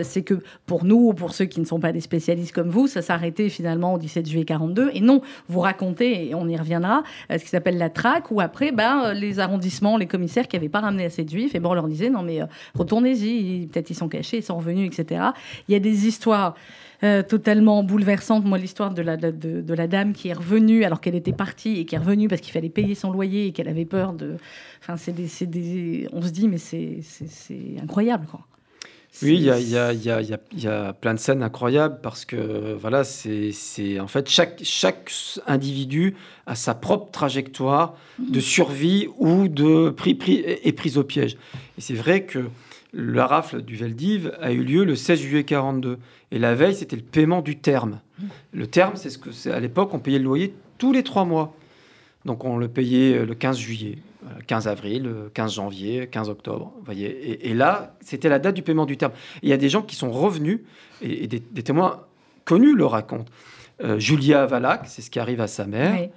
c'est 0.04 0.24
que 0.24 0.36
pour 0.66 0.86
nous, 0.86 1.14
pour 1.14 1.34
ceux 1.34 1.46
qui 1.46 1.60
ne 1.60 1.66
sont 1.66 1.80
pas 1.80 1.92
des 1.92 2.02
spécialistes 2.02 2.54
comme 2.54 2.70
vous, 2.70 2.88
ça 2.88 3.02
s'arrêtait 3.02 3.50
finalement 3.50 3.94
au 3.94 3.98
17 3.98 4.28
juillet 4.28 4.46
42, 4.46 4.92
et 4.94 5.02
non, 5.02 5.22
vous 5.48 5.60
racontez, 5.60 6.30
et 6.30 6.36
on 6.36 6.48
y 6.48 6.58
reviendra, 6.58 7.04
ce 7.30 7.38
qui 7.38 7.50
s'appelle 7.50 7.78
la 7.78 7.90
traque, 7.90 8.32
où 8.32 8.42
après, 8.42 8.72
ben, 8.72 9.14
les 9.14 9.40
arrondissements, 9.40 9.98
les 9.98 10.08
commissaires 10.08 10.48
qui 10.48 10.56
n'avaient 10.56 10.70
pas 10.70 10.82
ramené 10.82 11.06
assez 11.06 11.24
de 11.24 11.30
juifs, 11.30 11.56
et 11.56 11.60
bon, 11.60 11.72
on 11.72 11.76
leur 11.76 11.88
disait, 11.88 12.10
non 12.10 12.24
mais 12.24 12.40
retournez-y, 12.76 13.68
peut-être 13.68 13.90
ils 13.90 13.96
sont 13.96 14.10
cachés, 14.10 14.38
ils 14.38 14.44
sont 14.44 14.58
revenus, 14.58 14.88
etc. 14.88 15.22
Il 15.68 15.74
y 15.74 15.76
a 15.76 15.80
des 15.84 16.08
histoires 16.08 16.56
euh, 17.04 17.22
totalement 17.22 17.84
bouleversantes. 17.84 18.46
Moi, 18.46 18.58
l'histoire 18.58 18.94
de 18.94 19.02
la, 19.02 19.18
de, 19.18 19.74
la 19.74 19.88
dame 19.88 20.14
qui 20.14 20.30
est 20.30 20.34
revenue 20.34 20.86
alors 20.86 21.02
qu'elle 21.02 21.16
était 21.16 21.34
partie 21.34 21.80
et 21.80 21.86
qui 21.86 21.96
est 21.96 21.98
revenue 21.98 22.30
parce 22.30 22.42
qu'il 22.42 22.54
fallait 22.54 22.70
payer 22.70 22.96
son 22.96 23.12
loyer 23.12 23.48
et 23.48 23.52
qu'elle 23.52 23.68
avait 23.68 23.86
peur 23.86 24.14
de. 24.14 24.38
Enfin, 24.82 24.96
c'est 24.98 25.12
des, 25.12 26.08
On 26.14 26.22
se 26.22 26.30
dit, 26.30 26.48
mais 26.48 26.58
c'est 26.58 27.02
incroyable, 27.82 28.26
quoi. 28.32 28.40
Oui, 29.22 29.36
il 29.36 29.44
y 29.44 29.50
a, 29.52 29.60
y, 29.60 29.78
a, 29.78 29.94
y, 29.94 30.10
a, 30.10 30.40
y 30.58 30.68
a, 30.68 30.94
plein 30.94 31.14
de 31.14 31.20
scènes 31.20 31.44
incroyables 31.44 32.00
parce 32.02 32.26
que 32.26 32.74
voilà, 32.74 33.04
c'est 33.04 34.00
en 34.00 34.08
fait 34.08 34.28
chaque, 34.28 34.62
chaque 34.64 35.12
individu 35.46 36.16
a 36.48 36.56
sa 36.56 36.74
propre 36.74 37.12
trajectoire 37.12 37.96
de 38.18 38.40
survie 38.40 39.08
ou 39.20 39.50
de 39.50 39.92
pris, 39.92 40.16
pris, 40.16 40.44
est 40.46 40.72
prise 40.72 40.98
au 40.98 41.04
piège. 41.04 41.38
Et 41.78 41.82
c'est 41.82 41.94
vrai 41.94 42.24
que 42.24 42.46
la 42.94 43.26
rafle 43.26 43.62
du 43.62 43.76
Veldiv 43.76 44.32
a 44.40 44.52
eu 44.52 44.64
lieu 44.64 44.84
le 44.84 44.96
16 44.96 45.20
juillet 45.20 45.44
42. 45.44 45.98
Et 46.32 46.40
la 46.40 46.54
veille, 46.54 46.76
c'était 46.76 46.96
le 46.96 47.02
paiement 47.02 47.42
du 47.42 47.58
terme. 47.58 48.00
Le 48.52 48.68
terme, 48.68 48.96
c'est 48.96 49.10
ce 49.10 49.18
que 49.18 49.32
c'est 49.32 49.52
à 49.52 49.60
l'époque, 49.60 49.94
on 49.94 50.00
payait 50.00 50.20
le 50.20 50.26
loyer 50.26 50.54
tous 50.78 50.94
les 50.94 51.04
trois 51.04 51.26
mois. 51.26 51.56
Donc 52.26 52.46
on 52.46 52.58
le 52.58 52.68
payait 52.68 53.18
euh, 53.18 53.26
le 53.26 53.36
15 53.36 53.58
juillet, 53.58 53.98
15 54.48 54.68
avril, 54.68 55.12
15 55.34 55.56
janvier, 55.56 56.08
15 56.08 56.30
octobre. 56.30 56.72
voyez 56.86 57.50
et, 57.50 57.54
là, 57.54 57.96
c'était 58.00 58.30
la 58.30 58.40
date 58.40 58.56
du 58.56 58.62
paiement 58.62 58.86
du 58.86 58.96
terme. 58.96 59.12
Il 59.42 59.50
y 59.50 59.54
a 59.54 59.58
des 59.58 59.70
gens 59.70 59.82
qui 59.82 59.96
sont 59.96 60.12
revenus, 60.12 60.62
et, 61.02 61.28
des, 61.28 61.42
témoins 61.64 62.06
connus 62.46 62.76
le 62.76 62.86
racontent. 62.86 63.32
Euh, 63.84 64.00
Julia 64.00 64.46
Valac, 64.46 64.84
c'est 64.86 65.02
ce 65.02 65.10
qui 65.10 65.20
arrive 65.20 65.42
à 65.42 65.48
sa 65.48 65.66
mère. 65.66 66.10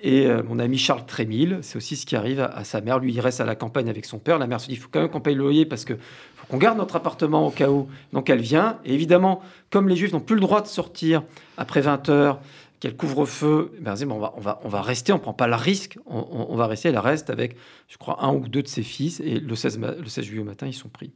Et 0.00 0.26
euh, 0.26 0.42
mon 0.42 0.58
ami 0.58 0.78
Charles 0.78 1.06
Trémille, 1.06 1.58
c'est 1.62 1.76
aussi 1.76 1.96
ce 1.96 2.06
qui 2.06 2.14
arrive 2.14 2.40
à, 2.40 2.64
sa 2.64 2.80
mère. 2.80 2.98
Lui, 2.98 3.12
il 3.12 3.20
reste 3.20 3.40
à 3.40 3.44
la 3.44 3.56
campagne 3.56 3.90
avec 3.90 4.04
son 4.04 4.18
père. 4.18 4.38
La 4.38 4.46
mère 4.46 4.60
se 4.60 4.66
dit, 4.66 4.74
il 4.74 4.78
faut 4.78 4.88
quand 4.90 5.00
même 5.00 5.08
qu'on 5.08 5.20
paye 5.20 5.34
le 5.34 5.42
loyer 5.42 5.66
parce 5.66 5.84
que 5.84 5.94
faut 5.94 6.46
qu'on 6.48 6.58
garde 6.58 6.78
notre 6.78 6.96
appartement 6.96 7.46
au 7.46 7.50
cas 7.50 7.68
où. 7.68 7.88
Donc 8.12 8.30
elle 8.30 8.40
vient. 8.40 8.78
Et 8.84 8.94
évidemment, 8.94 9.42
comme 9.70 9.88
les 9.88 9.96
Juifs 9.96 10.12
n'ont 10.12 10.20
plus 10.20 10.36
le 10.36 10.40
droit 10.40 10.62
de 10.62 10.68
sortir 10.68 11.22
après 11.56 11.80
20 11.80 12.08
heures, 12.10 12.40
qu'il 12.78 12.88
y 12.88 12.92
a 12.92 12.94
le 12.94 12.96
couvre-feu, 12.96 13.72
eh 13.76 13.80
ben, 13.80 13.96
on, 14.08 14.18
va, 14.20 14.34
on, 14.36 14.40
va, 14.40 14.60
on 14.62 14.68
va 14.68 14.82
rester, 14.82 15.12
on 15.12 15.16
ne 15.16 15.20
prend 15.20 15.32
pas 15.32 15.48
le 15.48 15.56
risque. 15.56 15.98
On, 16.06 16.54
va 16.54 16.68
rester, 16.68 16.90
elle 16.90 16.98
reste 16.98 17.28
avec, 17.28 17.56
je 17.88 17.96
crois, 17.96 18.24
un 18.24 18.32
ou 18.32 18.46
deux 18.46 18.62
de 18.62 18.68
ses 18.68 18.84
fils. 18.84 19.18
Et 19.18 19.40
le 19.40 19.54
16, 19.56 19.80
le 19.80 20.06
16 20.06 20.24
juillet 20.24 20.42
au 20.42 20.44
matin, 20.44 20.68
ils 20.68 20.74
sont 20.74 20.88
pris. 20.88 21.10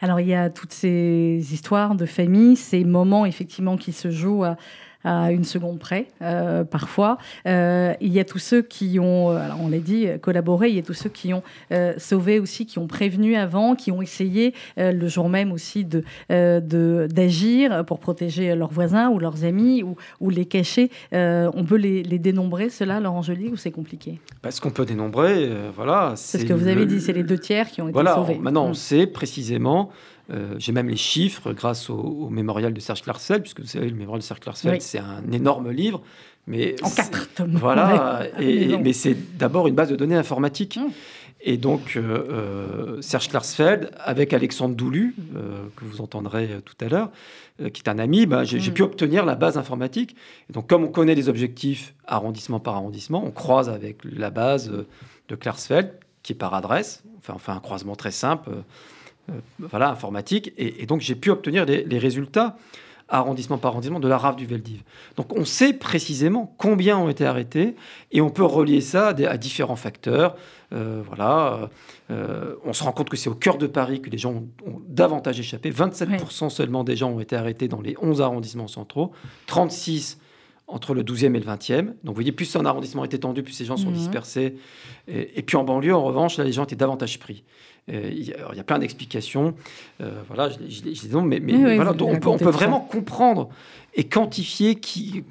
Alors 0.00 0.18
il 0.18 0.26
y 0.26 0.34
a 0.34 0.50
toutes 0.50 0.72
ces 0.72 1.40
histoires 1.52 1.94
de 1.94 2.06
famille, 2.06 2.56
ces 2.56 2.82
moments 2.82 3.24
effectivement 3.24 3.76
qui 3.76 3.92
se 3.92 4.10
jouent 4.10 4.42
à, 4.42 4.56
à 5.04 5.32
une 5.32 5.44
seconde 5.44 5.78
près, 5.78 6.06
euh, 6.22 6.64
parfois. 6.64 7.18
Euh, 7.46 7.94
il 8.00 8.12
y 8.12 8.20
a 8.20 8.24
tous 8.24 8.38
ceux 8.38 8.62
qui 8.62 8.98
ont, 8.98 9.30
euh, 9.30 9.36
alors 9.36 9.58
on 9.60 9.68
l'a 9.68 9.78
dit, 9.78 10.06
collaboré, 10.20 10.68
il 10.68 10.76
y 10.76 10.78
a 10.78 10.82
tous 10.82 10.94
ceux 10.94 11.10
qui 11.10 11.34
ont 11.34 11.42
sauvé 11.96 12.38
aussi, 12.38 12.66
qui 12.66 12.78
ont 12.78 12.86
prévenu 12.86 13.36
avant, 13.36 13.74
qui 13.74 13.90
ont 13.90 14.02
essayé 14.02 14.54
le 14.76 15.06
jour 15.08 15.28
même 15.28 15.52
aussi 15.52 15.84
de, 15.84 16.04
d'agir 16.28 17.84
pour 17.84 17.98
protéger 17.98 18.54
leurs 18.54 18.72
voisins 18.72 19.10
ou 19.10 19.18
leurs 19.18 19.44
amis 19.44 19.82
ou, 19.82 19.96
ou 20.20 20.30
les 20.30 20.44
cacher. 20.44 20.90
on 21.12 21.64
peut 21.66 21.76
les, 21.76 22.02
les 22.02 22.18
dénombrer, 22.18 22.68
cela, 22.70 23.00
Laurent 23.00 23.22
Joly, 23.22 23.48
ou 23.48 23.56
c'est 23.56 23.70
compliqué? 23.70 24.20
Parce 24.42 24.60
qu'on 24.60 24.70
peut 24.70 24.84
dénombrer, 24.84 25.50
voilà. 25.74 26.14
C'est 26.16 26.38
ce 26.38 26.44
que 26.44 26.52
vous 26.52 26.68
avez 26.68 26.86
dit, 26.86 27.00
c'est 27.00 27.12
les 27.12 27.24
deux 27.24 27.38
tiers 27.38 27.70
qui 27.70 27.80
ont 27.80 27.88
été 27.88 27.94
voilà, 27.94 28.14
sauvés. 28.14 28.38
Maintenant, 28.38 28.66
on 28.66 28.70
mm. 28.70 28.74
sait 28.74 29.06
précisément 29.06 29.90
euh, 30.32 30.54
j'ai 30.58 30.72
même 30.72 30.88
les 30.88 30.96
chiffres 30.96 31.52
grâce 31.52 31.90
au, 31.90 32.28
mémorial 32.30 32.72
de 32.72 32.80
Serge 32.80 33.02
Klarsfeld, 33.02 33.42
puisque 33.42 33.60
vous 33.60 33.66
savez, 33.66 33.88
le 33.88 33.96
mémorial 33.96 34.20
de 34.20 34.24
Serge 34.24 34.40
Klarsfeld, 34.40 34.80
c'est 34.80 34.98
un 34.98 35.30
énorme 35.30 35.70
livre. 35.70 36.02
Mais 36.46 36.74
en 36.82 36.90
quatre 36.90 37.32
tomes. 37.34 37.54
Voilà, 37.54 38.26
et, 38.40 38.76
mais 38.78 38.92
c'est 38.92 39.16
d'abord 39.38 39.68
une 39.68 39.74
base 39.74 39.90
de 39.90 39.96
données 39.96 40.16
informatique. 40.16 40.78
Hum. 40.80 40.90
Et 41.44 41.56
donc, 41.56 41.96
euh, 41.96 42.00
euh, 42.00 43.02
Serge 43.02 43.28
Klarsfeld, 43.28 43.90
avec 43.98 44.32
Alexandre 44.32 44.76
Doulu, 44.76 45.16
que 45.76 45.84
vous 45.84 46.00
entendrez 46.00 46.60
tout 46.64 46.76
à 46.80 46.88
l'heure, 46.88 47.10
qui 47.72 47.82
est 47.82 47.88
un 47.88 47.98
ami, 47.98 48.26
bah, 48.26 48.44
j'ai 48.44 48.58
hum. 48.58 48.74
pu 48.74 48.82
obtenir 48.82 49.24
la 49.24 49.34
base 49.34 49.58
informatique. 49.58 50.16
Et 50.48 50.52
donc, 50.52 50.68
comme 50.68 50.84
on 50.84 50.88
connaît 50.88 51.16
les 51.16 51.28
objectifs 51.28 51.94
arrondissement 52.06 52.60
par 52.60 52.74
arrondissement, 52.74 53.24
on 53.24 53.32
croise 53.32 53.68
avec 53.68 53.98
la 54.04 54.30
base 54.30 54.72
de 55.28 55.34
Klarsfeld, 55.34 55.92
qui 56.22 56.32
est 56.32 56.36
par 56.36 56.54
adresse. 56.54 57.02
Enfin, 57.18 57.34
on 57.36 57.38
fait 57.38 57.52
un 57.52 57.60
croisement 57.60 57.96
très 57.96 58.12
simple. 58.12 58.50
Euh, 59.32 59.66
voilà, 59.70 59.90
informatique. 59.90 60.52
Et, 60.56 60.86
donc, 60.86 61.00
j'ai 61.00 61.14
pu 61.14 61.30
obtenir 61.30 61.64
les, 61.64 61.98
résultats 61.98 62.56
arrondissement 63.08 63.58
par 63.58 63.72
arrondissement 63.72 64.00
de 64.00 64.08
la 64.08 64.16
rave 64.16 64.36
du 64.36 64.46
Veldiv. 64.46 64.82
Donc 65.16 65.36
on 65.36 65.44
sait 65.44 65.74
précisément 65.74 66.54
combien 66.56 66.96
ont 66.96 67.10
été 67.10 67.26
arrêtés 67.26 67.76
et 68.10 68.22
on 68.22 68.30
peut 68.30 68.44
relier 68.44 68.80
ça 68.80 69.08
à, 69.08 69.36
différents 69.36 69.76
facteurs. 69.76 70.34
Euh, 70.72 71.02
voilà, 71.06 71.68
euh, 72.10 72.54
on 72.64 72.72
se 72.72 72.82
rend 72.82 72.92
compte 72.92 73.10
que 73.10 73.18
c'est 73.18 73.28
au 73.28 73.34
cœur 73.34 73.58
de 73.58 73.66
Paris 73.66 74.00
que 74.00 74.08
les 74.08 74.16
gens 74.16 74.32
ont, 74.32 74.80
davantage 74.88 75.38
échappé. 75.38 75.70
27% 75.70 76.48
seulement 76.48 76.84
des 76.84 76.96
gens 76.96 77.10
ont 77.10 77.20
été 77.20 77.36
arrêtés 77.36 77.68
dans 77.68 77.82
les 77.82 77.96
11 78.00 78.22
arrondissements 78.22 78.68
centraux, 78.68 79.12
36 79.46 80.18
entre 80.66 80.94
le 80.94 81.02
12e 81.02 81.34
et 81.36 81.40
le 81.40 81.46
20e. 81.46 81.84
Donc 81.84 81.96
vous 82.04 82.14
voyez, 82.14 82.32
plus 82.32 82.56
un 82.56 82.64
arrondissement 82.64 83.04
est 83.04 83.12
étendu, 83.12 83.42
plus 83.42 83.52
ces 83.52 83.66
gens 83.66 83.76
sont 83.76 83.90
mhm. 83.90 83.96
dispersés. 83.96 84.56
Et, 85.06 85.38
et, 85.38 85.42
puis 85.42 85.56
en 85.58 85.64
banlieue, 85.64 85.94
en 85.94 86.02
revanche, 86.02 86.38
là, 86.38 86.44
les 86.44 86.52
gens 86.52 86.64
étaient 86.64 86.76
davantage 86.76 87.18
pris. 87.18 87.44
Euh, 87.90 88.10
il 88.12 88.28
y, 88.28 88.32
a 88.32 88.64
plein 88.64 88.78
d'explications. 88.78 89.54
Euh, 90.00 90.22
voilà, 90.28 90.48
je, 90.50 91.18
mais, 91.18 91.40
mais 91.40 91.74
voilà, 91.74 91.90
on, 91.90 92.18
peut, 92.20 92.28
on 92.28 92.38
peut 92.38 92.50
vraiment 92.50 92.80
comprendre 92.80 93.48
et 93.94 94.04
quantifier 94.04 94.76
qui. 94.76 95.24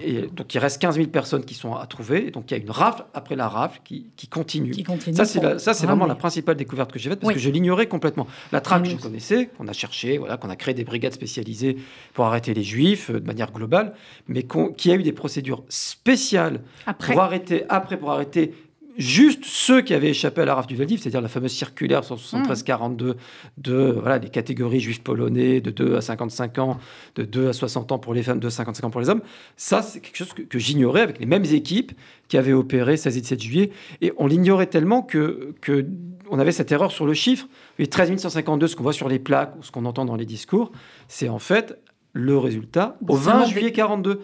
Et 0.00 0.22
donc 0.22 0.52
il 0.52 0.58
reste 0.58 0.80
15 0.80 0.96
000 0.96 1.08
personnes 1.08 1.44
qui 1.44 1.54
sont 1.54 1.76
à 1.76 1.86
trouver. 1.86 2.32
donc 2.32 2.50
il 2.50 2.56
y 2.56 2.60
a 2.60 2.60
une 2.60 2.72
rafle 2.72 3.04
après 3.14 3.36
la 3.36 3.48
rafle 3.48 3.80
qui, 3.84 4.06
qui 4.16 4.26
continue. 4.26 4.74
ça, 5.12 5.24
c'est, 5.24 5.60
ça, 5.60 5.74
c'est 5.74 5.86
vraiment 5.86 6.06
la 6.06 6.16
principale 6.16 6.56
découverte 6.56 6.90
que 6.90 6.98
j'ai 6.98 7.08
faite 7.08 7.20
parce 7.20 7.34
que 7.34 7.38
je 7.38 7.50
l'ignorais 7.50 7.86
complètement. 7.86 8.26
La 8.50 8.60
traque, 8.60 8.84
je 8.84 8.96
connaissais, 8.96 9.46
qu'on 9.56 9.68
a 9.68 9.72
cherché, 9.72 10.18
voilà, 10.18 10.38
qu'on 10.38 10.50
a 10.50 10.56
créé 10.56 10.74
des 10.74 10.82
brigades 10.82 11.12
spécialisées 11.12 11.76
pour 12.14 12.24
arrêter 12.24 12.52
les 12.52 12.64
juifs 12.64 13.10
euh, 13.10 13.20
de 13.20 13.26
manière 13.26 13.52
globale, 13.52 13.94
mais 14.26 14.44
qui 14.76 14.90
a 14.90 14.96
eu 14.96 15.04
des 15.04 15.12
procédures 15.12 15.62
spéciales 15.68 16.62
pour 16.98 17.20
arrêter, 17.20 17.64
après 17.68 17.96
pour 17.96 18.10
arrêter 18.10 18.54
juste 18.98 19.44
ceux 19.44 19.80
qui 19.80 19.94
avaient 19.94 20.10
échappé 20.10 20.42
à 20.42 20.44
la 20.44 20.54
rafle 20.54 20.68
du 20.68 20.76
Veldiv, 20.76 21.00
c'est-à-dire 21.00 21.20
la 21.20 21.28
fameuse 21.28 21.52
circulaire 21.52 22.02
173-42 22.02 23.14
de 23.58 23.96
voilà, 24.00 24.18
les 24.18 24.28
catégories 24.28 24.80
juifs 24.80 25.02
polonais 25.02 25.60
de 25.60 25.70
2 25.70 25.96
à 25.96 26.00
55 26.00 26.58
ans, 26.58 26.78
de 27.14 27.24
2 27.24 27.48
à 27.48 27.52
60 27.52 27.92
ans 27.92 27.98
pour 27.98 28.14
les 28.14 28.22
femmes, 28.22 28.40
de 28.40 28.48
55 28.48 28.86
ans 28.86 28.90
pour 28.90 29.00
les 29.00 29.08
hommes. 29.08 29.22
Ça, 29.56 29.82
c'est 29.82 30.00
quelque 30.00 30.16
chose 30.16 30.32
que, 30.32 30.58
j'ignorais 30.58 31.02
avec 31.02 31.18
les 31.18 31.26
mêmes 31.26 31.44
équipes 31.44 31.92
qui 32.28 32.38
avaient 32.38 32.52
opéré 32.52 32.96
16 32.96 33.16
et 33.16 33.20
17 33.20 33.42
juillet. 33.42 33.70
Et 34.00 34.12
on 34.16 34.26
l'ignorait 34.26 34.66
tellement 34.66 35.02
que, 35.02 35.54
que 35.60 35.86
on 36.30 36.38
avait 36.38 36.52
cette 36.52 36.72
erreur 36.72 36.90
sur 36.90 37.06
le 37.06 37.14
chiffre. 37.14 37.46
Les 37.78 37.86
13 37.86 38.16
152, 38.16 38.66
ce 38.66 38.76
qu'on 38.76 38.82
voit 38.82 38.92
sur 38.92 39.08
les 39.08 39.18
plaques 39.18 39.54
ou 39.58 39.62
ce 39.62 39.70
qu'on 39.70 39.84
entend 39.84 40.04
dans 40.04 40.16
les 40.16 40.24
discours, 40.24 40.72
c'est 41.08 41.28
en 41.28 41.38
fait 41.38 41.78
le 42.12 42.38
résultat 42.38 42.96
au 43.06 43.14
20 43.14 43.44
juillet 43.44 43.72
42. 43.72 44.22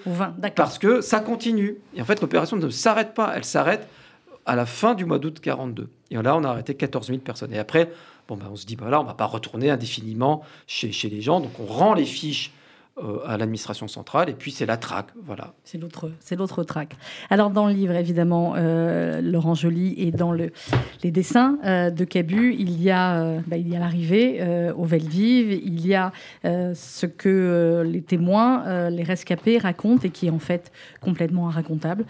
parce 0.56 0.78
que 0.78 1.02
ça 1.02 1.20
continue. 1.20 1.76
Et 1.94 2.00
en 2.00 2.04
fait, 2.04 2.20
l'opération 2.22 2.56
ne 2.56 2.70
s'arrête 2.70 3.12
pas, 3.12 3.32
elle 3.36 3.44
s'arrête 3.44 3.86
à 4.46 4.56
la 4.56 4.66
fin 4.66 4.94
du 4.94 5.04
mois 5.04 5.18
d'août 5.18 5.40
42. 5.40 5.88
Et 6.10 6.14
là, 6.16 6.36
on 6.36 6.44
a 6.44 6.48
arrêté 6.48 6.74
14 6.74 7.08
000 7.08 7.18
personnes. 7.18 7.52
Et 7.52 7.58
après, 7.58 7.90
bon, 8.28 8.36
ben, 8.36 8.46
on 8.50 8.56
se 8.56 8.66
dit, 8.66 8.76
ben, 8.76 8.88
là, 8.88 9.00
on 9.00 9.04
ne 9.04 9.08
va 9.08 9.14
pas 9.14 9.26
retourner 9.26 9.70
indéfiniment 9.70 10.42
chez, 10.66 10.92
chez 10.92 11.08
les 11.08 11.20
gens. 11.20 11.40
Donc, 11.40 11.52
on 11.60 11.66
rend 11.66 11.94
les 11.94 12.04
fiches 12.04 12.52
euh, 12.98 13.20
à 13.24 13.38
l'administration 13.38 13.88
centrale, 13.88 14.28
et 14.28 14.34
puis 14.34 14.50
c'est 14.50 14.66
la 14.66 14.76
traque, 14.76 15.08
voilà. 15.24 15.54
C'est 15.64 15.78
l'autre, 15.78 16.10
c'est 16.20 16.36
traque. 16.66 16.94
Alors 17.30 17.48
dans 17.48 17.66
le 17.66 17.72
livre, 17.72 17.94
évidemment, 17.94 18.52
euh, 18.54 19.22
Laurent 19.22 19.54
Joly 19.54 19.94
et 19.96 20.10
dans 20.10 20.30
le, 20.30 20.52
les 21.02 21.10
dessins 21.10 21.58
euh, 21.64 21.88
de 21.88 22.04
Cabu, 22.04 22.54
il 22.58 22.82
y 22.82 22.90
a, 22.90 23.38
il 23.50 23.68
y 23.68 23.78
l'arrivée 23.78 24.42
au 24.76 24.84
Veldiv, 24.84 25.52
il 25.52 25.86
y 25.86 25.94
a 25.94 26.12
ce 26.44 27.06
que 27.06 27.82
les 27.86 28.02
témoins, 28.02 28.90
les 28.90 29.04
rescapés 29.04 29.56
racontent 29.56 30.02
et 30.04 30.10
qui 30.10 30.26
est 30.26 30.30
en 30.30 30.38
fait 30.38 30.70
complètement 31.00 31.48
inracontable 31.48 32.04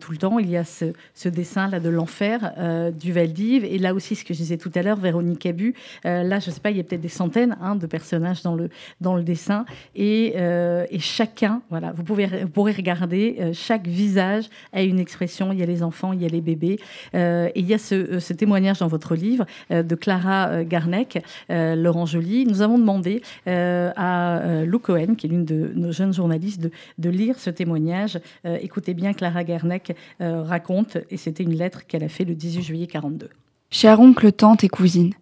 tout 0.00 0.12
le 0.12 0.16
temps. 0.16 0.38
Il 0.38 0.48
y 0.48 0.56
a 0.56 0.64
ce, 0.64 0.94
ce 1.14 1.28
dessin 1.28 1.68
là 1.68 1.78
de 1.78 1.90
l'enfer 1.90 2.54
du 2.98 3.12
Veldiv, 3.12 3.66
et 3.66 3.76
là 3.76 3.92
aussi 3.92 4.16
ce 4.16 4.24
que 4.24 4.32
je 4.32 4.38
disais 4.38 4.56
tout 4.56 4.72
à 4.74 4.82
l'heure, 4.82 4.96
Véronique 4.96 5.40
Cabu. 5.40 5.74
là, 6.04 6.38
je 6.38 6.50
sais 6.50 6.60
pas, 6.60 6.70
il 6.70 6.78
y 6.78 6.80
a 6.80 6.84
peut-être 6.84 7.02
des 7.02 7.08
centaines 7.08 7.58
hein, 7.60 7.76
de 7.76 7.86
personnages 7.86 8.42
dans 8.42 8.54
le 8.54 8.70
dans 9.02 9.14
le 9.14 9.22
dessin 9.22 9.66
et 9.94 10.21
Et, 10.26 10.94
et, 10.94 10.98
chacun, 10.98 11.62
voilà, 11.70 11.92
vous, 11.92 12.02
pouvez, 12.02 12.28
pourrez 12.52 12.72
regarder, 12.72 13.50
chaque 13.52 13.86
visage 13.86 14.48
a 14.72 14.82
une 14.82 14.98
expression. 14.98 15.52
Il 15.52 15.58
y 15.58 15.62
a 15.62 15.66
les 15.66 15.82
enfants, 15.82 16.12
il 16.12 16.22
y 16.22 16.24
a 16.24 16.28
les 16.28 16.40
bébés. 16.40 16.78
et 17.14 17.52
il 17.54 17.66
y 17.66 17.74
a 17.74 17.78
ce, 17.78 18.32
témoignage 18.32 18.78
dans 18.78 18.88
votre 18.88 19.14
livre 19.14 19.46
de 19.70 19.94
Clara 19.94 20.64
Garnec, 20.64 21.22
Laurent 21.48 22.06
Joly. 22.06 22.46
Nous 22.46 22.62
avons 22.62 22.78
demandé 22.78 23.22
à 23.46 24.64
Lou 24.64 24.78
Cohen, 24.78 25.14
qui 25.16 25.26
est 25.26 25.30
l'une 25.30 25.44
de 25.44 25.72
nos 25.74 25.92
jeunes 25.92 26.12
journalistes, 26.12 26.68
de, 26.98 27.10
lire 27.10 27.38
ce 27.38 27.50
témoignage. 27.50 28.18
écoutez 28.44 28.94
bien, 28.94 29.12
Clara 29.12 29.44
Garnec 29.44 29.96
raconte, 30.20 30.98
et 31.10 31.16
c'était 31.16 31.42
une 31.42 31.54
lettre 31.54 31.86
qu'elle 31.86 32.04
a 32.04 32.08
fait 32.08 32.24
le 32.24 32.34
18 32.34 32.62
juillet 32.62 32.86
42. 32.86 33.28
Cher 33.70 34.00
oncle, 34.00 34.30
tante 34.32 34.64
et 34.64 34.68
cousine, 34.68 35.14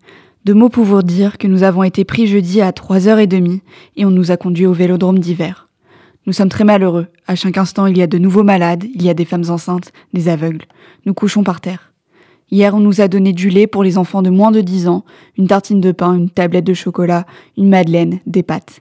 de 0.45 0.53
mots 0.55 0.69
pour 0.71 0.85
vous 0.85 1.03
dire 1.03 1.37
que 1.37 1.47
nous 1.47 1.63
avons 1.63 1.83
été 1.83 2.05
pris 2.05 2.27
jeudi 2.27 2.61
à 2.61 2.71
3h30 2.71 3.61
et 3.97 4.05
on 4.07 4.11
nous 4.11 4.31
a 4.31 4.37
conduits 4.37 4.67
au 4.67 4.73
vélodrome 4.73 5.19
d'hiver. 5.19 5.69
Nous 6.27 6.33
sommes 6.33 6.49
très 6.49 6.65
malheureux. 6.65 7.09
À 7.27 7.35
chaque 7.35 7.59
instant, 7.59 7.87
il 7.87 7.99
y 7.99 8.03
a 8.03 8.07
de 8.07 8.19
nouveaux 8.19 8.43
malades, 8.43 8.85
il 8.95 9.03
y 9.03 9.11
a 9.11 9.15
des 9.15 9.25
femmes 9.25 9.49
enceintes, 9.49 9.93
des 10.13 10.29
aveugles. 10.29 10.65
Nous 11.05 11.15
couchons 11.15 11.43
par 11.43 11.61
terre. 11.61 11.93
Hier, 12.51 12.75
on 12.75 12.81
nous 12.81 13.01
a 13.01 13.09
donné 13.09 13.33
du 13.33 13.49
lait 13.49 13.67
pour 13.67 13.85
les 13.85 13.97
enfants 13.97 14.23
de 14.23 14.31
moins 14.31 14.51
de 14.51 14.61
10 14.61 14.89
ans, 14.89 15.05
une 15.39 15.47
tartine 15.47 15.81
de 15.81 15.93
pain, 15.93 16.15
une 16.15 16.31
tablette 16.31 16.65
de 16.65 16.75
chocolat, 16.75 17.27
une 17.57 17.69
madeleine, 17.69 18.19
des 18.27 18.43
pâtes. 18.43 18.81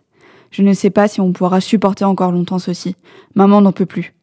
Je 0.51 0.63
ne 0.63 0.73
sais 0.73 0.89
pas 0.89 1.07
si 1.07 1.21
on 1.21 1.33
pourra 1.33 1.61
supporter 1.61 2.05
encore 2.05 2.31
longtemps 2.31 2.59
ceci. 2.59 2.95
Maman 3.35 3.61
n'en 3.61 3.71
peut 3.71 3.85
plus. 3.85 4.13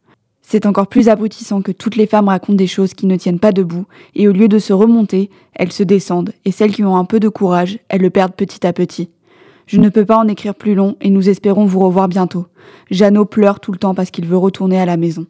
C'est 0.49 0.65
encore 0.65 0.87
plus 0.87 1.09
abrutissant 1.09 1.61
que 1.61 1.73
toutes 1.73 1.97
les 1.97 2.07
femmes 2.07 2.29
racontent 2.29 2.55
des 2.55 2.69
choses 2.69 2.95
qui 2.95 3.07
ne 3.07 3.17
tiennent 3.17 3.41
pas 3.41 3.51
debout, 3.51 3.85
et 4.15 4.29
au 4.29 4.33
lieu 4.33 4.47
de 4.47 4.61
se 4.61 4.73
remonter, 4.73 5.29
elles 5.55 5.73
se 5.73 5.83
descendent, 5.83 6.33
et 6.45 6.53
celles 6.53 6.71
qui 6.71 6.85
ont 6.85 6.97
un 6.97 7.05
peu 7.05 7.19
de 7.19 7.29
courage, 7.29 7.81
elles 7.89 8.01
le 8.01 8.11
perdent 8.11 8.37
petit 8.37 8.65
à 8.65 8.73
petit. 8.73 9.11
Je 9.67 9.81
ne 9.81 9.89
peux 9.89 10.05
pas 10.05 10.19
en 10.19 10.29
écrire 10.29 10.55
plus 10.55 10.77
long, 10.77 10.97
et 11.01 11.11
nous 11.11 11.29
espérons 11.29 11.67
vous 11.67 11.81
revoir 11.81 12.07
bientôt. 12.07 12.47
Jeannot 12.93 13.25
pleure 13.25 13.59
tout 13.59 13.73
le 13.73 13.79
temps 13.79 13.97
parce 13.97 14.13
qu'il 14.13 14.25
veut 14.27 14.37
retourner 14.37 14.79
à 14.79 14.87
la 14.87 14.97
maison. 14.97 15.27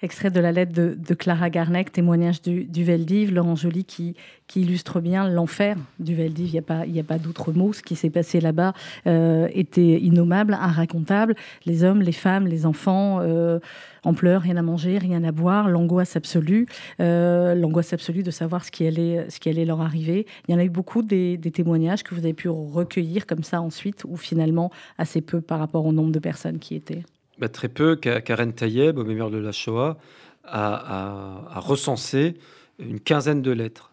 Extrait 0.00 0.30
de 0.30 0.38
la 0.38 0.52
lettre 0.52 0.72
de, 0.72 1.14
Clara 1.14 1.50
Garnec, 1.50 1.90
témoignage 1.90 2.40
du, 2.40 2.64
du 2.64 2.84
Veldiv, 2.84 3.34
Laurent 3.34 3.56
Joly 3.56 3.84
qui, 3.84 4.14
illustre 4.54 5.00
bien 5.00 5.28
l'enfer 5.28 5.76
du 5.98 6.14
Veldiv. 6.14 6.46
Il 6.86 6.92
n'y 6.92 7.00
a 7.00 7.02
pas, 7.02 7.18
d'autre 7.18 7.52
mot. 7.52 7.72
Ce 7.72 7.82
qui 7.82 7.96
s'est 7.96 8.10
passé 8.10 8.40
là-bas 8.40 8.74
euh, 9.08 9.48
était 9.52 10.00
innommable, 10.00 10.54
inracontable. 10.54 11.34
Les 11.66 11.82
hommes, 11.82 12.00
les 12.00 12.12
femmes, 12.12 12.46
les 12.46 12.64
enfants 12.64 13.18
euh, 13.22 13.58
en 14.04 14.14
pleurs, 14.14 14.42
rien 14.42 14.56
à 14.56 14.62
manger, 14.62 14.98
rien 14.98 15.24
à 15.24 15.32
boire, 15.32 15.68
l'angoisse 15.68 16.14
absolue, 16.14 16.66
euh, 17.00 17.56
l'angoisse 17.56 17.92
absolue 17.92 18.22
de 18.22 18.30
savoir 18.30 18.64
ce 18.64 18.70
qui, 18.70 18.86
allait, 18.86 19.64
leur 19.64 19.80
arriver. 19.80 20.26
Il 20.46 20.52
y 20.52 20.54
en 20.54 20.60
a 20.60 20.64
eu 20.64 20.70
beaucoup 20.70 21.02
des 21.02 21.38
témoignages 21.52 22.04
que 22.04 22.14
vous 22.14 22.20
avez 22.20 22.34
pu 22.34 22.48
recueillir 22.48 23.26
comme 23.26 23.42
ça 23.42 23.60
ensuite, 23.60 24.04
ou 24.06 24.16
finalement 24.16 24.70
assez 24.96 25.22
peu 25.22 25.40
par 25.40 25.58
rapport 25.58 25.84
au 25.84 25.92
nombre 25.92 26.12
de 26.12 26.20
personnes 26.20 26.60
qui 26.60 26.76
étaient. 26.76 27.02
Bah, 27.38 27.48
très 27.48 27.68
peu. 27.68 27.96
Karen 27.96 28.52
Tayeb, 28.52 28.98
au 28.98 29.04
mémoire 29.04 29.30
de 29.30 29.38
la 29.38 29.52
Shoah, 29.52 29.96
a, 30.44 31.60
recensé 31.60 32.34
une 32.78 33.00
quinzaine 33.00 33.42
de 33.42 33.50
lettres, 33.50 33.92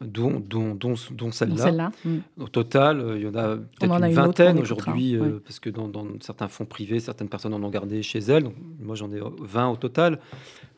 dont, 0.00 0.40
dont, 0.40 0.74
dont, 0.74 1.32
celle-là. 1.32 1.90
Mm. 2.04 2.18
Au 2.38 2.48
total, 2.48 3.00
euh, 3.00 3.16
il 3.16 3.24
y 3.24 3.26
en 3.26 3.34
a 3.34 3.56
peut-être 3.56 4.04
une 4.04 4.12
vingtaine 4.12 4.58
aujourd'hui, 4.58 5.16
euh, 5.16 5.40
parce 5.42 5.58
que 5.58 5.70
dans, 5.70 5.90
certains 6.20 6.48
fonds 6.48 6.66
privés, 6.66 7.00
certaines 7.00 7.28
personnes 7.28 7.54
en 7.54 7.62
ont 7.62 7.70
gardé 7.70 8.02
chez 8.02 8.18
elles. 8.18 8.44
Donc, 8.44 8.54
moi, 8.80 8.94
j'en 8.94 9.10
ai 9.12 9.20
20 9.20 9.68
au 9.68 9.76
total. 9.76 10.18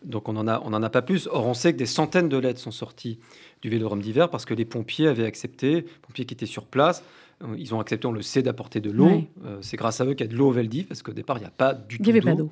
Donc, 0.04 0.28
on 0.28 0.34
n'en 0.34 0.46
a, 0.46 0.60
on 0.64 0.72
en 0.72 0.82
a 0.82 0.90
pas 0.90 1.02
plus. 1.02 1.28
Or, 1.30 1.46
on 1.46 1.54
sait 1.54 1.72
que 1.72 1.78
des 1.78 1.86
centaines 1.86 2.28
de 2.28 2.36
lettres 2.36 2.60
sont 2.60 2.70
sorties 2.70 3.18
du 3.62 3.68
Vélodrome 3.68 4.00
d'hiver 4.00 4.28
parce 4.30 4.44
que 4.44 4.54
les 4.54 4.64
pompiers 4.64 5.08
avaient 5.08 5.26
accepté, 5.26 5.82
pompiers 6.02 6.24
qui 6.24 6.34
étaient 6.34 6.46
sur 6.46 6.66
place, 6.66 7.02
euh, 7.42 7.54
ils 7.58 7.74
ont 7.74 7.80
accepté, 7.80 8.06
on 8.06 8.12
le 8.12 8.22
sait, 8.22 8.42
d'apporter 8.42 8.80
de 8.80 8.90
l'eau. 8.90 9.22
Euh, 9.44 9.58
c'est 9.60 9.76
grâce 9.76 10.00
à 10.00 10.06
eux 10.06 10.14
qu'il 10.14 10.26
y 10.26 10.28
a 10.28 10.32
de 10.32 10.36
l'eau 10.36 10.48
au 10.48 10.52
Veldiv, 10.52 10.86
parce 10.86 11.02
qu'au 11.02 11.12
départ, 11.12 11.38
il 11.38 11.40
n'y 11.40 11.46
a 11.46 11.50
pas 11.50 11.74
du 11.74 11.98
tout 11.98 12.12
d'eau. 12.12 12.50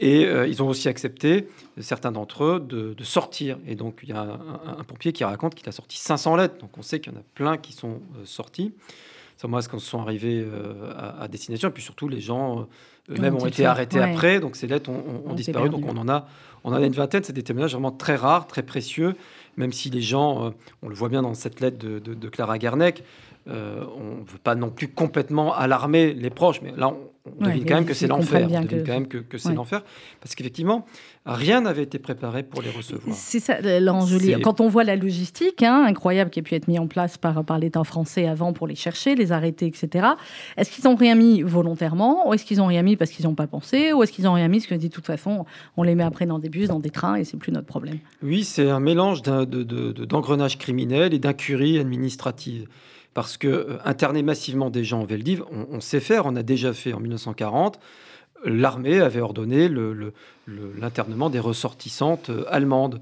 Et 0.00 0.26
euh, 0.26 0.46
ils 0.46 0.62
ont 0.62 0.68
aussi 0.68 0.88
accepté, 0.88 1.48
certains 1.80 2.12
d'entre 2.12 2.44
eux, 2.44 2.60
de, 2.60 2.94
sortir. 3.02 3.58
Et 3.66 3.74
donc, 3.74 4.00
il 4.04 4.10
y 4.10 4.12
a 4.12 4.20
un, 4.20 4.84
pompier 4.84 5.12
qui 5.12 5.24
raconte 5.24 5.56
qu'il 5.56 5.68
a 5.68 5.72
sorti 5.72 5.98
500 5.98 6.36
lettres. 6.36 6.58
Donc, 6.58 6.78
on 6.78 6.82
sait 6.82 7.00
qu'il 7.00 7.12
y 7.12 7.16
en 7.16 7.18
a 7.18 7.24
plein 7.34 7.56
qui 7.56 7.72
sont 7.72 8.00
sortis. 8.24 8.72
Moi, 9.46 9.62
qu'on 9.62 9.78
sont 9.78 10.00
arrivés 10.00 10.44
à, 10.96 11.28
destination 11.28 11.68
Et 11.68 11.72
puis 11.72 11.82
surtout, 11.82 12.08
les 12.08 12.20
gens 12.20 12.66
eux-mêmes 13.10 13.36
ont 13.36 13.46
été 13.46 13.64
arrêtés 13.66 14.00
après. 14.00 14.40
Donc, 14.40 14.56
ces 14.56 14.66
lettres 14.66 14.90
ont, 14.90 15.34
disparu. 15.34 15.68
Donc, 15.68 15.84
on 15.86 15.96
en, 15.96 16.08
a, 16.08 16.26
on 16.64 16.72
en 16.72 16.76
a 16.76 16.84
une 16.84 16.92
vingtaine. 16.92 17.22
C'est 17.22 17.32
des 17.32 17.44
témoignages 17.44 17.72
vraiment 17.72 17.92
très 17.92 18.16
rares, 18.16 18.46
très 18.46 18.62
précieux. 18.62 19.14
Même 19.56 19.72
si 19.72 19.90
les 19.90 20.02
gens, 20.02 20.52
on 20.82 20.88
le 20.88 20.94
voit 20.94 21.08
bien 21.08 21.22
dans 21.22 21.34
cette 21.34 21.60
lettre 21.60 21.78
de, 21.78 21.98
de 21.98 22.28
Clara 22.28 22.58
Garnec, 22.58 23.04
euh, 23.50 23.82
on 23.96 24.20
ne 24.20 24.24
veut 24.26 24.38
pas 24.42 24.54
non 24.54 24.68
plus 24.68 24.88
complètement 24.88 25.54
alarmer 25.54 26.12
les 26.12 26.28
proches, 26.28 26.60
mais 26.60 26.72
là, 26.76 26.94
on, 27.24 27.44
devine 27.44 27.64
quand 27.64 27.76
même 27.76 27.86
que 27.86 27.94
c'est 27.94 28.06
l'enfer. 28.06 28.46
On 28.50 28.60
devine 28.60 28.84
quand 28.84 28.92
même 28.92 29.08
que, 29.08 29.38
c'est 29.38 29.54
l'enfer. 29.54 29.82
Parce 30.20 30.34
qu'effectivement, 30.34 30.84
rien 31.34 31.60
n'avait 31.60 31.82
été 31.82 31.98
préparé 31.98 32.42
pour 32.42 32.62
les 32.62 32.70
recevoir. 32.70 33.14
C'est 33.16 33.40
ça, 33.40 33.60
l'enjeu. 33.80 34.18
Quand 34.42 34.60
on 34.60 34.68
voit 34.68 34.84
la 34.84 34.96
logistique 34.96 35.62
hein, 35.62 35.84
incroyable 35.86 36.30
qui 36.30 36.40
a 36.40 36.42
pu 36.42 36.54
être 36.54 36.68
mise 36.68 36.78
en 36.78 36.86
place 36.86 37.18
par, 37.18 37.44
par 37.44 37.58
l'État 37.58 37.84
français 37.84 38.26
avant 38.26 38.52
pour 38.52 38.66
les 38.66 38.74
chercher, 38.74 39.14
les 39.14 39.32
arrêter, 39.32 39.66
etc., 39.66 40.08
est-ce 40.56 40.70
qu'ils 40.70 40.84
n'ont 40.84 40.96
rien 40.96 41.14
mis 41.14 41.42
volontairement 41.42 42.28
Ou 42.28 42.34
est-ce 42.34 42.44
qu'ils 42.44 42.58
n'ont 42.58 42.66
rien 42.66 42.82
mis 42.82 42.96
parce 42.96 43.10
qu'ils 43.10 43.26
n'ont 43.26 43.34
pas 43.34 43.46
pensé 43.46 43.92
Ou 43.92 44.02
est-ce 44.02 44.12
qu'ils 44.12 44.24
n'ont 44.24 44.34
rien 44.34 44.48
mis 44.48 44.60
parce 44.60 44.78
dit 44.78 44.88
de 44.88 44.94
toute 44.94 45.06
façon, 45.06 45.44
on 45.76 45.82
les 45.82 45.94
met 45.94 46.04
après 46.04 46.26
dans 46.26 46.38
des 46.38 46.48
bus, 46.48 46.68
dans 46.68 46.80
des 46.80 46.90
trains 46.90 47.16
et 47.16 47.24
c'est 47.24 47.36
plus 47.36 47.52
notre 47.52 47.66
problème? 47.66 47.98
Oui, 48.22 48.44
c'est 48.44 48.70
un 48.70 48.80
mélange 48.80 49.22
d'engrenage 49.22 50.56
de, 50.56 50.62
criminel 50.62 51.14
et 51.14 51.18
d'incurie 51.18 51.78
administrative 51.78 52.66
parce 53.14 53.36
que 53.36 53.48
euh, 53.48 53.78
interner 53.84 54.22
massivement 54.22 54.70
des 54.70 54.84
gens 54.84 55.00
en 55.00 55.04
Veldiv, 55.04 55.42
on, 55.50 55.80
sait 55.80 56.00
faire, 56.00 56.26
on 56.26 56.36
a 56.36 56.42
déjà 56.42 56.72
fait 56.72 56.92
en 56.92 57.00
1940. 57.00 57.80
L'armée 58.44 59.00
avait 59.00 59.20
ordonné 59.20 59.68
l'internement 60.78 61.30
des 61.30 61.40
ressortissantes 61.40 62.30
euh, 62.30 62.44
allemandes. 62.48 63.00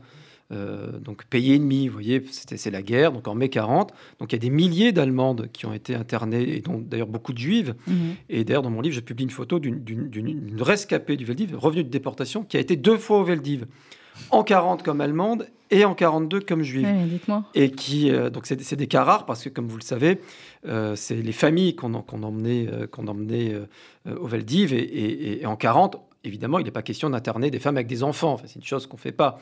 Euh, 0.53 0.99
donc 1.01 1.25
pays 1.25 1.55
ennemis, 1.55 1.89
vous 1.89 1.95
voyez, 1.95 2.25
c'est 2.31 2.71
la 2.71 2.83
guerre, 2.83 3.11
donc 3.11 3.27
en 3.27 3.35
mai 3.35 3.49
40. 3.49 3.93
Donc 4.21 4.33
il 4.33 4.37
y 4.37 4.39
a 4.39 4.41
des 4.41 4.51
milliers 4.51 4.93
d'Allemandes 4.93 5.49
qui 5.53 5.67
ont 5.67 5.73
été 5.73 5.95
internées, 5.95 6.57
et 6.57 6.61
dont 6.61 6.79
d'ailleurs 6.79 7.09
beaucoup 7.09 7.33
de 7.33 7.39
Juives. 7.39 7.75
Mhm. 7.87 7.97
Et 8.29 8.45
d'ailleurs, 8.45 8.63
dans 8.63 8.71
mon 8.71 8.81
livre, 8.81 8.95
je 8.95 9.01
publie 9.01 9.25
une 9.25 9.31
photo 9.31 9.59
d'une 9.59 10.63
rescapée 10.63 11.17
du 11.17 11.25
Veldiv, 11.25 11.57
revenue 11.57 11.85
de 11.85 11.89
déportation, 11.89 12.45
qui 12.45 12.57
a 12.57 12.61
été 12.61 12.77
deux 12.77 12.97
fois 12.97 13.19
au 13.19 13.25
Veldiv 13.25 13.67
en 14.31 14.43
40 14.43 14.83
comme 14.83 15.01
allemande 15.01 15.47
et 15.71 15.85
en 15.85 15.95
42 15.95 16.41
comme 16.41 16.63
juive. 16.63 16.87
et 17.55 17.71
qui, 17.71 18.11
euh, 18.11 18.31
donc 18.31 18.47
c'est 18.47 18.77
des 18.77 18.87
cas 18.87 19.05
rares 19.05 19.27
parce 19.27 19.43
que, 19.43 19.49
comme 19.49 19.67
vous 19.67 19.77
le 19.77 19.83
savez, 19.83 20.21
euh, 20.67 20.95
c'est 20.97 21.17
les 21.17 21.33
familles 21.33 21.75
qu'on 21.75 21.95
emmenait, 21.95 22.69
qu'on 22.91 23.09
emmenait 23.09 23.55
euh, 23.55 24.17
au 24.17 24.27
Veldiv 24.27 24.73
et, 24.73 25.41
et, 25.41 25.47
en 25.47 25.57
40, 25.57 26.01
évidemment, 26.27 26.59
il 26.59 26.65
n'est 26.65 26.71
pas 26.71 26.83
question 26.83 27.09
d'interner 27.11 27.51
des 27.51 27.59
femmes 27.59 27.77
avec 27.77 27.87
des 27.87 28.03
enfants. 28.03 28.35
Enfin, 28.35 28.45
c'est 28.47 28.57
une 28.57 28.65
chose 28.65 28.87
qu'on 28.87 28.97
ne 28.97 29.01
fait 29.01 29.13
pas. 29.13 29.39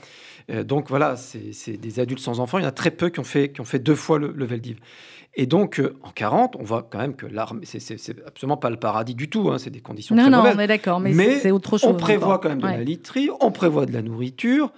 donc 0.64 0.89
voilà, 0.89 1.16
c'est 1.16 1.76
des 1.76 2.01
adultes 2.01 2.20
sans 2.20 2.41
enfants. 2.41 2.59
Il 2.59 2.62
y 2.62 2.64
en 2.64 2.68
a 2.68 2.72
très 2.72 2.91
peu 2.91 3.11
qui 3.11 3.20
ont 3.20 3.24
fait, 3.24 3.51
qui 3.53 3.61
ont 3.61 3.64
fait 3.64 3.78
deux 3.78 3.95
fois 3.95 4.18
le, 4.18 4.32
le 4.32 4.45
Veldiv. 4.45 4.78
Et 5.37 5.47
donc, 5.47 5.80
euh, 5.80 5.97
en 6.03 6.11
40, 6.11 6.57
on 6.59 6.62
voit 6.62 6.87
quand 6.89 6.99
même 6.99 7.16
que 7.16 7.26
l'armée, 7.26 7.66
c'est 7.66 8.26
absolument 8.26 8.57
pas 8.57 8.70
le 8.70 8.76
paradis 8.76 9.14
du 9.14 9.28
tout, 9.28 9.51
hein, 9.51 9.59
c'est 9.59 9.70
des 9.70 9.80
conditions 9.80 10.14
non, 10.14 10.22
très 10.22 10.30
non, 10.30 10.45
on 10.45 10.59
est 10.61 10.66
d'accord, 10.66 11.01
mais, 11.01 11.12
c'est 11.41 11.51
autre 11.51 11.76
chose. 11.76 11.91
On 11.91 11.95
prévoit 11.95 12.39
quand 12.39 12.51
même 12.51 12.61
de 12.61 12.66
la 12.66 12.76
literie, 12.78 13.30
on 13.41 13.51
prévoit 13.51 13.87
de 13.87 13.93
la 13.93 14.03
nourriture, 14.03 14.72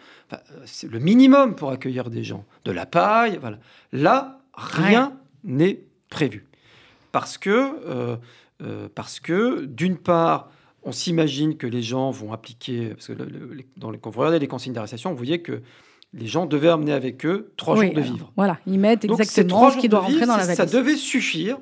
c'est 0.64 0.90
le 0.90 0.98
minimum 0.98 1.54
pour 1.54 1.70
accueillir 1.70 2.09
des 2.09 2.24
gens, 2.24 2.44
de 2.64 2.72
la 2.72 2.86
paille, 2.86 3.38
voilà. 3.40 3.59
Là, 3.92 4.40
rien 4.54 5.12
n'est 5.44 5.80
prévu. 6.09 6.46
Parce 7.12 7.36
que, 7.36 7.50
euh, 7.86 8.16
euh, 8.62 8.88
parce 8.94 9.20
que 9.20 9.66
d'une 9.66 9.98
part, 9.98 10.50
on 10.87 10.93
s'imagine 10.93 11.57
que 11.57 11.66
les 11.66 11.82
gens 11.82 12.11
vont 12.12 12.32
appliquer, 12.32 12.91
parce 12.91 13.09
que 13.09 13.12
dans 13.76 13.91
les, 13.91 13.99
quand 13.99 14.11
vous 14.11 14.20
regardez 14.20 14.39
les 14.39 14.47
consignes 14.47 14.72
d'arrestation, 14.72 15.11
vous 15.11 15.16
voyez 15.16 15.43
que 15.43 15.61
les 16.14 16.28
gens 16.28 16.47
devaient 16.47 16.68
amener 16.68 16.93
avec 16.93 17.26
eux 17.26 17.53
trois 17.57 17.74
jours 17.74 17.93
de 17.93 18.01
vivre. 18.01 18.32
Voilà, 18.37 18.59
ils 18.66 18.78
mettent 18.78 19.05
exactement 19.05 19.70
ce 19.70 19.78
qui 19.78 19.89
doit 19.89 20.01
rentrer 20.01 20.26
dans 20.26 20.37
la 20.37 20.45
valise. 20.45 20.57
Ça 20.57 20.64
devait 20.64 20.95
suffire 20.95 21.59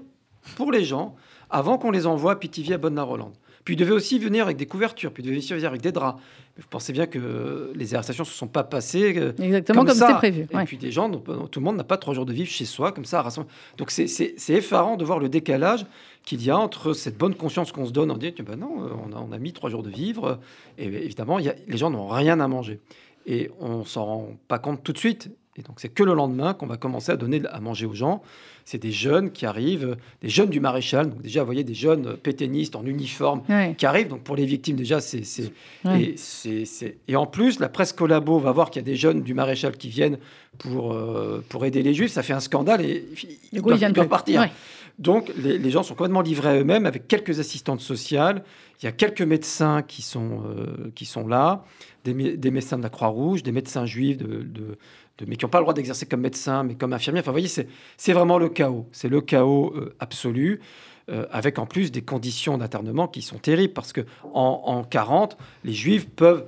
pour 0.57 0.70
les 0.70 0.85
gens 0.85 1.16
avant 1.49 1.79
qu'on 1.79 1.91
les 1.91 2.07
envoie 2.07 2.33
à 2.33 2.37
Pithiviers 2.37 2.75
à 2.75 2.79
Bonne-la-Rolande. 2.79 3.33
Puis 3.64 3.75
ils 3.75 3.79
devaient 3.79 3.93
aussi 3.93 4.18
venir 4.18 4.45
avec 4.45 4.59
des 4.59 4.66
couvertures, 4.66 5.11
puis 5.11 5.22
ils 5.22 5.27
devaient 5.27 5.39
aussi 5.39 5.55
venir 5.55 5.68
avec 5.68 5.81
des 5.81 5.91
draps. 5.91 6.20
Vous 6.57 6.68
pensez 6.70 6.92
bien 6.92 7.07
que 7.07 7.72
les 7.74 7.94
arrestations 7.94 8.22
ne 8.22 8.28
se 8.28 8.34
sont 8.34 8.46
pas 8.46 8.62
passées 8.62 9.18
euh, 9.18 9.32
exactement 9.38 9.84
comme, 9.84 9.94
c'était 9.94 10.14
prévu. 10.14 10.46
Et 10.50 10.64
puis 10.64 10.76
des 10.76 10.92
gens, 10.92 11.11
tout 11.11 11.61
le 11.61 11.64
monde 11.64 11.76
n'a 11.76 11.84
pas 11.84 11.96
trois 11.96 12.14
jours 12.14 12.26
de 12.26 12.32
vivre 12.32 12.48
chez 12.48 12.64
soi 12.64 12.92
comme 12.92 13.05
ça. 13.05 13.26
Donc 13.76 13.90
c'est 13.90 14.50
effarant 14.50 14.96
de 14.96 15.05
voir 15.05 15.18
le 15.18 15.28
décalage 15.28 15.84
qu'il 16.22 16.44
y 16.44 16.50
a 16.50 16.57
entre 16.57 16.92
cette 16.92 17.18
bonne 17.18 17.34
conscience 17.34 17.72
qu'on 17.72 17.86
se 17.86 17.92
donne 17.92 18.11
en 18.11 18.16
disant 18.16 18.34
ben 18.46 18.57
non, 18.57 18.88
on 19.07 19.12
a, 19.12 19.20
on 19.20 19.32
a, 19.32 19.38
mis 19.38 19.52
trois 19.52 19.68
jours 19.68 19.82
de 19.82 19.90
vivre, 19.90 20.38
et 20.78 20.84
évidemment, 20.84 21.38
il 21.38 21.46
y 21.46 21.48
a, 21.48 21.55
les 21.66 21.76
gens 21.76 21.90
n'ont 21.90 22.09
rien 22.09 22.38
à 22.40 22.48
manger. 22.48 22.80
Et 23.26 23.50
on 23.59 23.84
s'en 23.84 24.05
rend 24.05 24.28
pas 24.48 24.59
compte 24.59 24.82
tout 24.82 24.92
de 24.92 24.98
suite. 24.98 25.30
Et 25.57 25.62
donc, 25.62 25.76
c'est 25.78 25.88
que 25.88 26.02
le 26.02 26.14
lendemain 26.14 26.52
qu'on 26.52 26.66
va 26.66 26.76
commencer 26.76 27.12
à 27.12 27.16
donner 27.16 27.42
à 27.50 27.61
manger 27.61 27.86
aux 27.86 27.94
gens. 27.94 28.22
C'est 28.64 28.78
des 28.78 28.92
jeunes 28.92 29.30
qui 29.30 29.44
arrivent, 29.44 29.96
des 30.22 30.28
jeunes 30.28 30.48
du 30.48 30.59
maréchal. 30.59 31.11
Donc, 31.11 31.20
déjà, 31.20 31.40
vous 31.40 31.46
voyez, 31.46 31.64
des 31.64 31.74
jeunes 31.74 32.16
pétainistes 32.16 32.76
en 32.76 32.84
uniforme 32.84 33.42
qui 33.76 33.86
arrivent. 33.86 34.09
Donc, 34.09 34.22
pour 34.22 34.36
les 34.36 34.46
victimes, 34.46 34.76
déjà, 34.76 35.00
c'est. 35.00 35.22
Et, 35.94 36.14
et, 37.09 37.16
en 37.16 37.26
plus, 37.26 37.61
la 37.61 37.68
presse 37.68 37.92
collabo 37.92 38.38
va 38.38 38.52
voir 38.52 38.70
qu'il 38.70 38.80
y 38.80 38.84
a 38.84 38.86
des 38.86 38.96
jeunes 38.96 39.22
du 39.22 39.34
maréchal 39.34 39.76
qui 39.76 39.88
viennent 39.88 40.18
pour, 40.59 40.92
euh, 40.92 41.44
pour 41.48 41.64
aider 41.64 41.82
les 41.82 41.94
juifs. 41.94 42.12
Ça 42.12 42.22
fait 42.22 42.32
un 42.32 42.40
scandale 42.40 42.80
et 42.80 43.05
ils, 43.52 43.61
doivent, 43.61 43.80
ils 43.80 43.92
doivent 43.92 44.09
partir. 44.09 44.48
Donc, 44.98 45.32
les, 45.36 45.70
gens 45.70 45.82
sont 45.82 45.94
complètement 45.94 46.20
livrés 46.20 46.50
à 46.50 46.57
eux-mêmes 46.57 46.86
avec 46.86 47.09
quelques 47.09 47.40
assistantes 47.40 47.80
sociales. 47.80 48.44
Il 48.80 48.86
y 48.86 48.88
a 48.88 48.92
quelques 48.92 49.22
médecins 49.22 49.82
qui 49.82 50.02
sont, 50.02 50.42
euh, 50.46 50.90
qui 50.94 51.05
sont 51.05 51.26
là, 51.26 51.64
des, 52.05 52.36
des, 52.36 52.50
médecins 52.50 52.78
de 52.78 52.82
la 52.82 52.90
Croix-Rouge, 52.90 53.42
des 53.42 53.50
médecins 53.50 53.86
juifs 53.86 54.18
mais 55.27 55.37
qui 55.37 55.45
n'ont 55.45 55.51
pas 55.51 55.59
le 55.59 55.65
droit 55.65 55.75
d'exercer 55.75 56.07
comme 56.07 56.21
médecin, 56.21 56.65
mais 56.65 56.75
comme 56.75 56.93
infirmier. 56.93 57.21
Enfin, 57.21 57.31
vous 57.31 57.41
voyez, 57.41 57.67
c'est 57.97 58.12
vraiment 58.12 58.39
le 58.39 58.49
chaos. 58.49 58.87
C'est 58.93 59.09
le 59.09 59.21
chaos 59.21 59.73
euh, 59.77 59.95
absolu. 60.01 60.61
Euh, 61.11 61.27
avec 61.31 61.59
en 61.59 61.67
plus 61.67 61.93
des 61.93 62.01
conditions 62.01 62.57
d'internement 62.57 63.09
qui 63.09 63.21
sont 63.21 63.37
terribles, 63.37 63.75
parce 63.75 63.93
que 63.93 64.01
en, 64.33 64.62
en 64.65 64.85
40, 64.85 65.37
les 65.62 65.75
Juifs 65.75 66.09
peuvent 66.09 66.47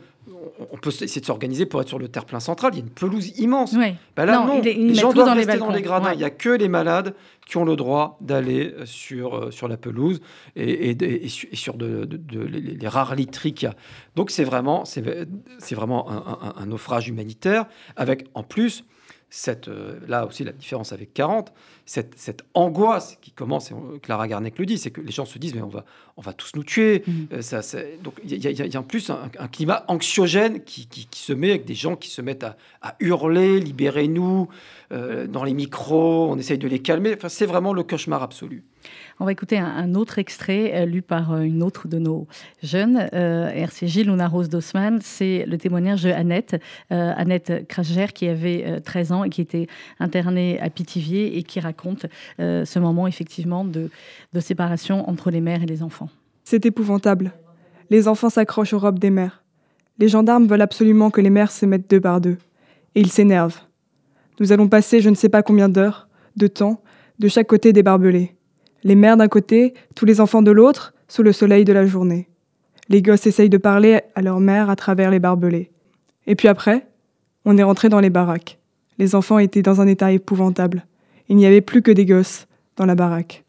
on 0.72 0.77
peut 0.77 0.91
essayer 0.91 1.20
de 1.20 1.27
s'organiser 1.27 1.66
pour 1.66 1.81
être 1.81 1.89
sur 1.89 1.99
le 1.99 2.09
terre-plein 2.09 2.41
central. 2.41 2.72
Il 2.74 2.79
y 2.79 2.81
a 2.81 2.85
une 2.85 2.91
pelouse 2.91 3.39
immense. 3.39 3.74
Ben 3.74 4.24
là, 4.24 4.45
non, 4.45 4.61
les 4.61 4.95
gens 4.95 5.12
doivent 5.12 5.29
dans 5.29 5.35
rester 5.35 5.53
les 5.53 5.59
dans 5.59 5.70
les 5.70 5.83
gradins. 5.83 6.12
Il 6.12 6.18
n'y 6.18 6.24
a 6.24 6.31
que 6.31 6.49
les 6.49 6.68
malades 6.68 7.14
qui 7.47 7.57
ont 7.57 7.64
le 7.64 7.77
droit 7.77 8.18
d'aller 8.20 8.72
euh, 8.72 8.87
sur, 8.87 9.37
euh, 9.37 9.51
sur 9.51 9.68
la 9.68 9.77
pelouse 9.77 10.20
et, 10.57 10.91
et, 10.91 11.29
sur 11.29 11.74
de, 11.74 12.09
les, 12.33 12.89
rares 12.89 13.14
literies 13.14 13.55
qu'il 13.55 13.68
y 13.68 13.70
a. 13.70 13.77
Donc 14.16 14.31
c'est 14.31 14.45
vraiment, 14.45 14.85
c'est, 14.85 15.03
vraiment 15.74 16.11
un, 16.57 16.66
naufrage 16.66 17.09
humanitaire 17.09 17.66
avec 17.95 18.27
en 18.35 18.43
plus 18.43 18.85
cette, 19.37 19.68
euh, 19.68 19.99
là 20.09 20.24
aussi 20.24 20.45
la 20.45 20.53
différence 20.53 20.93
avec 20.93 21.12
40, 21.12 21.53
cette, 21.84 22.14
cette 22.16 22.43
angoisse 22.55 23.18
qui 23.20 23.32
commence, 23.32 23.70
et 23.70 23.74
Clara 24.03 24.26
Garnec 24.28 24.59
le 24.59 24.64
dit, 24.64 24.78
c'est 24.78 24.91
que 24.91 25.03
les 25.03 25.12
gens 25.12 25.26
se 25.26 25.39
disent 25.39 25.55
mais 25.55 25.61
on 25.61 25.68
va, 25.68 25.84
on 26.16 26.22
va 26.22 26.32
tous 26.32 26.53
nous 26.57 26.64
tuer. 26.64 27.05
Mmh. 27.07 27.12
Euh, 27.34 27.43
ça, 27.43 27.61
donc 28.03 28.14
il 28.24 28.43
y, 28.43 28.76
a 28.76 28.80
en 28.80 28.82
plus 28.82 29.11
un, 29.11 29.49
climat 29.49 29.84
anxiogène 29.89 30.64
qui, 30.64 30.87
qui, 30.87 31.07
se 31.12 31.34
met 31.34 31.51
avec 31.51 31.66
des 31.66 31.74
gens 31.74 31.97
qui 31.97 32.09
se 32.09 32.22
mettent 32.22 32.45
à, 32.45 32.57
à 32.80 32.97
hurler, 33.01 33.61
libérez-nous, 33.61 34.49
euh, 34.93 35.26
dans 35.26 35.45
les 35.45 35.53
micros, 35.53 36.30
on 36.30 36.39
essaye 36.39 36.59
de 36.59 36.68
les 36.68 36.78
calmer. 36.78 37.14
Enfin, 37.14 37.28
c'est 37.28 37.47
vraiment 37.47 37.72
le 37.72 37.82
cauchemar 37.82 38.22
absolu. 38.22 38.64
On 39.19 39.25
va 39.25 39.33
écouter 39.33 39.57
un, 39.59 39.95
autre 39.95 40.19
extrait 40.19 40.73
euh, 40.75 40.85
lu 40.85 41.01
par 41.01 41.33
euh, 41.33 41.41
une 41.41 41.62
autre 41.62 41.89
de 41.89 41.99
nos 41.99 42.27
jeunes, 42.62 43.09
euh, 43.14 43.49
RCJ 43.49 44.05
Luna 44.05 44.29
Rose 44.29 44.51
d'Osman. 44.51 44.99
C'est 45.01 45.47
le 45.47 45.57
témoignage 45.57 46.03
de 46.03 46.11
Annette, 46.11 46.57
Annette 46.91 47.67
Kracher, 47.67 48.09
qui 48.14 48.29
avait 48.29 48.81
13 48.81 49.12
ans 49.12 49.25
et 49.25 49.31
qui 49.31 49.41
était 49.41 49.69
internée 50.01 50.59
à 50.61 50.69
Pithiviers 50.69 51.39
et 51.39 51.43
qui 51.43 51.61
raconte 51.61 52.07
ce 52.39 52.79
moment 52.79 53.07
effectivement 53.07 53.64
de 53.64 53.91
séparation 54.41 55.09
entre 55.09 55.31
les 55.31 55.41
mères 55.41 55.62
et 55.62 55.67
les 55.67 55.83
enfants. 55.83 56.09
C'est 56.45 56.67
épouvantable. 56.67 57.33
Les 57.91 58.09
enfants 58.09 58.31
s'accrochent 58.31 58.73
aux 58.73 58.79
robes 58.79 58.99
des 58.99 59.11
mères. 59.11 59.43
Les 59.99 60.09
gendarmes 60.09 60.47
veulent 60.47 60.62
absolument 60.62 61.11
que 61.11 61.21
les 61.21 61.31
mères 61.31 61.51
se 61.51 61.67
mettent 61.67 61.89
deux 61.91 62.01
par 62.01 62.21
deux. 62.21 62.39
Et 62.95 63.01
ils 63.01 63.11
s'énervent. 63.11 63.61
Nous 64.41 64.53
allons 64.53 64.69
passer 64.69 65.01
je 65.01 65.11
ne 65.11 65.14
sais 65.14 65.29
pas 65.29 65.43
combien 65.43 65.69
d'heures, 65.69 66.09
de 66.37 66.47
temps, 66.47 66.83
de 67.19 67.29
chaque 67.29 67.47
côté 67.47 67.73
des 67.73 67.83
barbelés 67.83 68.36
les 68.87 68.95
mères 68.95 69.16
d'un 69.16 69.26
côté, 69.26 69.74
tous 69.97 70.05
les 70.05 70.20
enfants 70.20 70.43
de 70.43 70.53
l'autre, 70.53 70.95
sous 71.09 71.24
le 71.24 71.32
soleil 71.32 71.64
de 71.64 71.72
la 71.72 71.87
journée. 71.87 72.28
Les 72.89 73.03
gosses 73.03 73.26
essayent 73.26 73.51
de 73.51 73.59
parler 73.59 74.01
à 74.14 74.22
leur 74.22 74.39
mère 74.39 74.70
à 74.70 74.76
travers 74.76 75.11
les 75.11 75.18
barbelés. 75.18 75.72
Et 76.28 76.37
puis 76.37 76.47
après, 76.47 76.87
on 77.45 77.59
est 77.59 77.64
rentré 77.64 77.89
dans 77.89 77.99
les 77.99 78.11
baraques. 78.11 78.61
Les 78.99 79.16
enfants 79.16 79.41
étaient 79.41 79.61
dans 79.61 79.80
un 79.80 79.89
état 79.89 80.12
épouvantable. 80.12 80.87
Il 81.28 81.37
n'y 81.37 81.47
avait 81.47 81.62
plus 81.62 81.82
que 81.82 81.91
des 81.91 82.07
gosses 82.07 82.47
dans 82.76 82.87
la 82.87 82.95
baraque. 82.95 83.43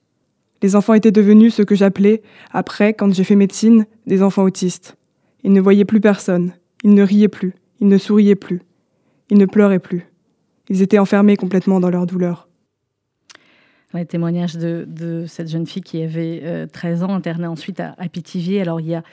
Les 0.64 0.76
enfants 0.76 0.96
étaient 0.96 1.12
devenus 1.12 1.54
ce 1.54 1.62
que 1.62 1.76
j'appelais, 1.76 2.24
après, 2.52 2.96
quand 2.96 3.14
j'ai 3.14 3.24
fait 3.24 3.36
médecine, 3.36 3.86
des 4.08 4.24
enfants 4.24 4.44
autistes. 4.44 4.98
Ils 5.44 5.54
ne 5.54 5.62
voyaient 5.62 5.86
plus 5.86 6.02
personne, 6.02 6.54
ils 6.84 6.96
ne 6.96 7.04
riaient 7.04 7.28
plus, 7.28 7.54
ils 7.80 7.88
ne 7.88 8.00
souriaient 8.00 8.34
plus, 8.34 8.62
ils 9.30 9.38
ne 9.38 9.46
pleuraient 9.46 9.78
plus. 9.78 10.08
Ils 10.68 10.82
étaient 10.82 10.98
enfermés 10.98 11.38
complètement 11.38 11.80
dans 11.80 11.92
leur 11.92 12.08
douleur 12.08 12.48
les 13.94 14.06
témoignages 14.06 14.56
de, 14.56 15.26
cette 15.28 15.50
jeune 15.50 15.66
fille 15.66 15.82
qui 15.82 16.02
avait 16.02 16.68
13 16.72 17.02
euh, 17.02 17.06
ans, 17.06 17.16
internée 17.16 17.48
ensuite 17.48 17.80
à, 17.80 17.96
à 17.98 18.10
Pithiviers. 18.10 18.62
Alors, 18.62 18.80
il 18.80 18.88
y 18.88 18.96
a 18.96 19.04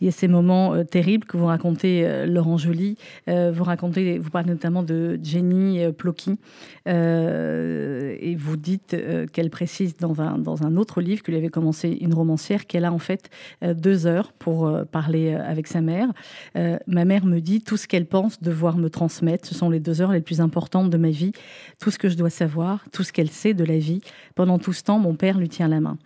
il 0.00 0.06
y 0.06 0.08
a 0.08 0.12
ces 0.12 0.28
moments 0.28 0.74
euh, 0.74 0.84
terribles 0.84 1.26
que 1.26 1.36
vous 1.36 1.46
racontez, 1.46 2.02
euh, 2.04 2.26
Laurent 2.26 2.56
Joly. 2.56 2.96
Euh, 3.28 3.52
vous 3.54 3.64
racontez, 3.64 4.18
vous 4.18 4.30
parlez 4.30 4.50
notamment 4.50 4.82
de 4.82 5.18
Jenny 5.22 5.80
Plocky. 5.92 6.38
et 6.86 8.36
vous 8.36 8.56
dites 8.56 8.96
qu'elle 9.32 9.50
précise 9.50 9.96
dans 9.96 10.20
un, 10.20 10.38
dans 10.38 10.64
un 10.64 10.76
autre 10.76 11.00
livre 11.00 11.22
que 11.22 11.30
lui 11.30 11.38
avait 11.38 11.48
commencé 11.48 11.90
une 12.00 12.14
romancière 12.14 12.66
qu'elle 12.66 12.84
a 12.84 12.92
en 12.92 12.98
fait 12.98 13.30
deux 13.62 14.06
heures 14.06 14.32
pour 14.32 14.72
parler 14.90 15.34
avec 15.34 15.66
sa 15.66 15.80
mère. 15.80 16.08
ma 16.54 17.04
mère 17.04 17.24
me 17.26 17.40
dit 17.40 17.60
tout 17.60 17.76
ce 17.76 17.86
qu'elle 17.86 18.06
pense 18.06 18.42
devoir 18.42 18.76
me 18.76 18.88
transmettre. 18.88 19.46
Ce 19.46 19.54
sont 19.54 19.70
les 19.70 19.80
deux 19.80 20.00
heures 20.00 20.12
les 20.12 20.20
plus 20.20 20.40
importantes 20.40 20.90
de 20.90 20.96
ma 20.96 21.10
vie. 21.10 21.32
Tout 21.80 21.90
ce 21.90 21.98
que 21.98 22.08
je 22.08 22.16
dois 22.16 22.30
savoir, 22.30 22.84
tout 22.92 23.02
ce 23.02 23.12
qu'elle 23.12 23.30
sait 23.30 23.54
de 23.54 23.64
la 23.64 23.78
vie. 23.78 24.00
Pendant 24.34 24.58
tout 24.58 24.72
ce 24.72 24.82
temps, 24.82 24.98
mon 24.98 25.14
père 25.14 25.38
lui 25.38 25.48
tient 25.48 25.68
la 25.68 25.80
main. 25.80 25.98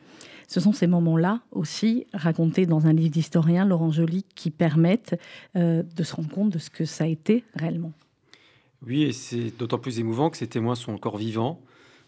Ce 0.48 0.60
sont 0.60 0.72
ces 0.72 0.86
moments-là 0.86 1.40
aussi, 1.52 2.06
racontés 2.12 2.66
dans 2.66 2.86
un 2.86 2.92
livre 2.92 3.10
d'historien, 3.10 3.64
Laurent 3.64 3.90
Joly, 3.90 4.24
qui 4.34 4.50
permettent 4.50 5.18
euh, 5.56 5.82
de 5.82 6.02
se 6.02 6.14
rendre 6.14 6.30
compte 6.30 6.50
de 6.50 6.58
ce 6.58 6.70
que 6.70 6.84
ça 6.84 7.04
a 7.04 7.06
été 7.06 7.44
réellement. 7.54 7.92
Oui, 8.86 9.04
et 9.04 9.12
c'est 9.12 9.56
d'autant 9.58 9.78
plus 9.78 9.98
émouvant 9.98 10.30
que 10.30 10.36
ces 10.36 10.46
témoins 10.46 10.74
sont 10.74 10.92
encore 10.92 11.16
vivants. 11.16 11.60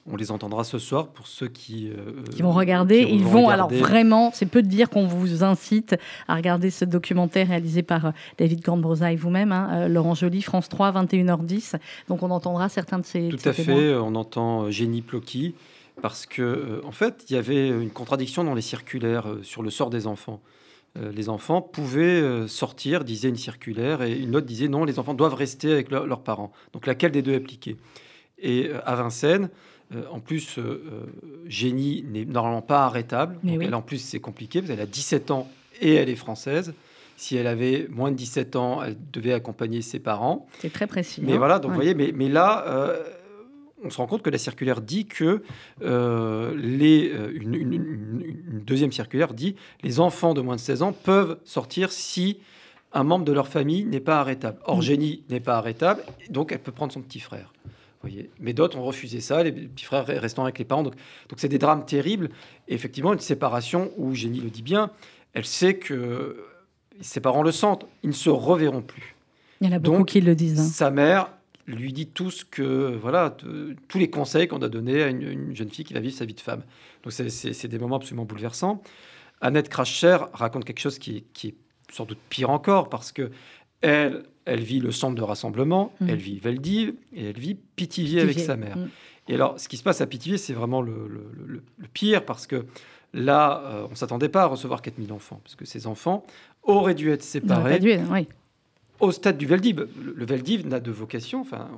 On 0.08 0.14
les 0.14 0.30
entendra 0.30 0.62
ce 0.62 0.78
soir 0.78 1.08
pour 1.08 1.26
ceux 1.26 1.48
qui, 1.48 1.88
euh, 1.88 2.22
qui 2.30 2.40
vont 2.42 2.52
regarder. 2.52 3.00
ils 3.10 3.24
vont, 3.24 3.48
alors 3.48 3.70
vraiment, 3.70 4.30
c'est 4.32 4.46
peu 4.46 4.62
de 4.62 4.68
dire 4.68 4.88
qu'on 4.88 5.08
vous 5.08 5.42
incite 5.42 5.96
à 6.28 6.36
regarder 6.36 6.70
ce 6.70 6.84
documentaire 6.84 7.48
réalisé 7.48 7.82
par 7.82 8.06
euh, 8.06 8.10
David 8.38 8.62
Cornbrosa 8.62 9.10
et 9.10 9.16
vous-même, 9.16 9.50
hein, 9.50 9.88
Laurent 9.88 10.14
Joly, 10.14 10.42
France 10.42 10.68
3, 10.68 10.92
21h10. 10.92 11.74
Donc 12.08 12.22
on 12.22 12.30
entendra 12.30 12.68
certains 12.68 13.00
de 13.00 13.04
ces. 13.04 13.30
Tout 13.30 13.48
à 13.48 13.52
fait, 13.52 13.96
on 13.96 14.14
entend 14.14 14.70
Génie 14.70 15.02
Plocky, 15.02 15.56
parce 16.02 16.26
que 16.26 16.42
euh, 16.42 16.80
en 16.84 16.92
fait, 16.92 17.24
il 17.28 17.34
y 17.34 17.38
avait 17.38 17.68
une 17.68 17.90
contradiction 17.90 18.44
dans 18.44 18.54
les 18.54 18.62
circulaires 18.62 19.28
euh, 19.28 19.42
sur 19.42 19.62
le 19.62 19.70
sort 19.70 19.90
des 19.90 20.06
enfants. 20.06 20.40
Euh, 20.98 21.10
les 21.12 21.28
enfants 21.28 21.62
pouvaient 21.62 22.46
sortir, 22.48 23.04
disait 23.04 23.28
une 23.28 23.36
circulaire, 23.36 24.02
et 24.02 24.12
une 24.12 24.36
autre 24.36 24.46
disait 24.46 24.68
non, 24.68 24.84
les 24.84 24.98
enfants 24.98 25.14
doivent 25.14 25.34
rester 25.34 25.72
avec 25.72 25.90
leurs 25.90 26.20
parents. 26.20 26.52
Donc 26.72 26.86
laquelle 26.86 27.12
des 27.12 27.22
deux 27.22 27.34
appliquer? 27.34 27.76
Et 28.38 28.70
à 28.84 28.94
Vincennes, 28.96 29.48
en 30.10 30.20
plus, 30.20 30.58
Génie 31.46 32.04
n'est 32.08 32.24
normalement 32.24 32.62
pas 32.62 32.84
arrêtable. 32.84 33.38
donc 33.42 33.62
elle, 33.62 33.74
en 33.74 33.82
plus, 33.82 33.98
c'est 33.98 34.20
compliqué, 34.20 34.60
parce 34.60 34.70
qu'elle 34.70 34.80
a 34.80 34.86
17 34.86 35.30
ans 35.30 35.48
et 35.80 35.94
elle 35.94 36.08
est 36.08 36.16
française. 36.16 36.74
Si 37.16 37.36
elle 37.36 37.46
avait 37.46 37.86
moins 37.90 38.10
de 38.10 38.16
17 38.16 38.56
ans, 38.56 38.82
elle 38.82 38.96
devait 39.12 39.32
accompagner 39.32 39.80
ses 39.80 39.98
parents. 39.98 40.46
C'est 40.58 40.72
très 40.72 40.86
précis. 40.86 41.22
Mais 41.22 41.34
hein. 41.34 41.38
voilà, 41.38 41.58
donc 41.58 41.70
vous 41.70 41.76
voyez, 41.76 41.94
mais, 41.94 42.12
mais 42.14 42.28
là, 42.28 42.96
on 43.86 43.90
se 43.90 43.96
rend 43.98 44.06
compte 44.06 44.22
que 44.22 44.30
la 44.30 44.38
circulaire 44.38 44.80
dit 44.80 45.06
que 45.06 45.42
euh, 45.82 46.54
les, 46.56 47.10
euh, 47.12 47.32
une, 47.34 48.62
deuxième 48.66 48.92
circulaire 48.92 49.32
dit 49.32 49.56
les 49.82 50.00
enfants 50.00 50.34
de 50.34 50.40
moins 50.40 50.56
de 50.56 50.60
16 50.60 50.82
ans 50.82 50.92
peuvent 50.92 51.38
sortir 51.44 51.92
si 51.92 52.38
un 52.92 53.04
membre 53.04 53.24
de 53.24 53.32
leur 53.32 53.48
famille 53.48 53.84
n'est 53.84 54.00
pas 54.00 54.20
arrêtable. 54.20 54.58
Or, 54.64 54.82
Génie 54.82 55.22
n'est 55.28 55.40
pas 55.40 55.56
arrêtable, 55.56 56.02
donc 56.30 56.52
elle 56.52 56.58
peut 56.58 56.72
prendre 56.72 56.92
son 56.92 57.02
petit 57.02 57.20
frère. 57.20 57.52
Voyez. 58.02 58.30
Mais 58.40 58.52
d'autres 58.52 58.78
ont 58.78 58.84
refusé 58.84 59.20
ça, 59.20 59.42
les 59.42 59.52
petits 59.52 59.84
frères 59.84 60.06
restant 60.06 60.44
avec 60.44 60.58
les 60.58 60.64
parents. 60.64 60.82
Donc, 60.82 60.94
donc 61.28 61.38
c'est 61.38 61.48
des 61.48 61.58
drames 61.58 61.84
terribles. 61.84 62.30
Et 62.68 62.74
effectivement, 62.74 63.12
une 63.12 63.20
séparation 63.20 63.90
où 63.96 64.14
Génie 64.14 64.40
le 64.40 64.50
dit 64.50 64.62
bien, 64.62 64.90
elle 65.32 65.44
sait 65.44 65.74
que 65.74 66.44
ses 67.00 67.20
parents 67.20 67.42
le 67.42 67.52
sentent, 67.52 67.86
ils 68.02 68.10
ne 68.10 68.14
se 68.14 68.30
reverront 68.30 68.82
plus. 68.82 69.16
Il 69.60 69.66
y 69.66 69.70
en 69.70 69.76
a 69.76 69.78
beaucoup 69.78 70.04
qui 70.04 70.20
le 70.20 70.34
disent. 70.34 70.60
Hein. 70.60 70.64
Sa 70.64 70.90
mère 70.90 71.30
lui 71.66 71.92
dit 71.92 72.06
tout 72.06 72.30
ce 72.30 72.44
que, 72.44 72.96
voilà, 73.00 73.36
tous 73.88 73.98
les 73.98 74.08
conseils 74.08 74.48
qu'on 74.48 74.62
a 74.62 74.68
donnés 74.68 75.02
à 75.02 75.08
une, 75.08 75.54
jeune 75.54 75.70
fille 75.70 75.84
qui 75.84 75.94
va 75.94 76.00
vivre 76.00 76.14
sa 76.14 76.24
vie 76.24 76.34
de 76.34 76.40
femme. 76.40 76.62
Donc 77.02 77.12
c'est 77.12 77.68
des 77.68 77.78
moments 77.78 77.96
absolument 77.96 78.24
bouleversants. 78.24 78.82
Annette 79.40 79.68
Cracher 79.68 80.18
raconte 80.32 80.64
quelque 80.64 80.80
chose 80.80 80.98
qui, 80.98 81.24
qui, 81.32 81.48
est 81.48 81.54
sans 81.92 82.04
doute 82.04 82.18
pire 82.28 82.50
encore 82.50 82.88
parce 82.88 83.12
que 83.12 83.30
elle, 83.80 84.24
elle 84.44 84.60
vit 84.60 84.80
le 84.80 84.90
centre 84.90 85.14
de 85.14 85.22
rassemblement, 85.22 85.92
mmh. 86.00 86.08
elle 86.08 86.18
vit 86.18 86.38
Veldiv 86.38 86.94
et 87.12 87.26
elle 87.26 87.38
vit 87.38 87.54
Pithiviers 87.54 88.22
avec 88.22 88.38
sa 88.38 88.56
mère. 88.56 88.78
Mmh. 88.78 88.88
Et 89.28 89.34
alors, 89.34 89.60
ce 89.60 89.68
qui 89.68 89.76
se 89.76 89.82
passe 89.82 90.00
à 90.00 90.06
Pithiviers, 90.06 90.38
c'est 90.38 90.52
vraiment 90.52 90.80
le, 90.82 91.08
le, 91.08 91.62
pire 91.92 92.24
parce 92.24 92.46
que 92.46 92.64
là, 93.12 93.62
euh, 93.66 93.86
on 93.90 93.94
s'attendait 93.94 94.28
pas 94.28 94.42
à 94.42 94.46
recevoir 94.46 94.82
4000 94.82 95.12
enfants 95.12 95.40
parce 95.42 95.56
que 95.56 95.64
ces 95.64 95.86
enfants 95.86 96.24
auraient 96.62 96.94
dû 96.94 97.10
être 97.10 97.22
séparés. 97.22 97.78
Dû, 97.80 97.96
oui 98.10 98.28
au 99.00 99.12
stade 99.12 99.38
du 99.38 99.46
Veldiv. 99.46 99.86
Le 100.02 100.24
Veldiv 100.24 100.66
n'a 100.66 100.80
de 100.80 100.90
vocation, 100.90 101.40
enfin, 101.40 101.68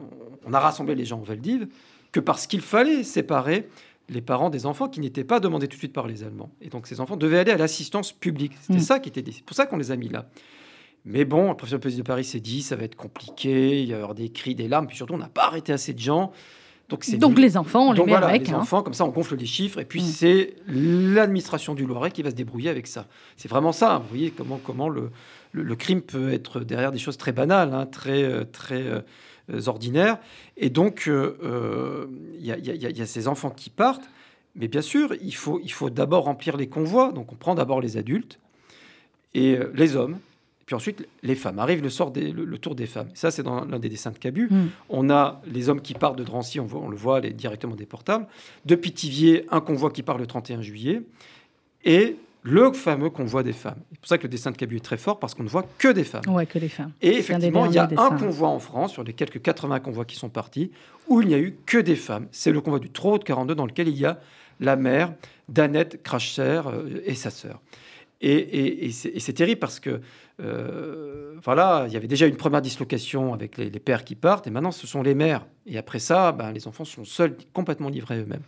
on 0.46 0.52
a 0.52 0.60
rassemblé 0.60 0.94
les 0.94 1.04
gens 1.04 1.20
au 1.20 1.24
Veldiv 1.24 1.68
que 2.12 2.20
parce 2.20 2.46
qu'il 2.46 2.60
fallait 2.60 3.04
séparer 3.04 3.68
les 4.08 4.22
parents 4.22 4.50
des 4.50 4.66
enfants 4.66 4.88
qui 4.88 5.00
n'étaient 5.00 5.24
pas 5.24 5.40
demandés 5.40 5.68
tout 5.68 5.76
de 5.76 5.80
suite 5.80 5.92
par 5.92 6.06
les 6.06 6.22
Allemands. 6.22 6.50
Et 6.60 6.68
donc 6.68 6.86
ces 6.86 7.00
enfants 7.00 7.16
devaient 7.16 7.40
aller 7.40 7.52
à 7.52 7.58
l'assistance 7.58 8.12
publique. 8.12 8.52
C'était 8.62 8.78
mm. 8.78 8.82
ça 8.82 8.98
qui 8.98 9.08
était 9.10 9.24
C'est 9.30 9.44
pour 9.44 9.56
ça 9.56 9.66
qu'on 9.66 9.76
les 9.76 9.90
a 9.90 9.96
mis 9.96 10.08
là. 10.08 10.28
Mais 11.04 11.24
bon, 11.24 11.50
le 11.50 11.56
professeur 11.56 11.80
de 11.80 12.02
Paris 12.02 12.24
s'est 12.24 12.40
dit, 12.40 12.62
ça 12.62 12.76
va 12.76 12.84
être 12.84 12.96
compliqué, 12.96 13.82
il 13.82 13.88
y 13.88 13.94
avoir 13.94 14.14
des 14.14 14.30
cris, 14.30 14.54
des 14.54 14.68
larmes, 14.68 14.86
puis 14.86 14.96
surtout, 14.96 15.14
on 15.14 15.18
n'a 15.18 15.28
pas 15.28 15.46
arrêté 15.46 15.72
assez 15.72 15.92
de 15.92 15.98
gens. 15.98 16.32
Donc, 16.88 17.08
Donc 17.18 17.38
les 17.38 17.56
enfants, 17.56 17.88
on 17.88 17.92
les 17.92 18.02
met 18.02 18.12
voilà, 18.12 18.28
avec. 18.28 18.48
Les 18.48 18.54
hein. 18.54 18.60
enfants, 18.60 18.82
comme 18.82 18.94
ça, 18.94 19.04
on 19.04 19.08
gonfle 19.08 19.36
les 19.36 19.46
chiffres, 19.46 19.78
et 19.78 19.84
puis 19.84 20.00
mm. 20.00 20.04
c'est 20.04 20.56
l'administration 20.66 21.74
du 21.74 21.86
Loiret 21.86 22.10
qui 22.10 22.22
va 22.22 22.30
se 22.30 22.34
débrouiller 22.34 22.70
avec 22.70 22.86
ça. 22.86 23.06
C'est 23.36 23.48
vraiment 23.48 23.72
ça. 23.72 23.98
Vous 23.98 24.08
voyez 24.08 24.30
comment, 24.30 24.58
comment 24.62 24.88
le, 24.88 25.10
le, 25.52 25.76
crime 25.76 26.02
peut 26.02 26.32
être 26.32 26.60
derrière 26.60 26.92
des 26.92 26.98
choses 26.98 27.16
très 27.16 27.32
banales, 27.32 27.72
hein, 27.72 27.86
très, 27.86 28.22
euh, 28.24 28.44
très 28.44 28.82
euh, 28.82 29.60
ordinaires. 29.66 30.18
Et 30.56 30.70
donc, 30.70 31.04
euh, 31.08 32.06
il 32.38 32.46
y, 32.46 32.50
y, 32.50 33.02
a 33.02 33.06
ces 33.06 33.28
enfants 33.28 33.50
qui 33.50 33.70
partent. 33.70 34.08
Mais 34.54 34.68
bien 34.68 34.82
sûr, 34.82 35.14
il 35.22 35.34
faut, 35.34 35.60
il 35.62 35.72
faut 35.72 35.90
d'abord 35.90 36.24
remplir 36.24 36.56
les 36.56 36.68
convois. 36.68 37.12
Donc, 37.12 37.32
on 37.32 37.36
prend 37.36 37.54
d'abord 37.54 37.80
les 37.80 37.96
adultes 37.96 38.38
et 39.34 39.58
les 39.74 39.94
hommes. 39.94 40.18
Puis 40.68 40.74
ensuite, 40.74 41.08
les 41.22 41.34
femmes. 41.34 41.58
Arrive 41.60 41.82
le, 41.82 41.88
sort 41.88 42.10
des, 42.10 42.30
le, 42.30 42.58
tour 42.58 42.74
des 42.74 42.86
femmes. 42.86 43.08
Ça, 43.14 43.30
c'est 43.30 43.42
dans 43.42 43.64
l'un 43.64 43.78
des 43.78 43.88
dessins 43.88 44.10
de 44.10 44.18
Cabu. 44.18 44.48
Mm. 44.50 44.68
On 44.90 45.08
a 45.08 45.40
les 45.46 45.70
hommes 45.70 45.80
qui 45.80 45.94
partent 45.94 46.18
de 46.18 46.24
Drancy, 46.24 46.60
on, 46.60 46.66
voit, 46.66 46.82
on 46.82 46.90
le 46.90 46.96
voit 46.96 47.20
les, 47.20 47.32
directement 47.32 47.74
déportables. 47.74 48.26
De 48.66 48.74
Pithiviers, 48.74 49.46
un 49.50 49.62
convoi 49.62 49.90
qui 49.90 50.02
part 50.02 50.18
le 50.18 50.26
31 50.26 50.60
juillet. 50.60 51.00
Et 51.86 52.16
le 52.48 52.72
fameux 52.72 53.10
convoi 53.10 53.42
des 53.42 53.52
femmes. 53.52 53.80
C'est 53.90 54.00
pour 54.00 54.08
ça 54.08 54.18
que 54.18 54.22
le 54.22 54.28
dessin 54.28 54.50
de 54.50 54.56
Cabu 54.56 54.76
est 54.76 54.84
très 54.84 54.96
fort, 54.96 55.18
parce 55.18 55.34
qu'on 55.34 55.42
ne 55.42 55.48
voit 55.48 55.66
que 55.78 55.88
des 55.88 56.04
femmes. 56.04 56.22
Ouais, 56.28 56.46
que 56.46 56.58
des 56.58 56.68
femmes. 56.68 56.92
Et 57.02 57.16
effectivement, 57.18 57.66
il 57.66 57.74
y 57.74 57.78
a 57.78 57.88
un 57.96 58.16
convoi 58.16 58.48
en 58.48 58.58
France, 58.58 58.92
sur 58.92 59.04
les 59.04 59.12
quelques 59.12 59.42
80 59.42 59.80
convois 59.80 60.04
qui 60.04 60.16
sont 60.16 60.30
partis, 60.30 60.70
où 61.08 61.20
il 61.20 61.28
n'y 61.28 61.34
a 61.34 61.38
eu 61.38 61.56
que 61.66 61.78
des 61.78 61.96
femmes. 61.96 62.26
C'est 62.32 62.52
le 62.52 62.60
convoi 62.60 62.78
du 62.78 62.90
Trot 62.90 63.18
de 63.18 63.24
42, 63.24 63.54
dans 63.54 63.66
lequel 63.66 63.88
il 63.88 63.98
y 63.98 64.06
a 64.06 64.18
la 64.60 64.76
mère 64.76 65.12
d'Annette 65.48 66.02
Cracher 66.02 66.62
euh, 66.66 67.00
et 67.04 67.14
sa 67.14 67.30
sœur. 67.30 67.60
Et, 68.20 68.90
c'est 68.90 69.32
terrible 69.32 69.60
parce 69.60 69.78
que, 69.78 70.00
euh, 70.40 71.34
voilà, 71.42 71.84
il 71.86 71.92
y 71.92 71.96
avait 71.96 72.08
déjà 72.08 72.26
une 72.26 72.36
première 72.36 72.62
dislocation 72.62 73.32
avec 73.32 73.56
les, 73.56 73.70
pères 73.70 74.04
qui 74.04 74.16
partent, 74.16 74.46
et 74.46 74.50
maintenant 74.50 74.72
ce 74.72 74.86
sont 74.86 75.02
les 75.02 75.14
mères. 75.14 75.46
Et 75.66 75.78
après 75.78 76.00
ça, 76.00 76.32
ben, 76.32 76.50
les 76.50 76.66
enfants 76.66 76.84
sont 76.84 77.04
seuls, 77.04 77.36
complètement 77.52 77.88
livrés 77.88 78.18
eux-mêmes. 78.18 78.42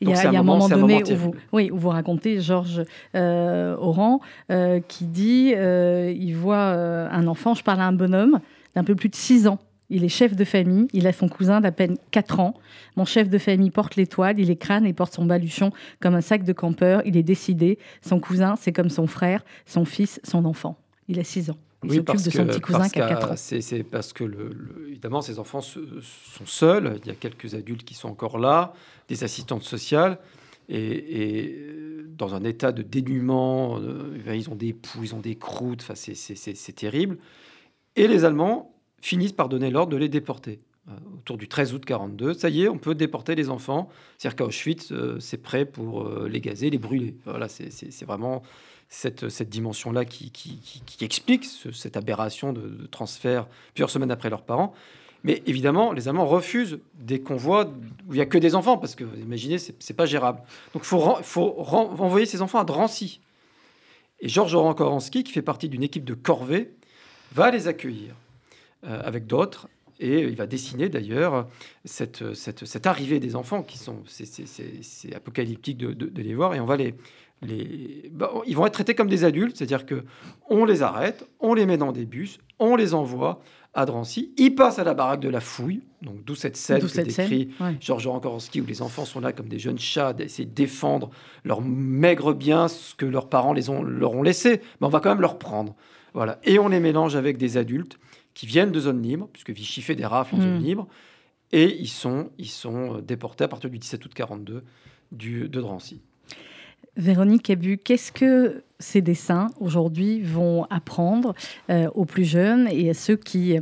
Il 0.00 0.08
y 0.08 0.12
a, 0.12 0.28
un, 0.28 0.42
moment, 0.42 0.68
donné 0.68 1.02
où 1.04 1.16
vous, 1.16 1.34
oui, 1.52 1.70
où 1.70 1.78
vous 1.78 1.90
racontez 1.90 2.40
Georges 2.40 2.82
euh, 3.14 3.76
Oran 3.78 4.20
euh, 4.50 4.80
qui 4.80 5.04
dit 5.04 5.54
il 5.54 6.32
voit 6.32 6.56
un 6.58 7.26
enfant, 7.28 7.54
je 7.54 7.62
parle 7.62 7.80
à 7.80 7.86
un 7.86 7.92
bonhomme 7.92 8.40
d'un 8.74 8.82
peu 8.82 8.96
plus 8.96 9.08
de 9.08 9.14
6 9.14 9.46
ans 9.46 9.60
il 9.90 10.04
est 10.04 10.08
chef 10.08 10.34
de 10.34 10.44
famille, 10.44 10.88
il 10.92 11.06
a 11.06 11.12
son 11.12 11.28
cousin 11.28 11.60
d'à 11.60 11.72
peine 11.72 11.96
4 12.10 12.40
ans. 12.40 12.54
Mon 12.96 13.04
chef 13.04 13.28
de 13.28 13.38
famille 13.38 13.70
porte 13.70 13.96
l'étoile, 13.96 14.38
il 14.38 14.50
est 14.50 14.56
crâne 14.56 14.86
et 14.86 14.92
porte 14.92 15.14
son 15.14 15.26
baluchon 15.26 15.72
comme 16.00 16.14
un 16.14 16.20
sac 16.20 16.44
de 16.44 16.52
campeur. 16.52 17.02
Il 17.04 17.16
est 17.16 17.22
décidé. 17.22 17.78
Son 18.00 18.18
cousin, 18.18 18.56
c'est 18.56 18.72
comme 18.72 18.90
son 18.90 19.06
frère, 19.06 19.44
son 19.66 19.84
fils, 19.84 20.20
son 20.24 20.44
enfant. 20.46 20.78
Il 21.08 21.18
a 21.20 21.24
6 21.24 21.50
ans. 21.50 21.58
Il 21.84 21.92
s'occupe 21.92 22.22
de 22.22 22.30
son 22.30 22.46
petit 22.46 22.60
cousin 22.60 22.88
qui 22.88 23.00
a 23.00 23.08
4 23.08 23.32
ans. 23.32 23.34
C'est 23.36 23.82
parce 23.82 24.14
que, 24.14 24.24
évidemment, 24.88 25.20
ces 25.20 25.38
enfants 25.38 25.60
sont 25.60 26.46
seuls. 26.46 26.98
Il 27.04 27.08
y 27.08 27.10
a 27.10 27.14
quelques 27.14 27.54
adultes 27.54 27.84
qui 27.84 27.94
sont 27.94 28.08
encore 28.08 28.38
là, 28.38 28.72
des 29.08 29.22
assistantes 29.22 29.64
sociales. 29.64 30.18
Et, 30.68 31.58
dans 32.16 32.34
un 32.34 32.44
état 32.44 32.70
de 32.70 32.82
dénuement, 32.82 33.78
euh, 33.80 34.34
ils 34.34 34.48
ont 34.48 34.54
des 34.54 34.72
poux, 34.72 35.02
ils 35.02 35.16
ont 35.16 35.20
des 35.20 35.34
croûtes, 35.34 35.82
enfin, 35.82 35.94
c'est 35.96 36.72
terrible. 36.74 37.18
Et 37.96 38.06
les 38.06 38.24
Allemands 38.24 38.73
finissent 39.04 39.32
par 39.32 39.50
donner 39.50 39.70
l'ordre 39.70 39.92
de 39.92 39.98
les 39.98 40.08
déporter. 40.08 40.60
Euh, 40.88 40.92
autour 41.18 41.36
du 41.36 41.46
13 41.46 41.74
août 41.74 41.84
42, 41.84 42.32
ça 42.32 42.48
y 42.48 42.62
est, 42.62 42.68
on 42.68 42.78
peut 42.78 42.94
déporter 42.94 43.34
les 43.34 43.50
enfants. 43.50 43.90
C'est-à-dire 44.16 44.36
qu'à 44.36 44.44
Auschwitz, 44.46 44.92
euh, 44.92 45.20
c'est 45.20 45.36
prêt 45.36 45.66
pour 45.66 46.02
euh, 46.02 46.26
les 46.26 46.40
gazer, 46.40 46.70
les 46.70 46.78
brûler. 46.78 47.14
Voilà, 47.26 47.48
c'est 47.48 48.04
vraiment 48.04 48.42
cette, 48.88 49.48
dimension-là 49.48 50.06
qui, 50.06 50.32
explique 51.02 51.44
cette 51.44 51.98
aberration 51.98 52.54
de, 52.54 52.86
transfert 52.90 53.46
plusieurs 53.74 53.90
semaines 53.90 54.10
après 54.10 54.30
leurs 54.30 54.42
parents. 54.42 54.72
Mais 55.22 55.42
évidemment, 55.46 55.92
les 55.92 56.08
Allemands 56.08 56.26
refusent 56.26 56.78
des 56.94 57.20
convois 57.20 57.66
où 58.08 58.14
il 58.14 58.16
n'y 58.16 58.22
a 58.22 58.26
que 58.26 58.38
des 58.38 58.54
enfants, 58.54 58.78
parce 58.78 58.94
que 58.94 59.04
vous 59.04 59.18
imaginez, 59.20 59.58
c'est 59.58 59.96
pas 59.96 60.06
gérable. 60.06 60.40
Donc 60.72 60.82
il 60.82 60.88
faut, 60.88 61.16
faut 61.22 61.56
envoyer 61.58 62.24
ces 62.24 62.40
enfants 62.40 62.58
à 62.58 62.64
Drancy. 62.64 63.20
Et 64.20 64.28
Georges 64.30 64.54
Oran-Koransky, 64.54 65.24
qui 65.24 65.32
fait 65.32 65.42
partie 65.42 65.68
d'une 65.68 65.82
équipe 65.82 66.04
de 66.04 66.14
corvée, 66.14 66.72
va 67.32 67.50
les 67.50 67.68
accueillir. 67.68 68.14
Euh, 68.86 69.00
avec 69.02 69.26
d'autres. 69.26 69.68
Et 69.98 70.20
il 70.20 70.36
va 70.36 70.46
dessiner 70.46 70.90
d'ailleurs 70.90 71.46
cette, 71.84 72.34
cette, 72.34 72.66
cette, 72.66 72.86
arrivée 72.86 73.18
des 73.18 73.34
enfants 73.34 73.62
qui 73.62 73.78
sont. 73.78 74.02
C'est 74.06 75.14
apocalyptique 75.14 75.78
de, 75.78 75.92
de, 75.92 76.22
les 76.22 76.34
voir. 76.34 76.54
Et 76.54 76.60
on 76.60 76.66
va 76.66 76.76
les. 76.76 76.94
les 77.40 78.10
bah, 78.12 78.30
ils 78.46 78.56
vont 78.56 78.66
être 78.66 78.74
traités 78.74 78.94
comme 78.94 79.08
des 79.08 79.24
adultes, 79.24 79.56
c'est-à-dire 79.56 79.86
que 79.86 80.04
on 80.50 80.66
les 80.66 80.82
arrête, 80.82 81.26
on 81.40 81.54
les 81.54 81.64
met 81.64 81.78
dans 81.78 81.92
des 81.92 82.04
bus, 82.04 82.40
on 82.58 82.76
les 82.76 82.92
envoie 82.92 83.40
à 83.72 83.86
Drancy. 83.86 84.34
Ils 84.36 84.54
passent 84.54 84.78
à 84.78 84.84
la 84.84 84.92
baraque 84.92 85.20
de 85.20 85.30
la 85.30 85.40
fouille, 85.40 85.82
donc 86.02 86.24
d'où 86.24 86.34
cette 86.34 86.56
scène 86.56 86.80
que 86.80 87.00
décrit 87.00 87.50
Georges 87.80 88.08
Rankorowski, 88.08 88.60
où 88.60 88.66
les 88.66 88.82
enfants 88.82 89.04
sont 89.04 89.20
là 89.20 89.32
comme 89.32 89.48
des 89.48 89.60
jeunes 89.60 89.78
chats, 89.78 90.12
d'essayer 90.12 90.46
de 90.46 90.54
défendre 90.54 91.10
leur 91.44 91.62
maigre 91.62 92.34
bien, 92.34 92.68
ce 92.68 92.94
que 92.94 93.06
leurs 93.06 93.28
parents 93.28 93.52
les 93.52 93.70
ont, 93.70 93.82
leur 93.82 94.12
ont 94.12 94.22
laissé. 94.22 94.60
Mais 94.80 94.86
on 94.86 94.90
va 94.90 95.00
quand 95.00 95.10
même 95.10 95.22
leur 95.22 95.38
prendre. 95.38 95.74
Voilà. 96.12 96.38
Et 96.44 96.58
on 96.58 96.68
les 96.68 96.80
mélange 96.80 97.16
avec 97.16 97.38
des 97.38 97.56
adultes 97.56 97.98
qui 98.34 98.46
viennent 98.46 98.72
de 98.72 98.80
zones 98.80 99.02
libres, 99.02 99.28
puisque 99.32 99.50
Vichy 99.50 99.80
fait 99.80 99.94
des 99.94 100.06
rafles 100.06 100.36
en 100.36 100.40
zone 100.40 100.58
hmm. 100.58 100.64
libre, 100.64 100.88
et 101.52 101.76
ils 101.80 101.88
sont, 101.88 102.30
ils 102.38 102.48
sont 102.48 102.98
déportés 102.98 103.44
à 103.44 103.48
partir 103.48 103.70
du 103.70 103.78
17 103.78 104.04
août 104.04 104.12
42 104.14 104.64
du, 105.12 105.48
de 105.48 105.60
Drancy. 105.60 106.00
Véronique 106.96 107.50
Abu, 107.50 107.78
qu'est-ce 107.78 108.12
que 108.12 108.62
ces 108.78 109.00
dessins 109.00 109.48
aujourd'hui 109.58 110.20
vont 110.20 110.64
apprendre 110.70 111.34
euh, 111.70 111.88
aux 111.94 112.04
plus 112.04 112.24
jeunes 112.24 112.68
et 112.70 112.90
à 112.90 112.94
ceux 112.94 113.16
qui 113.16 113.58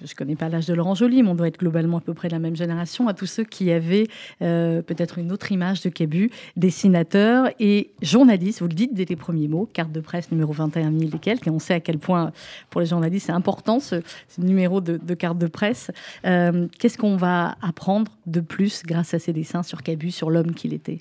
je 0.00 0.10
ne 0.10 0.14
connais 0.16 0.36
pas 0.36 0.48
l'âge 0.48 0.66
de 0.66 0.74
Laurent 0.74 0.94
Joly, 0.94 1.22
mais 1.22 1.28
on 1.28 1.34
doit 1.34 1.48
être 1.48 1.58
globalement 1.58 1.98
à 1.98 2.00
peu 2.00 2.14
près 2.14 2.28
de 2.28 2.32
la 2.32 2.38
même 2.38 2.56
génération, 2.56 3.08
à 3.08 3.14
tous 3.14 3.26
ceux 3.26 3.44
qui 3.44 3.70
avaient 3.70 4.06
euh, 4.42 4.82
peut-être 4.82 5.18
une 5.18 5.32
autre 5.32 5.52
image 5.52 5.80
de 5.82 5.88
Cabu, 5.88 6.30
dessinateur 6.56 7.50
et 7.58 7.90
journaliste. 8.02 8.60
Vous 8.60 8.68
le 8.68 8.74
dites 8.74 8.94
dès 8.94 9.04
les 9.04 9.16
premiers 9.16 9.48
mots, 9.48 9.68
carte 9.72 9.92
de 9.92 10.00
presse 10.00 10.30
numéro 10.30 10.52
21 10.52 10.92
000 10.92 11.10
et 11.14 11.18
quelques, 11.18 11.46
et 11.46 11.50
on 11.50 11.58
sait 11.58 11.74
à 11.74 11.80
quel 11.80 11.98
point 11.98 12.32
pour 12.70 12.80
les 12.80 12.86
journalistes 12.86 13.26
c'est 13.26 13.32
important 13.32 13.80
ce, 13.80 14.02
numéro 14.38 14.80
de, 14.80 15.14
carte 15.14 15.38
de 15.38 15.46
presse. 15.46 15.90
Euh, 16.24 16.68
qu'est-ce 16.78 16.98
qu'on 16.98 17.16
va 17.16 17.56
apprendre 17.62 18.10
de 18.26 18.40
plus 18.40 18.82
grâce 18.84 19.14
à 19.14 19.18
ces 19.18 19.32
dessins 19.32 19.62
sur 19.62 19.82
Cabu, 19.82 20.10
sur 20.10 20.30
l'homme 20.30 20.54
qu'il 20.54 20.74
était? 20.74 21.00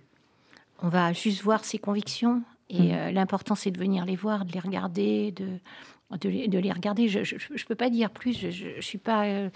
On 0.81 0.89
va 0.89 1.13
juste 1.13 1.41
voir 1.41 1.63
ses 1.63 1.77
convictions, 1.77 2.41
et 2.69 2.81
mmh. 2.81 2.91
euh, 2.91 3.11
l'important, 3.11 3.55
c'est 3.55 3.71
de 3.71 3.77
venir 3.77 4.05
les 4.05 4.15
voir, 4.15 4.45
de 4.45 4.51
les 4.51 4.59
regarder, 4.59 5.31
de, 5.31 5.45
de 6.11 6.29
les, 6.29 6.71
regarder. 6.71 7.07
Je 7.07 7.19
ne 7.19 7.67
peux 7.67 7.75
pas 7.75 7.89
dire 7.89 8.09
plus, 8.09 8.49
je 8.49 8.81
suis 8.81 8.97
pas... 8.97 9.25
Euh, 9.25 9.49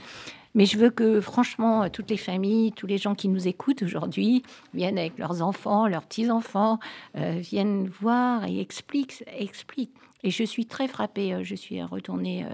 mais 0.55 0.65
je 0.65 0.77
veux 0.77 0.89
que, 0.89 1.21
franchement, 1.21 1.89
toutes 1.89 2.09
les 2.09 2.17
familles, 2.17 2.71
tous 2.71 2.87
les 2.87 2.97
gens 2.97 3.13
qui 3.13 3.27
nous 3.27 3.47
écoutent 3.47 3.83
aujourd'hui 3.83 4.41
viennent 4.73 4.97
avec 4.97 5.17
leurs 5.19 5.43
enfants, 5.43 5.87
leurs 5.87 6.03
petits-enfants, 6.03 6.79
euh, 7.15 7.37
viennent 7.39 7.87
voir 7.87 8.45
et 8.45 8.59
expliquent, 8.59 9.23
expliquent. 9.27 9.93
Et 10.23 10.31
je 10.31 10.43
suis 10.43 10.65
très 10.65 10.87
frappée, 10.87 11.33
euh, 11.33 11.43
je 11.43 11.55
suis 11.55 11.81
retournée 11.83 12.45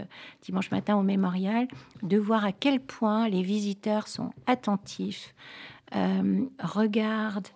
dimanche 0.41 0.71
matin 0.71 0.97
au 0.97 1.03
mémorial, 1.03 1.67
de 2.03 2.17
voir 2.17 2.43
à 2.43 2.51
quel 2.51 2.81
point 2.81 3.29
les 3.29 3.41
visiteurs 3.41 4.07
sont 4.07 4.31
attentifs, 4.45 5.33
regardent, 6.59 7.47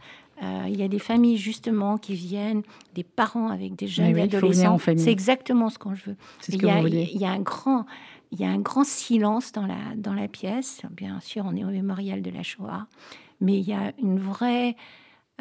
euh, 0.42 0.66
il 0.68 0.80
y 0.80 0.84
a 0.84 0.88
des 0.88 1.00
familles 1.00 1.38
justement 1.38 1.98
qui 1.98 2.14
viennent, 2.14 2.64
des 2.96 3.04
parents 3.04 3.50
avec 3.50 3.76
des 3.76 3.88
jeunes 3.88 4.18
adolescents. 4.18 4.78
C'est 4.80 5.12
exactement 5.12 5.70
ce 5.70 5.78
qu'on 5.78 5.94
veut. 5.94 6.16
il, 6.48 6.64
y 6.64 6.70
a, 6.70 6.80
il 6.80 7.18
y 7.18 7.26
a 7.26 7.32
un 7.32 7.42
grand, 7.42 7.86
il 8.32 8.40
y 8.40 8.46
a 8.46 8.50
un 8.50 8.60
grand 8.60 8.86
silence 8.86 9.52
dans 9.52 9.66
la 9.66 9.96
dans 9.96 10.14
la 10.14 10.28
pièce. 10.28 10.82
Bien 10.92 11.20
sûr, 11.20 11.44
on 11.46 11.56
est 11.56 11.66
au 11.66 11.70
mémorial 11.70 12.22
de 12.22 12.32
la 12.32 12.44
Shoah, 12.44 12.88
mais 13.42 13.58
il 13.58 13.68
y 13.68 13.74
a 13.74 13.92
une 14.02 14.20
vraie 14.20 14.76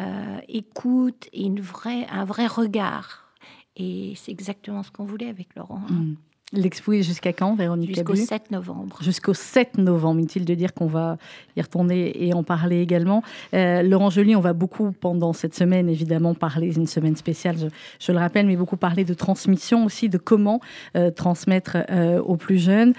euh, 0.00 0.38
écoute 0.48 1.28
et 1.32 1.44
une 1.44 1.60
vraie, 1.60 2.06
un 2.10 2.24
vrai 2.24 2.46
regard. 2.46 3.32
Et 3.76 4.12
c'est 4.16 4.30
exactement 4.30 4.82
ce 4.82 4.90
qu'on 4.90 5.04
voulait 5.04 5.28
avec 5.28 5.54
Laurent. 5.56 5.82
Mm. 5.88 6.14
L'expo 6.54 6.94
est 6.94 7.02
jusqu'à 7.02 7.34
quand, 7.34 7.54
Véronique 7.56 7.94
Jusqu'au 7.94 8.14
7 8.14 8.50
novembre. 8.50 8.96
Jusqu'au 9.02 9.34
7 9.34 9.76
novembre. 9.76 10.18
Inutile 10.20 10.46
de 10.46 10.54
dire 10.54 10.72
qu'on 10.72 10.86
va 10.86 11.18
y 11.58 11.60
retourner 11.60 12.26
et 12.26 12.32
en 12.32 12.42
parler 12.42 12.80
également. 12.80 13.22
Euh, 13.52 13.82
Laurent 13.82 14.08
Joly, 14.08 14.34
on 14.34 14.40
va 14.40 14.54
beaucoup, 14.54 14.92
pendant 14.92 15.34
cette 15.34 15.54
semaine, 15.54 15.90
évidemment, 15.90 16.34
parler, 16.34 16.74
une 16.74 16.86
semaine 16.86 17.16
spéciale, 17.16 17.56
je, 18.00 18.12
le 18.12 18.18
rappelle, 18.18 18.46
mais 18.46 18.56
beaucoup 18.56 18.78
parler 18.78 19.04
de 19.04 19.12
transmission 19.12 19.84
aussi, 19.84 20.08
de 20.08 20.16
comment 20.16 20.60
euh, 20.96 21.10
transmettre 21.10 21.76
euh, 21.90 22.18
aux 22.22 22.36
plus 22.36 22.58
jeunes. 22.58 22.94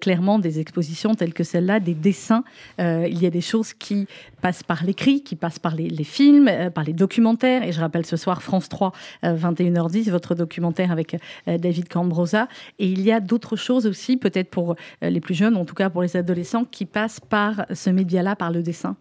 clairement, 0.00 0.38
des 0.38 0.60
expositions 0.60 1.14
telles 1.14 1.32
que 1.32 1.44
celle-là, 1.44 1.80
des 1.80 1.94
dessins. 1.94 2.44
il 2.78 3.18
y 3.18 3.24
a 3.24 3.30
des 3.30 3.40
choses 3.40 3.72
qui 3.72 4.06
passent 4.42 4.62
par 4.62 4.84
l'écrit, 4.84 5.22
qui 5.22 5.36
passent 5.36 5.58
par 5.58 5.74
les, 5.74 5.88
les 5.88 6.04
films, 6.04 6.50
par 6.74 6.84
les 6.84 6.92
documentaires. 6.92 7.62
Et 7.62 7.72
je 7.72 7.80
rappelle 7.80 8.04
ce 8.04 8.16
soir, 8.16 8.42
France 8.42 8.68
3, 8.68 8.92
21h10, 9.22 10.10
votre 10.10 10.34
documentaire 10.34 10.92
avec 10.92 11.16
David 11.46 11.88
Cambrosa. 11.88 12.48
Et 12.78 12.89
il 12.90 13.02
y 13.02 13.12
a 13.12 13.20
d'autres 13.20 13.56
choses 13.56 13.86
aussi, 13.86 14.16
peut-être 14.16 14.50
pour 14.50 14.76
euh, 15.02 15.10
les 15.10 15.20
plus 15.20 15.34
jeunes, 15.34 15.56
en 15.56 15.64
tout 15.64 15.74
cas 15.74 15.90
pour 15.90 16.02
les 16.02 16.16
adolescents, 16.16 16.64
qui 16.64 16.86
passent 16.86 17.20
par 17.20 17.66
ce 17.72 17.90
média-là, 17.90 18.36
par 18.36 18.50
le 18.50 18.62
dessin. 18.62 18.96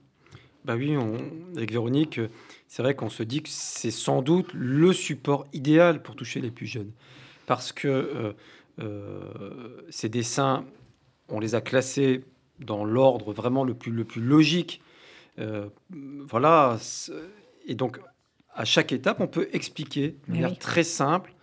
Bah 0.66 0.76
oui, 0.76 0.96
avec 1.56 1.72
Véronique, 1.72 2.20
c'est 2.68 2.84
vrai 2.84 2.94
qu'on 2.94 3.10
se 3.10 3.24
dit 3.24 3.42
que 3.42 3.50
c'est 3.50 3.92
sans 3.92 4.22
doute 4.22 4.50
le 4.54 4.94
support 4.94 5.48
idéal 5.54 6.02
pour 6.02 6.16
toucher 6.16 6.42
les 6.42 6.52
plus 6.52 6.68
jeunes. 6.68 6.92
Parce 7.48 7.72
que 7.72 8.36
euh, 8.80 9.22
ces 9.90 10.10
dessins, 10.10 10.66
on 11.30 11.40
les 11.40 11.56
a 11.56 11.62
classés 11.62 12.24
dans 12.60 12.84
l'ordre 12.84 13.32
vraiment 13.32 13.64
le 13.64 13.74
plus, 13.74 13.92
le 13.92 14.04
plus 14.04 14.22
logique. 14.22 14.82
voilà. 16.28 16.78
Et 17.66 17.76
donc, 17.76 18.00
à 18.54 18.66
chaque 18.66 18.92
étape, 18.92 19.22
on 19.22 19.28
peut 19.28 19.48
expliquer 19.54 20.18
de 20.28 20.34
manière 20.34 20.58
très 20.58 20.84
simple 20.84 21.34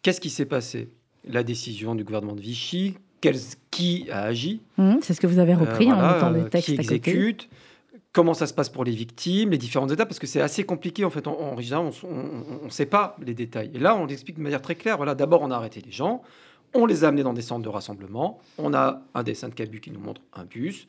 qu'est-ce 0.00 0.20
qui 0.20 0.30
s'est 0.30 0.46
passé. 0.46 0.88
La 1.26 1.42
décision 1.42 1.94
du 1.94 2.04
gouvernement 2.04 2.34
de 2.34 2.40
Vichy, 2.40 2.96
qui 3.70 4.06
a 4.10 4.22
agi. 4.22 4.60
Mmh, 4.78 4.96
c'est 5.02 5.14
ce 5.14 5.20
que 5.20 5.26
vous 5.26 5.38
avez 5.38 5.54
repris 5.54 5.90
en 5.92 5.96
mettant 5.96 6.30
des 6.30 6.48
textes 6.48 6.66
Qui 6.66 6.74
exécute 6.74 7.48
comment 8.12 8.32
ça 8.32 8.46
se 8.46 8.54
passe 8.54 8.70
pour 8.70 8.84
les 8.84 8.92
victimes, 8.92 9.50
les 9.50 9.58
différentes 9.58 9.92
étapes, 9.92 10.08
parce 10.08 10.18
que 10.18 10.26
c'est 10.26 10.40
assez 10.40 10.64
compliqué 10.64 11.04
en 11.04 11.10
fait. 11.10 11.26
En, 11.26 11.32
en 11.32 11.54
on 11.54 12.64
ne 12.64 12.70
sait 12.70 12.86
pas 12.86 13.14
les 13.22 13.34
détails. 13.34 13.70
Et 13.74 13.78
là, 13.78 13.94
on 13.94 14.06
l'explique 14.06 14.36
de 14.38 14.42
manière 14.42 14.62
très 14.62 14.74
claire. 14.74 14.96
Voilà, 14.96 15.14
d'abord, 15.14 15.42
on 15.42 15.50
a 15.50 15.56
arrêté 15.56 15.82
les 15.84 15.92
gens, 15.92 16.22
on 16.72 16.86
les 16.86 17.04
a 17.04 17.08
amenés 17.08 17.24
dans 17.24 17.34
des 17.34 17.42
centres 17.42 17.62
de 17.62 17.68
rassemblement. 17.68 18.40
On 18.56 18.72
a 18.72 19.02
un 19.14 19.22
dessin 19.22 19.50
de 19.50 19.54
Cabu 19.54 19.80
qui 19.80 19.90
nous 19.90 20.00
montre 20.00 20.22
un 20.32 20.44
bus. 20.44 20.86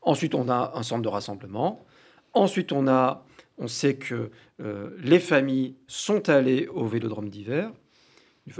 Ensuite, 0.00 0.34
on 0.34 0.48
a 0.48 0.72
un 0.74 0.82
centre 0.82 1.02
de 1.02 1.08
rassemblement. 1.08 1.84
Ensuite, 2.32 2.72
on 2.72 2.88
a, 2.88 3.24
on 3.58 3.68
sait 3.68 3.96
que 3.96 4.30
euh, 4.62 4.90
les 5.02 5.18
familles 5.18 5.76
sont 5.86 6.30
allées 6.30 6.66
au 6.68 6.86
Vélodrome 6.86 7.28
d'hiver. 7.28 7.70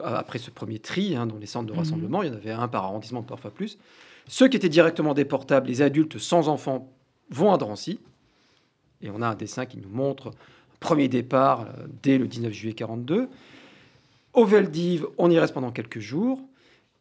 Après 0.02 0.38
ce 0.38 0.50
premier 0.50 0.78
tri 0.78 1.14
hein, 1.14 1.26
dans 1.26 1.36
les 1.36 1.46
centres 1.46 1.66
de 1.66 1.72
mhm. 1.72 1.78
rassemblement, 1.78 2.22
il 2.22 2.28
y 2.28 2.32
en 2.32 2.34
avait 2.34 2.52
un 2.52 2.68
par 2.68 2.84
arrondissement, 2.84 3.22
parfois 3.22 3.50
plus. 3.50 3.78
Ceux 4.26 4.48
qui 4.48 4.56
étaient 4.56 4.70
directement 4.70 5.12
déportables, 5.12 5.68
les 5.68 5.82
adultes 5.82 6.18
sans 6.18 6.48
enfants, 6.48 6.90
vont 7.30 7.52
à 7.52 7.58
Drancy. 7.58 8.00
Et 9.02 9.10
on 9.10 9.20
a 9.20 9.28
un 9.28 9.34
dessin 9.34 9.66
qui 9.66 9.78
nous 9.78 9.88
montre 9.88 10.28
un 10.28 10.76
premier 10.80 11.08
départ 11.08 11.62
euh, 11.62 11.86
dès 12.02 12.16
le 12.16 12.26
19 12.26 12.52
juillet 12.52 12.74
42. 12.74 13.28
Au 14.32 14.44
Veldiv, 14.44 15.06
on 15.18 15.30
y 15.30 15.38
reste 15.38 15.54
pendant 15.54 15.70
quelques 15.70 16.00
jours. 16.00 16.40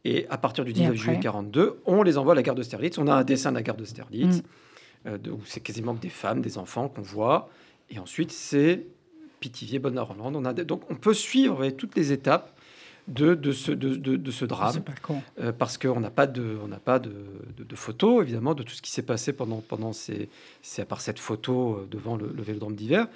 Et 0.06 0.28
à 0.30 0.38
partir 0.38 0.66
du 0.66 0.74
19 0.74 0.96
juillet 0.96 1.20
42, 1.20 1.80
on 1.86 2.04
les 2.04 2.18
envoie 2.18 2.34
à 2.34 2.36
la 2.36 2.44
gare 2.44 2.56
d'Austerlitz. 2.56 2.98
On 2.98 3.08
a 3.08 3.16
un 3.16 3.24
dessin 3.24 3.52
de 3.52 3.56
la 3.56 3.64
gare 3.64 3.78
d'Austerlitz, 3.78 4.40
mm. 4.40 5.08
euh, 5.08 5.18
où 5.32 5.40
c'est 5.46 5.62
quasiment 5.62 5.94
des 5.94 6.10
femmes, 6.10 6.42
des 6.42 6.58
enfants 6.58 6.90
qu'on 6.90 7.02
voit. 7.02 7.50
Et 7.90 8.00
ensuite, 8.00 8.32
c'est 8.32 8.86
Pithiviers, 9.40 9.80
Bonne-Norlande. 9.80 10.36
On 10.36 10.44
a 10.44 10.54
donc 10.54 10.82
on 10.90 10.96
peut 10.96 11.14
suivre 11.14 11.70
toutes 11.70 11.96
les 11.96 12.12
étapes 12.12 12.54
de, 13.08 13.36
de, 13.36 13.52
ce, 13.52 13.72
de, 13.72 13.96
de, 13.96 14.32
ce 14.32 14.46
drame. 14.46 14.82
Euh, 15.40 15.52
parce 15.52 15.78
qu'on 15.78 16.00
n'a 16.00 16.10
pas, 16.10 16.28
de, 16.28 16.58
on 16.64 16.70
pas 16.80 17.00
de, 17.00 17.12
de, 17.58 17.76
photos, 17.76 18.22
évidemment, 18.22 18.54
de 18.54 18.64
tout 18.64 18.74
ce 18.74 18.82
qui 18.82 18.92
s'est 18.92 19.04
passé 19.04 19.34
pendant, 19.34 19.62
pendant 19.62 19.94
ces, 19.94 20.30
à 20.78 20.86
part 20.86 21.02
cette 21.02 21.20
photo 21.20 21.74
euh, 21.74 21.88
devant 21.90 22.16
le, 22.16 22.32
le 22.36 22.44
vélodrome 22.44 22.76
d'hiver. 22.76 23.08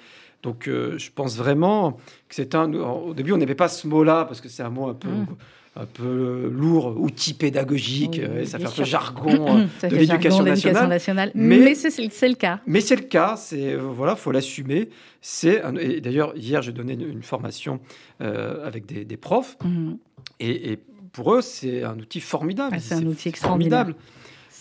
Donc, 0.42 0.68
euh, 0.68 0.98
je 0.98 1.10
pense 1.10 1.36
vraiment 1.36 1.92
que 2.28 2.34
c'est 2.34 2.54
un. 2.54 2.72
Au 2.72 3.14
début, 3.14 3.32
on 3.32 3.38
n'aimait 3.38 3.54
pas 3.54 3.68
ce 3.68 3.88
mot-là 3.88 4.24
parce 4.24 4.40
que 4.40 4.48
c'est 4.48 4.62
un 4.62 4.70
mot 4.70 4.88
un 4.88 4.94
peu. 4.94 5.08
Mmh 5.08 5.26
un 5.78 5.86
peu 5.86 6.50
lourd, 6.52 6.96
outil 6.98 7.34
pédagogique, 7.34 8.18
euh, 8.18 8.44
ça 8.44 8.58
fait 8.58 8.66
un 8.66 8.70
peu 8.70 8.84
jargon 8.84 9.68
euh, 9.84 9.88
de 9.88 9.94
l'éducation 9.94 10.42
nationale. 10.42 11.30
Mais, 11.34 11.74
c'est 11.74 12.28
le 12.28 12.34
cas. 12.34 12.60
Mais 12.66 12.80
c'est 12.80 12.96
le 12.96 13.02
cas, 13.02 13.36
c'est 13.36 13.74
euh, 13.74 13.78
voilà, 13.78 14.16
faut 14.16 14.32
l'assumer. 14.32 14.88
C'est 15.20 15.62
d'ailleurs 16.00 16.36
hier 16.36 16.62
j'ai 16.62 16.72
donné 16.72 16.94
une, 16.94 17.22
formation 17.22 17.80
avec 18.20 18.86
des, 18.86 19.16
profs 19.16 19.56
mhm. 19.64 19.98
et, 20.40 20.78
pour 21.12 21.34
eux 21.34 21.42
c'est 21.42 21.82
un 21.82 21.98
outil 21.98 22.20
formidable. 22.20 22.74
Ah, 22.76 22.80
c'est 22.80 22.94
un 22.94 23.06
outil 23.06 23.28
extraordinaire. 23.28 23.86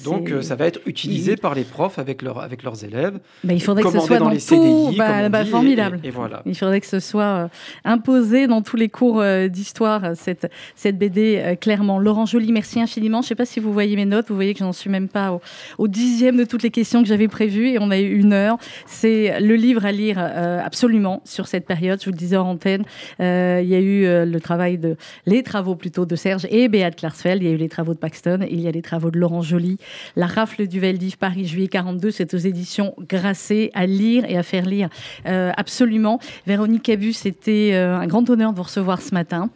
Donc 0.04 0.32
euh, 0.32 0.41
ça 0.41 0.56
va 0.56 0.68
être 0.68 0.80
utilisé 0.86 1.36
par 1.36 1.56
les 1.56 1.64
profs 1.64 2.00
avec, 2.00 2.22
leur, 2.22 2.39
avec 2.39 2.64
leurs 2.64 2.84
élèves. 2.84 3.20
Bah, 3.43 3.54
il 3.54 3.62
faudrait 3.62 3.84
que 3.84 3.91
ce 3.91 4.00
soit 4.00 4.20
dans, 4.20 4.30
les 4.30 4.39
CDI, 4.39 4.95
bah, 4.98 5.30
bah, 5.30 5.45
formidable. 5.45 6.00
Et, 6.04 6.10
voilà. 6.10 6.41
Il 6.45 6.56
faudrait 6.56 6.82
que 6.82 6.88
ce 6.88 7.00
soit 7.00 7.24
euh, 7.24 7.48
imposé 7.84 8.48
dans 8.48 8.62
tous 8.62 8.76
les 8.76 8.89
cours 8.89 9.20
euh, 9.20 9.48
d'histoire 9.48 10.16
cette, 10.16 10.52
cette 10.76 10.98
BD 10.98 11.58
clairement. 11.60 12.00
Laurent 12.00 12.26
Joly, 12.26 12.52
merci 12.52 12.80
infiniment. 12.80 13.22
Je 13.22 13.26
ne 13.26 13.30
sais 13.30 13.36
pas 13.36 13.45
si 13.45 13.60
vous 13.60 13.74
voyez 13.74 13.95
mes 13.95 14.06
notes. 14.06 14.28
Vous 14.30 14.36
voyez 14.36 14.54
que 14.54 14.60
j'en 14.60 14.74
suis 14.74 14.89
même 14.89 15.08
pas 15.08 15.39
au, 15.78 15.88
dixième 15.88 16.38
de 16.38 16.43
toutes 16.43 16.64
les 16.64 16.72
questions 16.72 17.02
que 17.02 17.08
j'avais 17.08 17.28
prévues 17.28 17.70
et 17.70 17.80
on 17.80 17.89
a 17.89 17.98
eu 17.98 18.18
une 18.18 18.34
heure. 18.34 18.58
C'est 18.86 19.39
le 19.39 19.56
livre 19.56 19.86
à 19.86 19.91
lire 19.91 20.20
absolument 20.20 21.22
sur 21.26 21.48
cette 21.48 21.66
période. 21.66 22.00
Je 22.00 22.06
vous 22.06 22.12
le 22.12 22.18
disais 22.18 22.38
en 22.38 22.48
antenne. 22.50 22.84
il 23.20 23.26
y 23.26 23.76
a 23.76 23.80
eu 23.80 24.26
le 24.26 24.39
travail 24.39 24.78
de 24.78 24.95
les 25.26 25.43
travaux 25.43 25.76
plutôt 25.76 26.06
de 26.06 26.16
Serge 26.16 26.48
et 26.52 26.68
Beat 26.68 26.95
Klarsfeld. 26.95 27.41
Il 27.41 27.48
y 27.48 27.52
a 27.52 27.54
eu 27.54 27.58
les 27.58 27.70
travaux 27.70 27.93
de 27.93 28.00
Paxton. 28.00 28.45
il 28.50 28.60
y 28.60 28.68
a 28.68 28.72
les 28.72 28.82
travaux 28.82 29.12
de 29.12 29.18
Laurent 29.18 29.41
Joly. 29.41 29.78
La 30.15 30.27
rafle 30.27 30.67
du 30.67 30.79
Veldiv 30.79 31.17
Paris, 31.17 31.45
juillet 31.45 31.67
42, 31.67 32.11
c'est 32.11 32.33
aux 32.33 32.38
éditions 32.38 32.95
Grasset, 32.99 33.71
à 33.73 33.85
lire 33.85 34.25
et 34.27 34.38
à 34.38 34.43
faire 34.43 34.65
lire 34.65 34.89
euh, 35.25 35.51
absolument. 35.57 36.19
Véronique 36.45 36.83
Cabu, 36.83 37.13
c'était 37.13 37.71
euh, 37.73 37.97
un 37.97 38.07
grand 38.07 38.29
honneur 38.29 38.51
de 38.51 38.57
vous 38.57 38.63
recevoir 38.63 39.01
ce 39.01 39.13
matin. 39.13 39.49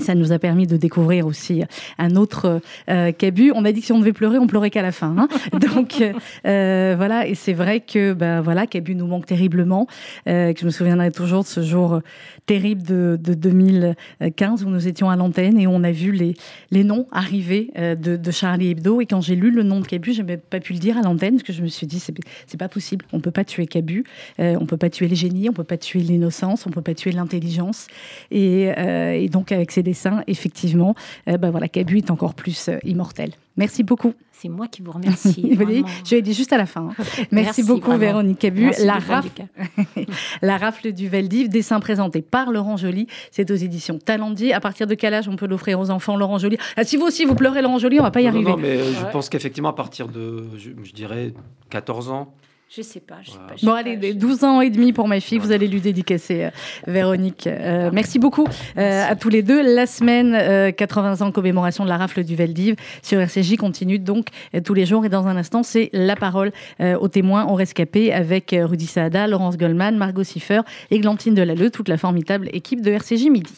Ça 0.00 0.14
nous 0.14 0.32
a 0.32 0.38
permis 0.40 0.66
de 0.66 0.76
découvrir 0.76 1.26
aussi 1.26 1.62
un 1.98 2.16
autre 2.16 2.60
euh, 2.90 3.12
Cabu. 3.12 3.52
On 3.54 3.64
a 3.64 3.70
dit 3.70 3.80
que 3.80 3.86
si 3.86 3.92
on 3.92 4.00
devait 4.00 4.12
pleurer, 4.12 4.38
on 4.38 4.48
pleurait 4.48 4.70
qu'à 4.70 4.82
la 4.82 4.90
fin. 4.90 5.14
Hein. 5.16 5.28
Donc 5.74 6.02
euh, 6.46 6.94
voilà, 6.96 7.28
et 7.28 7.34
c'est 7.34 7.52
vrai 7.52 7.80
que 7.80 8.12
ben 8.12 8.40
voilà, 8.40 8.66
Cabu 8.66 8.96
nous 8.96 9.06
manque 9.06 9.26
terriblement. 9.26 9.86
Euh, 10.28 10.52
que 10.52 10.60
je 10.60 10.64
me 10.64 10.70
souviendrai 10.70 11.12
toujours 11.12 11.42
de 11.42 11.48
ce 11.48 11.62
jour 11.62 12.00
terrible 12.46 12.82
de, 12.82 13.18
de 13.20 13.34
2015 13.34 14.64
où 14.64 14.68
nous 14.68 14.88
étions 14.88 15.08
à 15.08 15.16
l'antenne 15.16 15.58
et 15.58 15.66
où 15.66 15.70
on 15.70 15.84
a 15.84 15.92
vu 15.92 16.12
les, 16.12 16.34
les 16.70 16.84
noms 16.84 17.06
arriver 17.12 17.70
euh, 17.78 17.94
de, 17.94 18.16
de, 18.16 18.30
Charlie 18.30 18.70
Hebdo. 18.70 19.00
Et 19.00 19.06
quand 19.06 19.20
j'ai 19.20 19.36
lu 19.36 19.50
le 19.50 19.62
nom 19.62 19.80
de 19.80 19.86
Cabu, 19.86 20.12
je 20.12 20.22
n'ai 20.22 20.36
pas 20.36 20.60
pu 20.60 20.72
le 20.72 20.78
dire 20.78 20.98
à 20.98 21.02
l'antenne 21.02 21.34
parce 21.34 21.44
que 21.44 21.52
je 21.52 21.62
me 21.62 21.68
suis 21.68 21.86
dit 21.86 21.98
c'est 21.98 22.14
c'est 22.46 22.58
pas 22.58 22.68
possible. 22.68 23.04
On 23.12 23.20
peut 23.20 23.30
pas 23.30 23.44
tuer 23.44 23.66
Cabu, 23.66 24.04
euh, 24.40 24.56
on 24.60 24.66
peut 24.66 24.76
pas 24.76 24.90
tuer 24.90 25.08
les 25.08 25.16
génies, 25.16 25.48
on 25.48 25.52
peut 25.52 25.64
pas 25.64 25.78
tuer 25.78 26.00
l'innocence, 26.00 26.66
on 26.66 26.70
peut 26.70 26.82
pas 26.82 26.94
tuer 26.94 27.12
l'intelligence. 27.12 27.86
Et, 28.30 28.72
euh, 28.76 29.12
et 29.12 29.28
donc 29.28 29.52
avec 29.52 29.70
ces 29.70 29.82
dessins, 29.84 30.24
effectivement, 30.26 30.96
euh, 31.28 31.38
ben 31.38 31.50
voilà, 31.50 31.68
Cabu 31.68 31.98
est 31.98 32.10
encore 32.10 32.34
plus 32.34 32.68
euh, 32.68 32.78
immortel. 32.82 33.30
Merci 33.56 33.84
beaucoup. 33.84 34.14
C'est 34.32 34.48
moi 34.48 34.66
qui 34.66 34.82
vous 34.82 34.90
remercie. 34.90 35.56
je 36.04 36.14
l'ai 36.16 36.22
dit 36.22 36.34
juste 36.34 36.52
à 36.52 36.58
la 36.58 36.66
fin. 36.66 36.90
Hein. 36.98 37.04
Merci, 37.30 37.62
beaucoup, 37.62 37.96
Véronique 37.96 38.40
Cabu. 38.40 38.70
La, 38.84 38.98
rafle, 38.98 39.46
la 40.42 40.58
rafle 40.58 40.92
du 40.92 41.08
Veldiv, 41.08 41.48
dessin 41.48 41.78
présenté 41.78 42.20
par 42.20 42.50
Laurent 42.50 42.76
Joly. 42.76 43.06
C'est 43.30 43.50
aux 43.52 43.54
éditions 43.54 43.98
Talendier. 43.98 44.52
À 44.52 44.60
partir 44.60 44.88
de 44.88 44.94
quel 44.94 45.14
âge 45.14 45.28
on 45.28 45.36
peut 45.36 45.46
l'offrir 45.46 45.78
aux 45.78 45.90
enfants, 45.90 46.16
Laurent 46.16 46.38
Joly? 46.38 46.58
Ah, 46.76 46.82
Si 46.82 46.96
vous 46.96 47.06
aussi, 47.06 47.24
vous 47.24 47.36
pleurez 47.36 47.62
Laurent 47.62 47.78
Joly, 47.78 48.00
on 48.00 48.02
va 48.02 48.10
pas 48.10 48.22
y 48.22 48.26
arriver. 48.26 48.50
Non, 48.50 48.56
mais 48.56 48.78
je 48.78 49.10
pense 49.12 49.28
qu'effectivement, 49.28 49.68
à 49.68 49.74
partir 49.74 50.08
de, 50.08 50.48
je 50.56 50.92
dirais, 50.92 51.32
14 51.70 52.10
ans, 52.10 52.34
je 52.70 52.82
sais 52.82 53.00
pas. 53.00 53.16
Je 53.22 53.30
sais 53.30 53.38
pas 53.38 53.54
bon, 53.62 53.72
allez, 53.72 54.14
12 54.14 54.44
ans 54.44 54.60
et 54.60 54.70
demi 54.70 54.92
pour 54.92 55.06
ma 55.06 55.20
fille. 55.20 55.38
Vous 55.38 55.52
allez 55.52 55.68
lui 55.68 55.80
dédicacer, 55.80 56.44
euh, 56.44 56.50
Véronique. 56.86 57.46
Euh, 57.46 57.90
merci 57.92 58.18
beaucoup 58.18 58.46
euh, 58.76 59.04
à 59.08 59.14
tous 59.14 59.28
les 59.28 59.42
deux. 59.42 59.62
La 59.74 59.86
semaine 59.86 60.72
80 60.74 61.20
ans 61.20 61.30
commémoration 61.30 61.84
de 61.84 61.88
la 61.88 61.96
rafle 61.96 62.24
du 62.24 62.34
Veldiv 62.34 62.76
sur 63.02 63.20
RCJ 63.20 63.56
continue 63.56 63.98
donc 63.98 64.28
tous 64.64 64.74
les 64.74 64.86
jours. 64.86 65.04
Et 65.04 65.08
dans 65.08 65.26
un 65.26 65.36
instant, 65.36 65.62
c'est 65.62 65.90
la 65.92 66.16
parole 66.16 66.52
aux 66.80 67.08
témoins, 67.08 67.46
aux 67.46 67.54
rescapés 67.54 68.12
avec 68.12 68.54
Rudy 68.58 68.86
Saada, 68.86 69.26
Laurence 69.26 69.56
Goldman, 69.56 69.96
Margot 69.96 70.24
Siffer, 70.24 70.62
Glantine 70.92 71.34
Delalleux, 71.34 71.70
toute 71.70 71.88
la 71.88 71.96
formidable 71.96 72.48
équipe 72.52 72.80
de 72.80 72.90
RCJ 72.90 73.26
Midi. 73.30 73.54